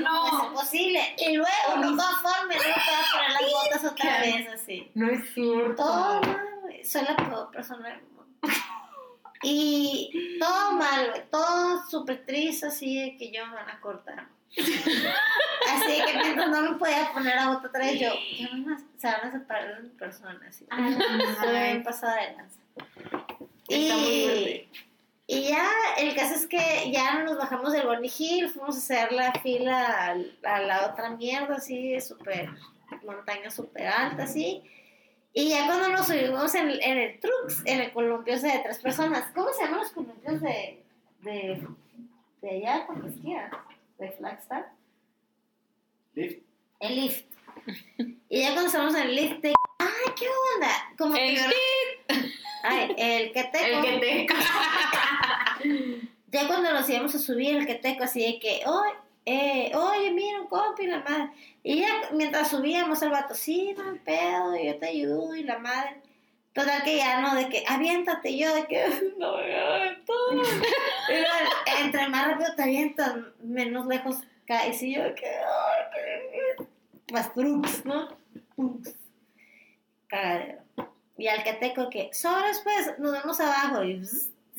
no. 0.00 0.26
es 0.26 0.44
imposible. 0.48 1.14
Y 1.18 1.36
luego, 1.36 1.76
no 1.76 1.96
conforme, 1.96 2.56
no 2.56 2.62
te 2.62 2.68
vas 2.68 2.80
a 2.80 3.16
poner 3.16 3.30
las 3.30 3.52
botas 3.52 3.84
otra 3.92 4.18
vez 4.22 4.48
así. 4.52 4.90
No 4.94 5.08
es 5.10 5.32
cierto. 5.34 5.76
Todo 5.76 6.20
mal, 6.22 6.48
güey. 6.62 6.84
Soy 6.84 7.02
la 7.04 7.16
peor 7.16 7.50
persona 7.52 7.88
del 7.90 8.02
mundo. 8.02 8.26
Y 9.44 10.38
todo 10.40 10.72
mal, 10.72 11.10
güey. 11.10 11.22
Todo 11.30 11.84
súper 11.88 12.24
triste, 12.26 12.66
así 12.66 12.98
de 13.00 13.16
que 13.16 13.30
yo 13.30 13.46
me 13.46 13.54
van 13.54 13.68
a 13.70 13.80
cortar. 13.80 14.26
Así 14.56 16.00
que 16.06 16.16
mientras 16.18 16.48
no 16.48 16.62
me 16.62 16.78
podía 16.78 17.10
poner 17.12 17.36
a 17.38 17.50
otra 17.50 17.70
vez, 17.76 17.98
yo, 17.98 18.10
ya 18.38 18.46
a, 18.46 18.78
se 18.96 19.06
van 19.08 19.28
a 19.28 19.32
separar 19.32 19.80
las 19.82 19.92
personas. 19.92 20.36
Así. 20.46 20.64
Estoy 20.70 21.50
bien 21.52 21.82
pasada 21.82 22.16
de 22.22 22.36
lanza. 22.36 22.60
Muy 23.68 23.76
Y, 23.76 24.68
y 25.26 25.42
ya, 25.48 25.68
el 25.98 26.14
caso 26.14 26.34
es 26.34 26.46
que 26.46 26.90
ya 26.92 27.22
nos 27.24 27.36
bajamos 27.38 27.72
del 27.72 27.86
Bonnie 27.86 28.12
Hill, 28.16 28.48
fuimos 28.48 28.76
a 28.76 28.78
hacer 28.78 29.12
la 29.12 29.32
fila 29.40 30.06
al- 30.10 30.38
a, 30.44 30.60
la 30.60 30.86
otra 30.92 31.10
mierda, 31.10 31.56
así, 31.56 32.00
súper, 32.00 32.50
montaña 33.04 33.50
súper 33.50 33.86
alta, 33.88 34.22
así. 34.24 34.62
Y 35.36 35.48
ya 35.48 35.66
cuando 35.66 35.88
nos 35.88 36.06
subimos 36.06 36.54
en, 36.54 36.70
en 36.70 36.98
el 36.98 37.18
Trux, 37.20 37.62
en 37.64 37.80
el 37.80 37.92
columpio 37.92 38.40
de 38.40 38.60
tres 38.62 38.78
personas, 38.78 39.24
¿cómo 39.34 39.52
se 39.52 39.64
llaman 39.64 39.80
los 39.80 39.90
columpios 39.90 40.40
de, 40.40 40.84
de, 41.22 41.66
de 42.40 42.50
allá 42.50 42.86
cuando 42.86 43.08
esquías? 43.08 43.50
¿De 43.98 44.10
Flagstaff? 44.12 44.66
Lift. 46.14 46.42
El 46.80 46.96
lift. 46.96 47.26
Y 48.28 48.40
ya 48.42 48.52
cuando 48.52 48.66
estamos 48.68 48.94
en 48.94 49.02
el 49.02 49.16
lift. 49.16 49.44
¡ay, 49.78 50.12
qué 50.16 50.26
onda! 50.54 50.70
Como 50.96 51.14
que 51.14 51.28
El 51.30 51.36
yo- 51.36 51.42
Ay, 52.62 52.94
el 52.96 53.32
que 53.32 53.44
te... 53.44 53.72
El 53.74 53.82
que 53.84 53.98
te. 53.98 54.26
Ya 56.28 56.46
cuando 56.46 56.72
nos 56.72 56.88
íbamos 56.88 57.14
a 57.14 57.18
subir, 57.18 57.56
el 57.56 57.66
que 57.66 57.74
teco 57.76 58.04
así 58.04 58.20
de 58.24 58.38
que, 58.40 58.62
oye, 58.66 58.92
eh, 59.26 59.72
oye, 59.74 60.10
mira 60.12 60.42
un 60.42 60.48
compi, 60.48 60.86
la 60.86 61.00
madre. 61.00 61.30
Y 61.62 61.80
ya 61.80 62.10
mientras 62.12 62.50
subíamos 62.50 63.02
el 63.02 63.10
vato, 63.10 63.34
sí, 63.34 63.74
no 63.76 63.90
hay 63.90 63.98
pedo, 63.98 64.56
yo 64.56 64.78
te 64.78 64.86
ayudo 64.86 65.34
y 65.34 65.44
la 65.44 65.58
madre. 65.58 66.02
Total 66.52 66.84
que 66.84 66.98
ya 66.98 67.20
no, 67.20 67.34
de 67.34 67.48
que 67.48 67.64
aviéntate, 67.66 68.38
yo 68.38 68.54
de 68.54 68.66
que 68.66 68.86
no 69.18 69.36
me 69.38 69.44
luego, 71.08 71.50
entre 71.80 72.08
más 72.08 72.28
rápido 72.28 72.54
te 72.54 72.62
avientas, 72.62 73.14
menos 73.42 73.86
lejos 73.86 74.18
caes. 74.46 74.82
Y 74.82 74.94
yo 74.94 75.02
de 75.02 75.14
que, 75.14 75.26
ay, 75.26 75.84
qué 75.94 77.12
Más 77.12 77.32
trucs, 77.34 77.84
¿no? 77.84 78.08
Cagadero. 80.06 80.62
Y 81.16 81.28
al 81.28 81.42
que 81.44 81.54
teco 81.54 81.90
que, 81.90 82.10
sobres 82.12 82.60
pues, 82.62 82.98
nos 82.98 83.12
vemos 83.12 83.40
abajo. 83.40 83.82
Y 83.82 84.02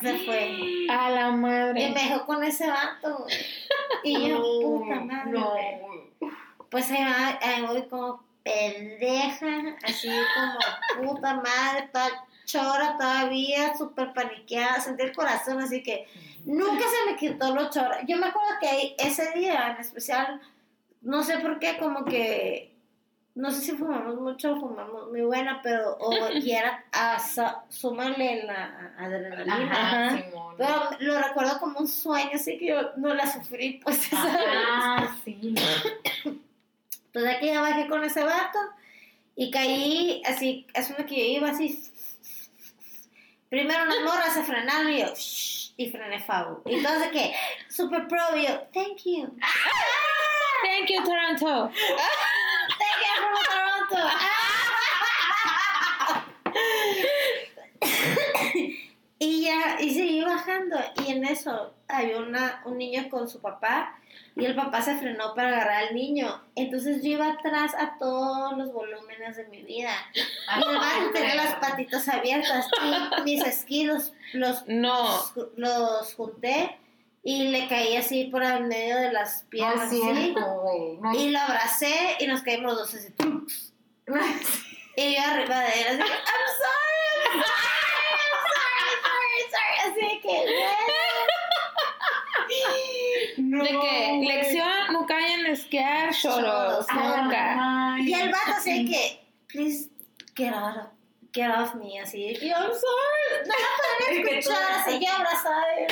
se 0.00 0.18
fue. 0.24 0.86
A 0.90 1.10
la 1.10 1.28
Y 1.28 1.32
madre. 1.32 1.90
me 1.90 2.02
dejó 2.02 2.26
con 2.26 2.42
ese 2.44 2.68
vato. 2.68 3.26
Y 4.04 4.28
yo, 4.28 4.42
puta 4.62 5.00
madre, 5.00 5.30
No. 5.30 5.52
Pues 6.70 6.90
ahí, 6.90 7.02
va, 7.04 7.38
ahí 7.40 7.62
voy 7.62 7.82
como 7.88 8.24
pendeja, 8.42 9.76
así 9.84 10.08
como 10.34 11.12
puta 11.14 11.34
madre, 11.34 11.88
toda 11.92 12.26
chora 12.44 12.96
todavía, 12.96 13.76
súper 13.76 14.12
paniqueada, 14.12 14.80
sentí 14.80 15.02
el 15.02 15.12
corazón, 15.14 15.60
así 15.60 15.82
que 15.82 16.06
nunca 16.44 16.84
se 16.84 17.10
me 17.10 17.16
quitó 17.16 17.54
lo 17.54 17.70
chora. 17.70 18.00
Yo 18.06 18.16
me 18.18 18.26
acuerdo 18.26 18.50
que 18.60 18.68
ahí, 18.68 18.94
ese 18.98 19.32
día 19.32 19.70
en 19.72 19.80
especial, 19.80 20.40
no 21.02 21.22
sé 21.24 21.38
por 21.38 21.58
qué, 21.58 21.76
como 21.78 22.04
que, 22.04 22.72
no 23.36 23.50
sé 23.52 23.60
si 23.60 23.72
fumamos 23.72 24.16
mucho 24.16 24.54
o 24.54 24.60
fumamos 24.60 25.08
muy 25.10 25.20
buena, 25.20 25.60
pero, 25.62 25.96
o 26.00 26.30
y 26.32 26.50
era 26.52 26.84
a 26.90 27.18
sa- 27.18 27.62
súmale 27.68 28.42
la 28.44 28.92
adrenalina. 28.98 30.06
Ajá. 30.08 30.18
Pero 30.58 30.90
lo 31.00 31.22
recuerdo 31.22 31.60
como 31.60 31.78
un 31.80 31.86
sueño, 31.88 32.30
así 32.34 32.58
que 32.58 32.66
yo 32.68 32.92
no 32.96 33.14
la 33.14 33.30
sufrí, 33.30 33.78
pues 33.84 34.06
esa 34.12 34.24
vez. 34.24 34.36
Ah, 34.66 35.16
sí. 35.24 35.54
Entonces 36.24 37.36
aquí 37.36 37.46
ya 37.46 37.60
bajé 37.60 37.86
con 37.88 38.02
ese 38.04 38.24
vato 38.24 38.58
y 39.36 39.50
caí 39.50 40.22
así, 40.26 40.66
es 40.74 40.88
una 40.90 41.04
que 41.06 41.14
yo 41.34 41.38
iba 41.40 41.50
así. 41.50 41.78
Primero 43.50 43.84
una 43.84 44.00
morra 44.00 44.30
se 44.30 44.42
frenaron 44.42 44.90
y 44.92 45.00
yo, 45.00 45.14
"Shh", 45.14 45.72
y 45.76 45.90
frené 45.90 46.20
Fabu. 46.20 46.62
Y 46.64 46.76
entonces 46.76 47.08
que, 47.12 47.32
super 47.68 48.08
pro, 48.08 48.36
y 48.36 48.46
yo, 48.46 48.60
thank 48.72 48.98
you. 49.04 49.30
Thank 50.64 50.88
you, 50.90 51.04
Toronto. 51.04 51.70
Y 59.18 59.44
ya, 59.44 59.80
y 59.80 59.94
seguí 59.94 60.22
bajando. 60.22 60.76
Y 61.06 61.10
en 61.12 61.24
eso 61.24 61.74
había 61.88 62.18
una, 62.18 62.60
un 62.66 62.76
niño 62.76 63.08
con 63.08 63.28
su 63.28 63.40
papá. 63.40 63.98
Y 64.34 64.44
el 64.44 64.54
papá 64.54 64.82
se 64.82 64.96
frenó 64.98 65.34
para 65.34 65.48
agarrar 65.48 65.84
al 65.84 65.94
niño. 65.94 66.42
Entonces 66.54 67.02
yo 67.02 67.12
iba 67.12 67.28
atrás 67.32 67.72
a 67.74 67.96
todos 67.98 68.56
los 68.58 68.70
volúmenes 68.72 69.36
de 69.36 69.46
mi 69.46 69.62
vida. 69.62 69.90
Y 70.14 70.60
vato 70.60 71.10
tenía 71.14 71.34
las 71.36 71.54
patitas 71.54 72.06
abiertas. 72.08 72.68
Y 72.82 73.22
mis 73.22 73.42
esquís 73.44 73.86
los, 73.86 74.12
los, 74.34 74.64
No. 74.66 75.24
los 75.56 76.14
junté. 76.14 76.78
Y 77.22 77.48
le 77.48 77.66
caí 77.68 77.96
así 77.96 78.24
por 78.24 78.42
el 78.42 78.64
medio 78.66 78.96
de 78.98 79.12
las 79.12 79.44
piernas. 79.44 79.86
así. 79.86 79.98
cierto. 80.00 80.40
No 81.00 81.14
Y 81.14 81.30
lo 81.30 81.38
abracé 81.40 82.16
y 82.20 82.26
nos 82.26 82.42
caímos 82.42 82.76
dos 82.76 82.94
así. 82.94 83.12
Y 84.08 85.16
yo 85.16 85.20
arriba 85.20 85.60
de 85.62 85.80
él, 85.80 86.00
así, 86.00 86.12
I'm 86.12 86.46
sorry, 86.62 87.00
I'm 87.26 87.42
sorry, 87.42 88.12
I'm 88.22 88.38
sorry, 88.54 88.94
sorry, 89.02 89.40
sorry. 89.50 89.74
Así 89.82 90.00
de 90.00 90.14
que, 90.22 90.36
De 93.36 93.70
que 93.80 93.94
lección, 94.24 94.76
nunca 94.92 95.14
vayan 95.14 95.46
a 95.46 95.50
esquiar 95.50 96.14
choros. 96.14 96.86
Nunca. 96.94 97.96
Y 97.98 98.14
el 98.14 98.30
vato 98.30 98.52
así 98.56 98.88
que, 98.88 99.26
please, 99.48 99.90
get 100.36 100.54
out 100.54 100.76
of, 100.76 100.86
get 101.32 101.50
off 101.50 101.74
me, 101.74 101.98
así. 101.98 102.36
Y 102.40 102.48
yo, 102.48 102.54
I'm 102.54 102.72
sorry. 102.72 103.42
No 103.44 103.54
me 103.54 103.58
que 104.14 104.20
pueden 104.22 104.38
escuchar, 104.38 104.72
así 104.82 105.04
yo 105.04 105.12
abrazada. 105.12 105.80
Y, 105.80 105.86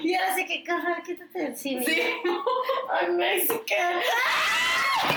que, 0.00 0.16
ahora 0.16 0.32
así 0.32 0.46
que, 0.46 0.62
carnal, 0.62 1.02
quítate 1.02 1.46
encima. 1.46 1.82
Sí. 1.82 2.00
I'm 3.02 3.16
Mexican. 3.16 4.00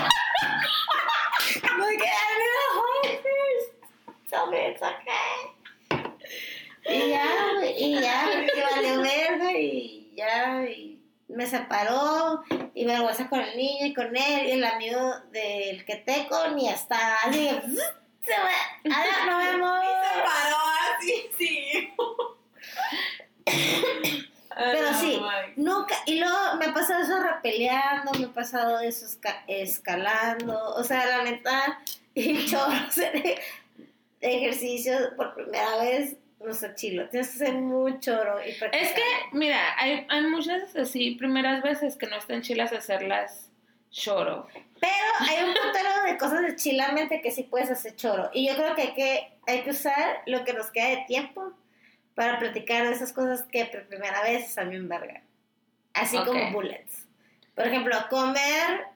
Like, 1.79 2.01
I 2.01 2.33
need 2.39 2.57
a 2.59 2.67
hug 2.77 3.07
first. 3.23 3.69
Tell 4.29 4.45
me 4.49 4.57
it's 4.57 4.81
okay. 4.81 5.53
Y 6.85 7.09
ya, 7.09 7.27
y 7.77 8.01
ya, 8.01 8.45
que 8.53 8.61
valió 8.61 9.01
verga 9.01 9.51
y 9.53 10.11
ya, 10.15 10.63
y 10.63 10.99
me 11.29 11.47
separó 11.47 12.43
y 12.73 12.85
me 12.85 12.93
vergüenza 12.93 13.29
con 13.29 13.39
el 13.39 13.55
niño 13.55 13.85
y 13.85 13.93
con 13.93 14.15
él 14.15 14.47
y 14.47 14.51
el 14.51 14.63
amigo 14.63 15.13
del 15.31 15.85
que 15.85 15.95
teco 15.97 16.49
ni 16.49 16.67
hasta 16.69 17.15
así, 17.17 17.49
se 17.49 18.33
va, 18.33 18.97
adiós, 18.97 19.25
nos 19.25 19.43
vemos. 19.45 19.79
paró 20.25 20.57
así, 20.97 21.29
sí. 21.37 21.93
Pero 24.55 24.93
sí, 24.93 25.21
Ay, 25.23 25.53
nunca, 25.55 25.95
y 26.05 26.19
luego 26.19 26.55
me 26.57 26.65
ha 26.65 26.72
pasado 26.87 27.03
eso 27.03 27.23
repeleando, 27.23 28.11
me 28.19 28.25
ha 28.25 28.33
pasado 28.33 28.79
eso 28.79 29.05
esca- 29.05 29.43
escalando, 29.47 30.57
o 30.75 30.83
sea, 30.83 31.05
la 31.05 31.23
neta, 31.23 31.79
y 32.13 32.45
chorro 32.45 32.71
hacer 32.71 33.39
ejercicio 34.21 34.93
por 35.15 35.33
primera 35.35 35.77
vez, 35.77 36.15
no 36.43 36.53
sé, 36.53 36.73
chilo, 36.75 37.07
tienes 37.09 37.29
que 37.31 37.37
ser 37.37 37.53
muy 37.53 37.99
choro 37.99 38.37
y 38.45 38.49
Es 38.49 38.91
que, 38.93 39.01
mira, 39.31 39.59
hay, 39.77 40.05
hay 40.09 40.21
muchas 40.23 40.75
así 40.75 41.15
primeras 41.15 41.61
veces 41.63 41.95
que 41.95 42.07
no 42.07 42.17
están 42.17 42.41
chilas 42.41 42.71
hacerlas 42.73 43.49
choro. 43.89 44.47
Pero 44.79 44.91
hay 45.19 45.43
un 45.43 45.53
montón 45.53 46.05
de 46.05 46.17
cosas 46.17 46.41
de 46.41 46.55
chilamente 46.55 47.21
que 47.21 47.31
sí 47.31 47.43
puedes 47.43 47.69
hacer 47.71 47.95
choro, 47.95 48.29
y 48.33 48.47
yo 48.47 48.55
creo 48.55 48.75
que 48.75 48.81
hay 48.81 48.93
que, 48.93 49.33
hay 49.47 49.61
que 49.63 49.69
usar 49.69 50.21
lo 50.25 50.43
que 50.43 50.53
nos 50.53 50.69
queda 50.71 50.89
de 50.89 51.03
tiempo 51.07 51.53
para 52.15 52.37
platicar 52.39 52.85
de 52.87 52.93
esas 52.93 53.13
cosas 53.13 53.43
que 53.43 53.65
por 53.65 53.87
primera 53.87 54.21
vez 54.23 54.45
están 54.49 54.69
bien 54.69 54.87
verga, 54.89 55.21
así 55.93 56.17
Ok. 56.17 56.25
como 56.27 56.51
bullets. 56.51 57.07
Por 57.55 57.67
ejemplo, 57.67 57.95
comer 58.09 58.87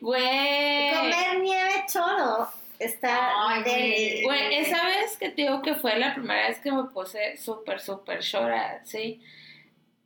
Güey. 0.00 0.92
Comer 0.94 1.38
nieve 1.40 1.84
choro 1.90 2.48
está 2.78 3.30
Ay. 3.48 4.22
Güey, 4.24 4.54
esa 4.56 4.84
vez 4.86 5.16
que 5.16 5.28
te 5.30 5.42
digo 5.42 5.62
que 5.62 5.74
fue 5.74 5.96
la 5.98 6.14
primera 6.14 6.48
vez 6.48 6.58
que 6.60 6.72
me 6.72 6.84
puse 6.84 7.36
súper, 7.36 7.80
súper 7.80 8.20
chora, 8.20 8.80
¿sí? 8.84 9.22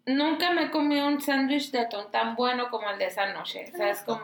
Nunca 0.07 0.51
me 0.53 0.65
he 0.65 0.71
comido 0.71 1.07
un 1.07 1.21
sándwich 1.21 1.71
de 1.71 1.81
atún 1.81 2.11
tan 2.11 2.35
bueno 2.35 2.71
como 2.71 2.89
el 2.91 2.99
de 2.99 3.07
esa 3.07 3.27
noche. 3.33 3.71
O 3.73 3.77
sea, 3.77 3.91
es 3.91 4.01
como... 4.03 4.23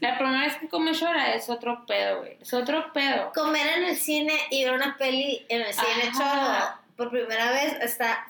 La 0.00 0.18
primera 0.18 0.44
vez 0.44 0.56
que 0.56 0.68
comí 0.68 0.92
chora 0.92 1.32
es 1.34 1.48
otro 1.48 1.86
pedo, 1.86 2.18
güey. 2.18 2.36
Es 2.40 2.52
otro 2.52 2.92
pedo. 2.92 3.32
Comer 3.34 3.66
en 3.78 3.84
el 3.84 3.96
cine 3.96 4.34
y 4.50 4.64
ver 4.64 4.74
una 4.74 4.96
peli 4.98 5.46
en 5.48 5.62
el 5.62 5.72
cine 5.72 6.10
Ajá. 6.10 6.12
choro 6.12 6.80
por 6.96 7.10
primera 7.10 7.52
vez 7.52 7.74
está. 7.80 8.26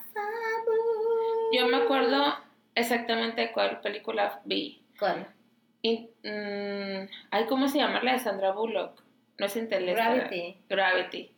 Yo 1.51 1.67
me 1.67 1.77
acuerdo 1.77 2.37
exactamente 2.79 3.51
cuál 3.51 3.79
película 3.81 4.41
vi. 4.45 4.81
¿Cuál? 4.97 5.27
Y, 5.81 6.09
mm, 6.23 7.09
ay, 7.31 7.45
¿cómo 7.47 7.67
se 7.67 7.77
llama 7.77 8.01
la 8.03 8.13
de 8.13 8.19
Sandra 8.19 8.51
Bullock? 8.51 9.01
No 9.37 9.45
es 9.45 9.55
Interstellar. 9.55 10.15
Gravity. 10.15 10.57
Gravity. 10.69 11.31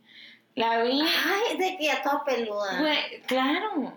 La 0.55 0.83
vi. 0.83 1.01
Ay, 1.01 1.57
de 1.57 1.77
que 1.77 1.85
ya 1.85 2.01
toda 2.01 2.23
peluda. 2.25 2.79
Güey, 2.79 3.21
claro. 3.27 3.93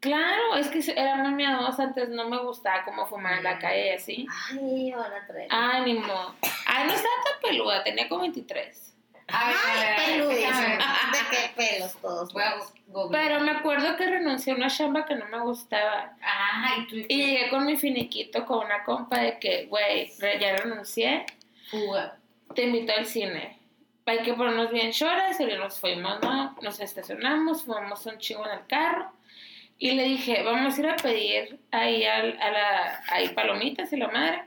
Claro, 0.00 0.54
es 0.56 0.68
que 0.68 0.92
era 0.92 1.16
muy 1.16 1.32
miedosa, 1.32 1.84
antes 1.84 2.10
no 2.10 2.28
me 2.28 2.38
gustaba 2.38 2.84
como 2.84 3.06
fumar 3.06 3.38
en 3.38 3.44
la 3.44 3.58
calle 3.58 3.88
y 3.88 3.90
así. 3.90 4.26
Ay, 4.50 4.92
van 4.92 5.12
a 5.12 5.26
traer. 5.26 5.48
Ánimo. 5.50 6.34
Ay, 6.66 6.86
no 6.86 6.92
estaba 6.92 7.14
tan 7.24 7.40
peluda, 7.42 7.82
tenía 7.82 8.08
como 8.08 8.20
23. 8.20 8.95
Ay, 9.28 9.54
ver. 10.20 10.78
De 11.12 11.36
qué 11.36 11.52
pelos 11.56 11.92
todos. 12.00 12.32
Pero 13.10 13.40
me 13.40 13.50
acuerdo 13.50 13.96
que 13.96 14.06
renuncié 14.06 14.52
a 14.52 14.56
una 14.56 14.68
chamba 14.68 15.04
que 15.04 15.14
no 15.16 15.26
me 15.26 15.40
gustaba. 15.40 16.16
Ay, 16.22 16.86
tú 16.88 16.96
Y 16.96 17.06
llegué 17.08 17.48
con 17.50 17.66
mi 17.66 17.76
finiquito 17.76 18.46
con 18.46 18.64
una 18.64 18.84
compa 18.84 19.18
de 19.18 19.38
que, 19.38 19.66
güey, 19.66 20.12
ya 20.40 20.56
renuncié, 20.56 21.26
fuga. 21.70 22.16
te 22.54 22.64
invito 22.64 22.92
al 22.92 23.04
cine. 23.06 23.58
Hay 24.06 24.20
que 24.22 24.34
ponernos 24.34 24.70
bien 24.70 24.92
choras 24.92 25.38
y 25.40 25.44
nos 25.46 25.80
fuimos, 25.80 26.20
¿no? 26.22 26.56
Nos 26.62 26.78
estacionamos, 26.78 27.64
fumamos 27.64 28.06
un 28.06 28.18
chingo 28.18 28.46
en 28.46 28.52
el 28.60 28.66
carro. 28.68 29.10
Y 29.78 29.90
le 29.90 30.04
dije, 30.04 30.42
vamos 30.44 30.76
a 30.76 30.80
ir 30.80 30.88
a 30.88 30.96
pedir 30.96 31.58
ahí 31.72 32.04
al- 32.04 32.38
a, 32.40 32.50
la, 32.50 33.04
ahí 33.10 33.28
palomitas 33.30 33.92
y 33.92 33.96
la 33.96 34.08
madre. 34.08 34.44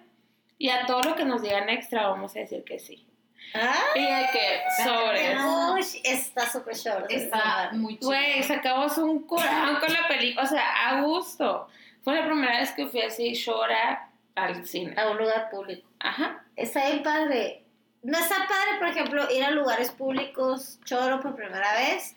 Y 0.58 0.70
a 0.70 0.86
todo 0.86 1.02
lo 1.04 1.16
que 1.16 1.26
nos 1.26 1.42
digan 1.42 1.70
extra 1.70 2.08
vamos 2.08 2.36
a 2.36 2.40
decir 2.40 2.64
que 2.64 2.80
sí. 2.80 3.06
Ay, 3.54 4.02
Y 4.02 4.06
de 4.06 4.26
que, 4.32 4.84
sobres. 4.84 5.38
uy, 5.44 6.02
está 6.04 6.50
súper 6.50 6.76
short. 6.76 7.12
Está 7.12 7.70
muy 7.74 7.96
chido. 7.98 8.08
Güey, 8.10 8.44
sacamos 8.44 8.98
un 8.98 9.26
corazón 9.26 9.78
con 9.80 9.92
la 9.94 10.08
película, 10.08 10.44
o 10.44 10.48
sea, 10.48 10.90
a 10.90 11.02
gusto. 11.02 11.68
Fue 12.04 12.16
la 12.16 12.26
primera 12.26 12.60
vez 12.60 12.72
que 12.72 12.88
fui 12.88 13.02
así, 13.02 13.34
llora 13.34 14.10
al 14.36 14.66
cine. 14.66 14.94
A 15.00 15.10
un 15.10 15.18
lugar 15.18 15.50
público. 15.50 15.88
Ajá. 16.00 16.44
Está 16.56 16.86
bien 16.86 17.04
padre. 17.04 17.64
No 18.04 18.18
está 18.18 18.36
padre, 18.48 18.78
por 18.80 18.88
ejemplo, 18.88 19.30
ir 19.32 19.44
a 19.44 19.52
lugares 19.52 19.92
públicos 19.92 20.80
choro 20.86 21.20
por 21.20 21.36
primera 21.36 21.74
vez, 21.74 22.16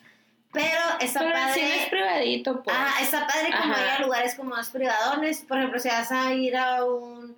pero 0.53 0.69
está 1.01 1.21
Pero 1.21 1.33
el 1.33 1.43
padre. 1.43 1.55
cine 1.55 1.83
es 1.83 1.89
privadito, 1.89 2.63
pues. 2.63 2.77
Ah, 2.79 2.95
está 3.01 3.27
padre 3.27 3.51
como 3.61 3.73
Ajá. 3.75 3.83
ir 3.85 3.89
a 3.91 3.99
lugares 4.01 4.35
como 4.37 4.51
más 4.51 4.71
privadones. 4.71 5.41
Por 5.41 5.59
ejemplo, 5.59 5.81
si 5.81 5.89
vas 5.89 6.13
a 6.13 6.33
ir 6.35 6.57
a 6.57 6.85
un 6.85 7.37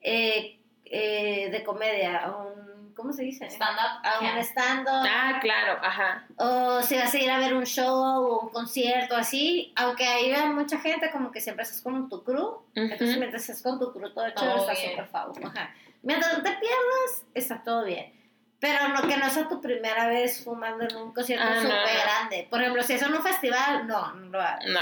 eh, 0.00 0.58
eh, 0.86 1.50
de 1.52 1.62
comedia, 1.62 2.24
a 2.24 2.36
un 2.36 2.73
¿cómo 2.94 3.12
se 3.12 3.22
dice? 3.24 3.46
Stand 3.46 3.78
up. 3.78 4.06
A 4.06 4.18
un 4.20 4.26
yeah. 4.26 4.40
stand-up. 4.40 5.06
Ah, 5.08 5.38
claro, 5.40 5.78
ajá. 5.82 6.26
O 6.36 6.82
si 6.82 6.96
vas 6.96 7.12
a 7.14 7.18
ir 7.18 7.30
a 7.30 7.38
ver 7.38 7.54
un 7.54 7.64
show 7.64 7.94
o 7.94 8.40
un 8.40 8.48
concierto 8.50 9.16
así, 9.16 9.72
aunque 9.76 10.06
ahí 10.06 10.30
va 10.32 10.46
mucha 10.46 10.78
gente, 10.78 11.10
como 11.10 11.30
que 11.30 11.40
siempre 11.40 11.64
estás 11.64 11.80
con 11.80 12.08
tu 12.08 12.22
crew. 12.24 12.62
Entonces, 12.74 13.18
mientras 13.18 13.42
estás 13.42 13.62
con 13.62 13.78
tu 13.78 13.92
crew 13.92 14.12
todo 14.12 14.26
hecho, 14.26 14.44
está 14.44 14.74
súper 14.74 15.06
favor. 15.06 15.46
Ajá. 15.46 15.74
Mientras 16.02 16.36
no 16.36 16.42
te 16.42 16.50
pierdas, 16.50 17.24
está 17.34 17.62
todo 17.62 17.84
bien. 17.84 18.12
Pero 18.60 18.88
no 18.88 19.02
que 19.06 19.16
no 19.16 19.28
sea 19.28 19.48
tu 19.48 19.60
primera 19.60 20.06
vez 20.08 20.42
fumando 20.42 20.84
en 20.84 20.96
un 20.96 21.12
concierto 21.12 21.44
Ah, 21.46 21.54
no, 21.56 21.62
súper 21.62 21.76
no. 21.76 22.02
grande. 22.02 22.46
Por 22.48 22.60
ejemplo, 22.60 22.82
si 22.82 22.94
es 22.94 23.02
en 23.02 23.12
un 23.12 23.22
festival, 23.22 23.86
no, 23.86 24.12
no 24.14 24.28
lo 24.30 24.40
hagas. 24.40 24.64
No. 24.68 24.80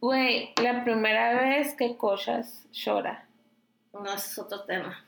Güey, 0.00 0.52
la 0.62 0.84
primera 0.84 1.34
vez 1.34 1.74
que 1.74 1.96
cochas 1.96 2.66
llora. 2.72 3.26
No, 3.92 4.04
ese 4.06 4.28
es 4.28 4.38
otro 4.38 4.64
tema. 4.64 5.04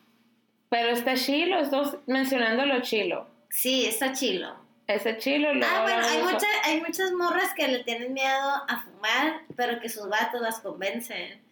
Pero 0.68 0.90
está 0.90 1.14
chilo, 1.14 1.58
estamos 1.58 1.96
mencionando 2.06 2.66
lo 2.66 2.80
chilo. 2.82 3.28
Sí, 3.50 3.86
está 3.86 4.12
chilo. 4.12 4.54
Ese 4.86 5.18
chilo 5.18 5.52
lo 5.52 5.66
Ah, 5.66 5.82
bueno, 5.82 6.06
hay, 6.06 6.22
mucha, 6.22 6.46
hay 6.64 6.80
muchas 6.80 7.10
morras 7.12 7.52
que 7.54 7.66
le 7.66 7.82
tienen 7.82 8.12
miedo 8.12 8.50
a 8.68 8.84
fumar, 8.84 9.42
pero 9.56 9.80
que 9.80 9.88
sus 9.88 10.08
vatos 10.08 10.40
las 10.40 10.60
convencen 10.60 11.42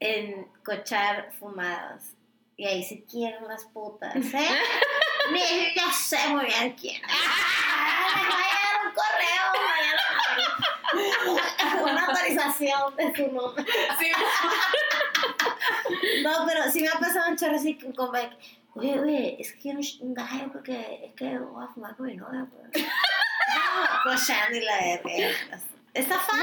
en 0.00 0.46
cochar 0.64 1.32
fumadas. 1.38 2.14
Y 2.56 2.66
ahí 2.66 2.82
se 2.82 3.04
quieren 3.04 3.46
las 3.46 3.64
putas, 3.66 4.16
¿eh? 4.16 4.48
Ni 5.32 5.40
yo 5.74 5.90
sé 5.92 6.18
muy 6.28 6.46
bien 6.46 6.72
quién. 6.72 7.02
Ah, 7.04 8.06
les 8.16 8.26
voy 8.26 8.42
a 8.42 8.58
dar 8.64 8.86
un 8.86 8.92
correo 8.94 9.46
mañana. 9.68 10.02
Una 11.92 12.06
autorización 12.06 12.96
de 12.96 13.14
su 13.14 13.32
nombre. 13.32 13.64
Sí. 13.98 14.10
No, 16.22 16.46
pero 16.46 16.70
sí 16.70 16.80
me 16.80 16.88
ha 16.88 16.98
pasado 16.98 17.30
un 17.30 17.36
chorro 17.36 17.56
así 17.56 17.74
de 17.74 17.78
que, 17.78 17.86
oye, 18.74 19.00
oye, 19.00 19.36
es 19.38 19.52
que 19.52 19.58
quiero 19.58 19.80
un, 20.00 20.14
gallo 20.14 20.52
porque 20.52 21.04
es 21.04 21.14
que 21.14 21.38
voy 21.38 21.64
a 21.64 21.68
fumar 21.68 21.96
con 21.96 22.06
mi 22.06 22.16
novia, 22.16 22.46
pues. 22.50 22.84
No, 23.46 24.10
cochando 24.10 24.58
y 24.58 24.60
la 24.60 24.76
verga. 24.78 25.60
Está 25.96 26.18
padre, 26.26 26.42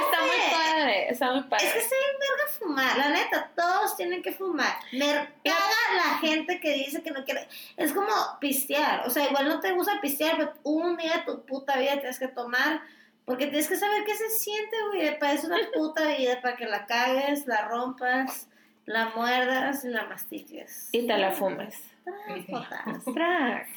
está 0.00 0.20
muy 0.20 0.40
padre, 0.52 1.10
está 1.10 1.32
muy 1.32 1.42
padre. 1.44 1.66
Es 1.66 1.72
que 1.72 1.78
bien 1.78 2.20
verga 2.20 2.52
fumar, 2.60 2.96
la 2.96 3.08
neta, 3.08 3.50
todos 3.56 3.96
tienen 3.96 4.22
que 4.22 4.30
fumar. 4.30 4.78
Me 4.92 5.06
caga 5.44 5.96
la 5.96 6.18
gente 6.18 6.60
que 6.60 6.74
dice 6.74 7.02
que 7.02 7.10
no 7.10 7.24
quiere. 7.24 7.48
Es 7.76 7.92
como 7.92 8.12
pistear, 8.40 9.04
o 9.04 9.10
sea, 9.10 9.26
igual 9.26 9.48
no 9.48 9.58
te 9.58 9.72
gusta 9.72 10.00
pistear, 10.00 10.36
pero 10.36 10.54
un 10.62 10.96
día 10.96 11.16
de 11.16 11.22
tu 11.22 11.44
puta 11.44 11.76
vida 11.76 11.94
tienes 11.94 12.20
que 12.20 12.28
tomar, 12.28 12.82
porque 13.24 13.46
tienes 13.48 13.68
que 13.68 13.76
saber 13.76 14.04
qué 14.04 14.14
se 14.14 14.30
siente, 14.30 14.76
güey. 14.92 15.18
Para 15.18 15.32
eso 15.32 15.48
una 15.48 15.58
puta 15.74 16.06
vida, 16.16 16.40
para 16.40 16.56
que 16.56 16.66
la 16.66 16.86
cagues, 16.86 17.48
la 17.48 17.66
rompas, 17.66 18.48
la 18.88 19.10
muerdas 19.10 19.84
y 19.84 19.88
la 19.88 20.04
mastiques. 20.04 20.88
Y 20.92 21.06
te 21.06 21.18
la 21.18 21.30
fumes. 21.32 21.76
Tras. 22.04 23.04
Tracks. 23.04 23.70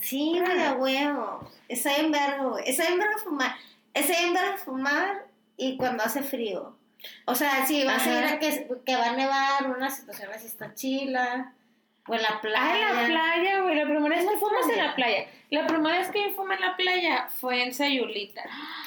Sí, 0.00 0.38
güey, 0.44 0.62
a 0.62 0.74
huevo. 0.74 1.50
Está 1.66 1.90
verga, 2.02 2.44
güey. 2.44 2.68
Está 2.68 2.84
verga 2.90 3.18
fumar. 3.24 3.52
Está 3.94 4.12
verga 4.32 4.56
fumar 4.58 5.26
y 5.56 5.78
cuando 5.78 6.04
hace 6.04 6.22
frío. 6.22 6.76
O 7.24 7.34
sea, 7.34 7.66
si 7.66 7.84
vas 7.84 8.06
a 8.06 8.18
ir 8.18 8.24
a 8.26 8.38
que, 8.38 8.68
que 8.84 8.96
va 8.96 9.06
a 9.06 9.16
nevar, 9.16 9.74
una 9.74 9.90
situación 9.90 10.30
así 10.30 10.46
está 10.46 10.74
chila. 10.74 11.54
O 12.10 12.14
en 12.14 12.22
la 12.22 12.40
playa. 12.40 12.60
Ay, 12.60 12.80
la 12.80 13.06
playa, 13.06 13.60
güey. 13.60 13.76
La 13.76 13.84
primera 13.84 14.08
vez 14.16 14.24
En 14.24 14.30
que 14.30 14.36
fuimos 14.38 14.68
en 14.68 14.76
la 14.78 14.94
playa. 14.96 15.26
La 15.50 15.66
primera 15.66 15.98
vez 15.98 16.08
que 16.10 16.22
yo 16.24 16.30
fumé 16.34 16.56
en 16.56 16.60
la 16.60 16.76
playa 16.76 17.28
fue 17.40 17.62
en 17.62 17.72
Sayulita. 17.72 18.42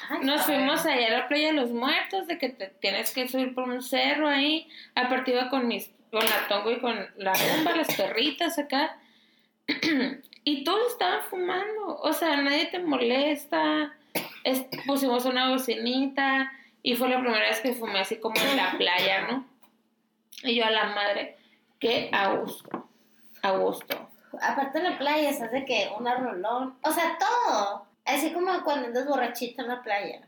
Ay, 0.10 0.20
Nos 0.24 0.42
a 0.42 0.44
fuimos 0.44 0.86
allá 0.86 1.08
a 1.08 1.12
la 1.12 1.28
playa 1.30 1.48
de 1.48 1.54
los 1.54 1.72
muertos, 1.72 2.28
de 2.28 2.38
que 2.38 2.50
te 2.50 2.68
tienes 2.68 3.14
que 3.14 3.28
subir 3.30 3.56
por 3.56 3.64
un 3.70 3.82
cerro 3.82 4.28
ahí. 4.28 4.68
Aparte 4.94 5.32
iba 5.32 5.50
con 5.50 5.68
mis, 5.70 5.90
con 6.12 6.24
la 6.26 6.48
tongo 6.50 6.72
y 6.72 6.80
con 6.80 7.08
la 7.16 7.34
rumba, 7.34 7.76
las 7.78 7.96
perritas 7.96 8.60
acá. 8.60 8.98
y 10.44 10.64
todos 10.66 10.92
estaban 10.92 11.22
fumando. 11.30 11.98
O 12.02 12.12
sea, 12.14 12.36
nadie 12.38 12.66
te 12.66 12.80
molesta. 12.80 13.96
Es- 14.44 14.66
pusimos 14.86 15.26
una 15.26 15.50
bocinita. 15.50 16.52
Y 16.82 16.96
fue 16.98 17.08
la 17.08 17.22
primera 17.22 17.48
vez 17.48 17.62
que 17.62 17.74
fumé 17.74 18.00
así 18.00 18.18
como 18.18 18.36
en 18.42 18.58
la 18.58 18.72
playa, 18.78 19.22
¿no? 19.28 19.46
Y 20.44 20.56
yo 20.56 20.66
a 20.66 20.70
la 20.72 20.86
madre, 20.88 21.38
que 21.80 22.10
a 22.12 22.34
gusto. 22.34 22.90
A 23.44 23.52
gusto. 23.52 24.10
Aparte 24.42 24.80
en 24.80 24.86
la 24.86 24.98
playa, 24.98 25.32
se 25.34 25.44
hace 25.44 25.66
que 25.66 25.92
una 26.00 26.16
rolón. 26.16 26.76
O 26.82 26.92
sea, 26.92 27.18
todo. 27.20 27.86
Así 28.06 28.34
como 28.34 28.64
cuando 28.64 28.88
andas 28.88 29.06
borrachito 29.06 29.62
en 29.62 29.68
la 29.68 29.84
playa. 29.84 30.22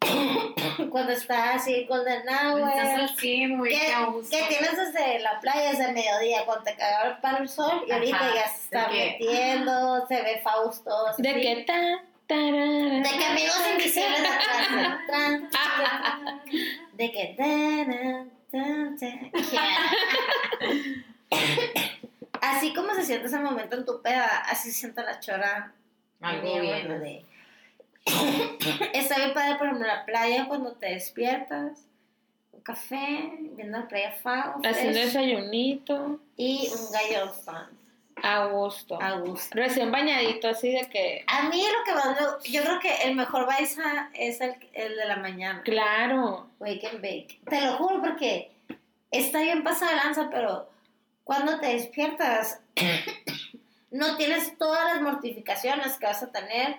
cuando 0.90 1.12
estás 1.12 1.56
así 1.56 1.86
golden 1.86 2.22
hour. 2.28 2.68
Estás 2.68 3.10
así, 3.12 3.46
muy 3.46 3.70
que, 3.70 3.92
a 3.92 4.06
gusto. 4.06 4.36
que 4.36 4.44
tienes 4.44 4.76
desde 4.76 5.20
la 5.20 5.40
playa 5.40 5.70
desde 5.70 5.86
el 5.86 5.94
mediodía 5.94 6.44
cuando 6.44 6.64
te 6.64 6.76
cagaba 6.76 7.20
para 7.20 7.38
el 7.38 7.48
sol 7.48 7.82
y 7.86 7.92
ahorita 7.92 8.16
Ajá, 8.16 8.34
ya 8.34 8.48
se 8.48 8.64
está 8.64 8.88
de 8.88 8.94
metiendo, 8.94 10.06
se 10.06 10.22
ve 10.22 10.40
Fausto. 10.42 10.90
De 11.16 11.30
así. 11.30 11.40
que 11.40 11.64
ta, 11.66 12.02
tarara. 12.26 13.00
De 13.00 13.10
que 13.18 13.24
amigos 13.24 13.60
invisibles. 13.72 14.22
De 16.92 17.12
que. 17.12 17.34
tan. 17.36 18.30
Así 22.42 22.72
como 22.74 22.94
se 22.94 23.04
siente 23.04 23.26
ese 23.26 23.38
momento 23.38 23.76
en 23.76 23.84
tu 23.84 24.00
peda, 24.02 24.42
así 24.48 24.70
se 24.70 24.80
siente 24.80 25.02
la 25.02 25.20
chora. 25.20 25.72
Algo 26.20 26.60
Bien, 26.60 26.88
de- 27.00 27.24
Está 28.94 29.16
bien 29.18 29.34
padre, 29.34 29.56
por 29.56 29.66
ejemplo, 29.66 29.86
la 29.86 30.04
playa 30.04 30.46
cuando 30.46 30.72
te 30.72 30.86
despiertas, 30.94 31.84
un 32.52 32.60
café, 32.62 33.30
viendo 33.56 33.78
la 33.78 33.86
playa 33.88 34.12
Fao, 34.12 34.60
Haciendo 34.64 34.98
desayunito. 34.98 36.18
y 36.36 36.68
un 36.72 36.90
gallo 36.92 37.32
fan, 37.32 37.66
A 38.22 38.46
gusto. 38.46 39.00
a 39.00 39.12
gusto. 39.18 39.50
Recién 39.54 39.92
bañadito, 39.92 40.48
así 40.48 40.70
de 40.72 40.88
que. 40.88 41.24
A 41.26 41.48
mí 41.50 41.62
lo 41.62 41.84
que 41.84 41.92
más 41.92 42.06
me... 42.20 42.50
Yo 42.50 42.62
creo 42.62 42.80
que 42.80 42.94
el 43.04 43.14
mejor 43.14 43.46
baisa 43.46 44.10
es 44.14 44.40
el, 44.40 44.54
el 44.72 44.96
de 44.96 45.04
la 45.04 45.16
mañana. 45.16 45.62
Claro. 45.62 46.48
Wake 46.60 46.86
and 46.90 47.00
bake. 47.02 47.40
Te 47.48 47.60
lo 47.60 47.72
juro 47.76 48.00
porque 48.00 48.50
está 49.10 49.40
bien 49.42 49.62
pasada 49.62 49.94
lanza, 49.96 50.28
pero 50.30 50.68
cuando 51.28 51.60
te 51.60 51.66
despiertas 51.66 52.58
no 53.90 54.16
tienes 54.16 54.56
todas 54.56 54.94
las 54.94 55.02
mortificaciones 55.02 55.98
que 55.98 56.06
vas 56.06 56.22
a 56.22 56.32
tener 56.32 56.78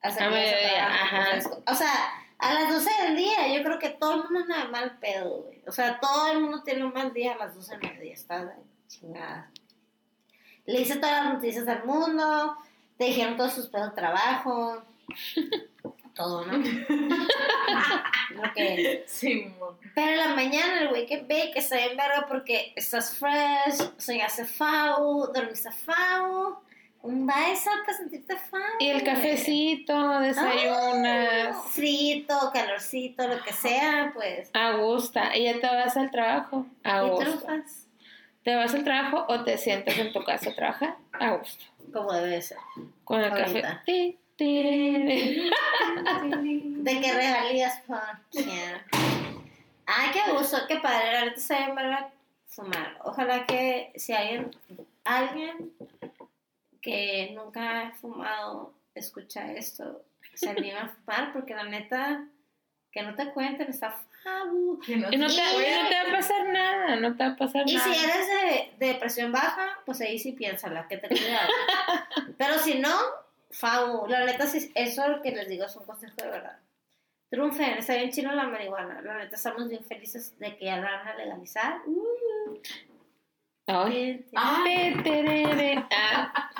hasta 0.00 0.28
que 0.28 0.78
a. 0.78 1.40
O 1.66 1.74
sea, 1.74 1.92
a 2.38 2.54
las 2.54 2.72
12 2.72 2.88
del 3.02 3.16
día 3.16 3.48
yo 3.52 3.64
creo 3.64 3.80
que 3.80 3.90
todo 3.90 4.14
el 4.14 4.22
mundo 4.22 4.42
anda 4.44 4.58
de 4.58 4.68
mal 4.68 4.98
pedo, 5.00 5.42
güey. 5.42 5.60
O 5.66 5.72
sea, 5.72 5.98
todo 5.98 6.30
el 6.30 6.40
mundo 6.40 6.62
tiene 6.62 6.84
un 6.84 6.92
mal 6.92 7.12
día 7.12 7.32
a 7.32 7.38
las 7.38 7.56
12 7.56 7.78
del 7.78 7.80
mediodía. 7.80 8.14
Está 8.14 8.54
chingada. 8.86 9.50
Le 10.66 10.82
hice 10.82 10.94
todas 10.94 11.24
las 11.24 11.34
noticias 11.34 11.66
al 11.66 11.84
mundo, 11.84 12.58
te 12.96 13.06
dijeron 13.06 13.36
todos 13.36 13.54
sus 13.54 13.66
pedos 13.66 13.88
de 13.90 13.96
trabajo, 13.96 14.84
todo, 16.14 16.44
¿no? 16.46 16.62
Que 18.54 19.04
Sí, 19.06 19.52
pero 19.94 20.12
en 20.12 20.18
la 20.18 20.28
mañana 20.34 20.82
el 20.82 20.88
wake 20.92 21.12
and 21.14 21.28
bake 21.28 21.52
está 21.56 21.76
bien 21.76 21.96
verga 21.96 22.26
porque 22.28 22.72
estás 22.76 23.16
fresh, 23.18 23.90
soñaste 23.98 24.44
fau, 24.44 25.30
dormiste 25.32 25.70
fau, 25.72 26.58
un 27.02 27.26
baisa 27.26 27.70
para 27.84 27.96
sentirte 27.96 28.36
fau. 28.36 28.60
Y 28.78 28.88
el 28.90 29.02
cafecito, 29.02 30.20
desayunas. 30.20 31.56
Ah, 31.56 31.62
frito, 31.70 32.50
calorcito, 32.52 33.26
lo 33.28 33.42
que 33.42 33.52
sea, 33.52 34.10
pues. 34.14 34.50
A 34.54 34.72
gusto. 34.76 35.20
Y 35.34 35.44
ya 35.44 35.54
te 35.60 35.66
vas 35.66 35.96
al 35.96 36.10
trabajo. 36.10 36.66
A 36.84 37.04
Y 37.04 37.08
gusto. 37.10 37.24
trufas, 37.30 37.86
¿Te 38.42 38.54
vas 38.54 38.74
al 38.74 38.84
trabajo 38.84 39.26
o 39.28 39.44
te 39.44 39.58
sientas 39.58 39.98
en 39.98 40.12
tu 40.12 40.24
casa 40.24 40.50
a 40.50 40.54
trabajar? 40.54 40.96
A 41.12 41.32
gusto. 41.32 41.64
como 41.92 42.12
debe 42.12 42.40
ser. 42.40 42.58
Con 43.04 43.20
el 43.20 43.30
Ahorita. 43.30 43.60
café. 43.62 43.82
Tiriri. 43.84 44.18
De 46.82 47.00
que 47.00 47.12
regalías, 47.12 47.82
fuck 47.86 48.20
yeah. 48.32 48.84
Ay, 49.86 50.10
qué 50.12 50.30
gusto, 50.32 50.56
qué 50.68 50.76
padre. 50.76 51.18
Ahorita 51.18 51.56
bien 51.58 51.74
verga 51.74 52.10
fumar. 52.48 52.98
Ojalá 53.04 53.44
que 53.46 53.92
si 53.96 54.12
alguien, 54.12 54.50
alguien 55.04 55.72
que 56.80 57.32
nunca 57.34 57.80
ha 57.88 57.90
fumado 57.92 58.72
escucha 58.94 59.52
esto, 59.52 60.02
se 60.34 60.48
anime 60.50 60.72
a 60.78 60.88
fumar, 60.88 61.32
porque 61.32 61.54
la 61.54 61.64
neta, 61.64 62.24
que 62.92 63.02
no 63.02 63.14
te 63.14 63.30
cuenten, 63.32 63.68
está 63.68 63.94
fabu. 64.24 64.80
Que 64.84 64.96
no 64.96 65.08
Y 65.12 65.16
no 65.16 65.26
te, 65.26 65.32
Y- 65.34 65.36
y 65.38 65.82
no 65.82 65.88
te 65.88 65.94
va 65.94 66.08
a 66.08 66.16
pasar 66.16 66.48
nada. 66.48 66.96
No 66.96 67.16
te 67.16 67.24
va 67.24 67.30
a 67.32 67.36
pasar 67.36 67.62
Y 67.66 67.74
nada. 67.76 67.92
si 67.92 68.04
eres 68.04 68.26
de, 68.78 68.86
de 68.86 68.94
presión 68.94 69.32
baja, 69.32 69.78
pues 69.86 70.00
ahí 70.00 70.18
sí 70.18 70.32
piénsala, 70.32 70.86
que 70.88 70.96
te 70.98 71.08
cuidado. 71.08 71.48
Pero 72.38 72.58
si 72.58 72.78
no, 72.78 72.96
fabu. 73.50 74.06
La 74.06 74.24
neta, 74.24 74.46
sí, 74.46 74.70
eso 74.74 75.06
lo 75.08 75.22
que 75.22 75.32
les 75.32 75.48
digo 75.48 75.64
es 75.64 75.76
un 75.76 75.84
consejo 75.84 76.16
de 76.16 76.28
verdad. 76.28 76.58
Triunfen, 77.28 77.78
está 77.78 77.94
bien 77.94 78.10
chino 78.10 78.32
la 78.32 78.44
marihuana. 78.44 79.00
La 79.02 79.18
neta, 79.18 79.36
estamos 79.36 79.68
bien 79.68 79.84
felices 79.84 80.38
de 80.38 80.56
que 80.56 80.64
ya 80.64 80.78
la 80.78 80.90
van 80.90 81.08
a 81.08 81.14
legalizar. 81.14 81.80
Uh, 81.86 82.58
Ay. 83.66 84.26
Ah. 84.34 84.64
Ah. 85.90 86.50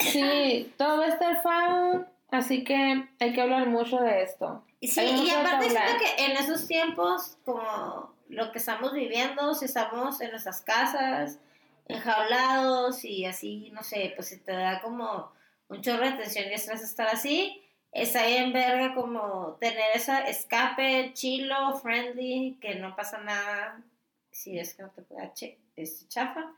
Sí, 0.00 0.72
todo 0.78 0.98
va 0.98 1.04
a 1.04 1.08
estar 1.08 1.42
fao. 1.42 2.06
Así 2.30 2.64
que 2.64 3.08
hay 3.20 3.32
que 3.32 3.40
hablar 3.40 3.66
mucho 3.68 3.98
de 4.00 4.22
esto. 4.22 4.64
Sí, 4.80 5.00
y 5.00 5.30
aparte 5.30 5.70
siento 5.70 5.92
que 5.98 6.24
en 6.24 6.32
esos 6.32 6.66
tiempos, 6.66 7.38
como 7.44 8.14
lo 8.28 8.52
que 8.52 8.58
estamos 8.58 8.92
viviendo, 8.92 9.54
si 9.54 9.66
estamos 9.66 10.20
en 10.20 10.30
nuestras 10.30 10.60
casas, 10.62 11.38
enjaulados 11.86 13.04
y 13.04 13.24
así, 13.26 13.70
no 13.72 13.82
sé, 13.82 14.12
pues 14.16 14.28
si 14.28 14.38
te 14.38 14.52
da 14.52 14.80
como 14.80 15.30
un 15.68 15.82
chorro 15.82 16.04
de 16.04 16.12
tensión 16.12 16.46
y 16.50 16.54
estrés 16.54 16.82
estar 16.82 17.08
así, 17.08 17.62
está 17.92 18.26
bien 18.26 18.52
verga 18.52 18.94
como 18.94 19.56
tener 19.60 19.90
esa 19.94 20.20
escape 20.20 21.12
chilo, 21.14 21.78
friendly, 21.78 22.58
que 22.60 22.76
no 22.76 22.94
pasa 22.94 23.18
nada 23.18 23.82
si 24.30 24.58
es 24.58 24.74
que 24.74 24.82
no 24.82 24.90
te 24.90 25.02
pueda 25.02 25.32
este, 25.76 26.08
chafa, 26.08 26.52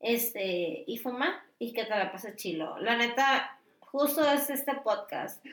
este, 0.00 0.84
y 0.86 0.98
fumar 0.98 1.40
y 1.58 1.72
que 1.72 1.84
te 1.84 1.90
la 1.90 2.10
pases 2.10 2.36
chilo. 2.36 2.78
La 2.78 2.96
neta, 2.96 3.58
justo 3.80 4.28
es 4.28 4.50
este 4.50 4.74
podcast. 4.74 5.44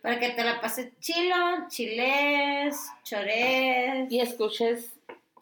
Para 0.00 0.18
que 0.18 0.30
te 0.30 0.42
la 0.42 0.60
pases 0.60 0.98
chilo, 0.98 1.36
chiles, 1.68 2.76
chores. 3.04 4.10
Y 4.10 4.20
escuches 4.20 4.90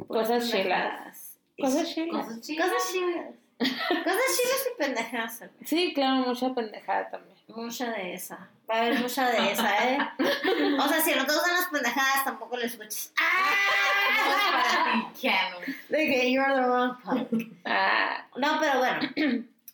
cosas 0.06 0.50
chilas. 0.50 1.38
Cosas 1.58 1.94
chilas. 1.94 2.26
Cosas 2.26 2.40
chilas. 2.40 3.34
Cosas 3.60 4.36
chilas 4.36 4.66
y 4.74 4.78
pendejadas. 4.82 5.40
Sí, 5.66 5.92
claro, 5.94 6.16
mucha 6.26 6.54
pendejada 6.54 7.10
también. 7.10 7.36
Mucha 7.48 7.90
de 7.90 8.14
esa. 8.14 8.48
Va 8.70 8.76
a 8.76 8.78
haber 8.80 9.00
mucha 9.00 9.28
de 9.28 9.52
esa, 9.52 9.88
¿eh? 9.92 9.98
O 10.78 10.88
sea, 10.88 11.00
si 11.02 11.14
no 11.14 11.26
te 11.26 11.32
gustan 11.34 11.54
las 11.54 11.66
pendejadas, 11.68 12.24
tampoco 12.24 12.56
le 12.56 12.66
escuches. 12.66 13.12
¡Ah! 13.18 14.62
para 14.62 14.92
ti, 15.12 15.20
Keanu. 15.20 15.56
De 15.88 15.98
que 16.06 16.32
you're 16.32 16.54
the 16.54 16.60
wrong 16.62 16.96
punk. 17.02 17.52
Ah, 17.66 18.24
No, 18.36 18.58
pero 18.60 18.78
bueno. 18.78 19.00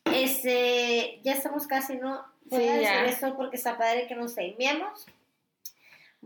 Este, 0.06 1.20
ya 1.22 1.32
estamos 1.34 1.66
casi, 1.66 1.96
¿no? 1.96 2.24
Voy 2.46 2.62
Sí, 2.62 2.68
a 2.68 2.72
decir 2.72 2.84
ya. 2.94 3.04
esto 3.06 3.36
porque 3.36 3.56
está 3.56 3.76
padre 3.76 4.06
que 4.06 4.14
nos 4.14 4.32
seguimos. 4.34 5.06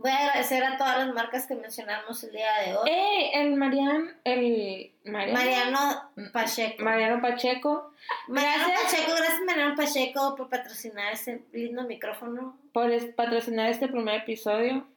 Voy 0.01 0.09
a 0.11 0.17
agradecer 0.17 0.63
a 0.63 0.77
todas 0.77 0.97
las 1.05 1.13
marcas 1.13 1.45
que 1.47 1.55
mencionamos 1.55 2.23
el 2.23 2.31
día 2.31 2.49
de 2.65 2.75
hoy. 2.75 2.89
¡Eh! 2.89 3.31
El 3.35 3.55
Marian, 3.55 4.15
el 4.23 4.91
Mariano, 5.05 5.33
Mariano 5.39 6.11
Pacheco. 6.33 6.83
Mariano 6.83 7.21
Pacheco, 7.21 7.93
Mariano 8.27 8.65
Gracias. 8.67 8.91
Pacheco, 8.93 9.15
gracias 9.15 9.41
Mariano 9.45 9.75
Pacheco 9.75 10.35
por 10.35 10.49
patrocinar 10.49 11.13
este 11.13 11.43
lindo 11.53 11.83
micrófono. 11.83 12.57
por 12.73 12.91
es- 12.91 13.13
patrocinar 13.13 13.69
este 13.69 13.87
primer 13.87 14.15
episodio. 14.21 14.87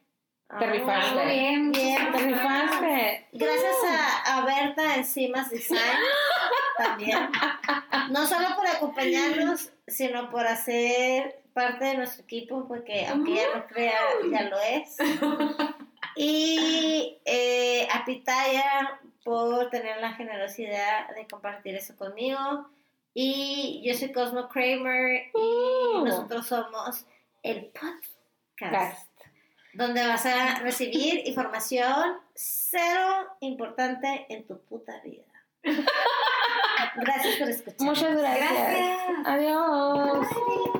Te 0.59 0.65
rifaste. 0.67 1.15
Muy 1.15 1.33
bien, 1.33 1.71
Bien, 1.71 2.11
Te 2.11 2.17
rifaste. 2.19 3.27
Gracias 3.31 3.75
a, 3.89 4.37
a 4.37 4.45
Berta 4.45 4.95
Encimas 4.95 5.49
Design 5.49 5.79
también. 6.77 7.29
No 8.11 8.25
solo 8.27 8.55
por 8.55 8.67
acompañarnos, 8.67 9.71
sino 9.87 10.29
por 10.29 10.45
hacer 10.45 11.41
parte 11.55 11.85
de 11.85 11.97
nuestro 11.97 12.23
equipo, 12.23 12.67
porque 12.67 13.07
aunque 13.07 13.31
ella 13.31 13.47
no 13.55 13.65
crea, 13.67 13.97
ya 14.31 14.43
lo 14.43 14.59
es. 14.59 14.97
Y 16.17 17.17
eh, 17.25 17.89
a 17.91 18.05
Pitaya 18.05 19.01
por 19.25 19.69
tener 19.69 19.99
la 19.99 20.13
generosidad 20.13 21.13
de 21.13 21.27
compartir 21.27 21.75
eso 21.75 21.93
conmigo. 21.97 22.69
Y 23.13 23.81
yo 23.85 23.93
soy 23.95 24.13
Cosmo 24.13 24.47
Kramer 24.47 25.23
y 25.33 25.37
Uh. 25.37 26.05
nosotros 26.05 26.47
somos 26.47 27.05
el 27.43 27.65
podcast 27.65 28.13
Cast. 28.55 29.09
donde 29.73 30.07
vas 30.07 30.25
a 30.25 30.59
recibir 30.59 31.21
información 31.27 32.17
cero 32.33 33.27
importante 33.41 34.25
en 34.29 34.47
tu 34.47 34.57
puta 34.61 34.93
vida. 35.03 35.25
Gracias 36.95 37.35
por 37.37 37.49
escuchar. 37.49 37.81
Muchas 37.81 38.15
gracias. 38.15 38.51
Gracias. 38.53 38.99
Adiós. 39.25 40.19
Bye. 40.19 40.74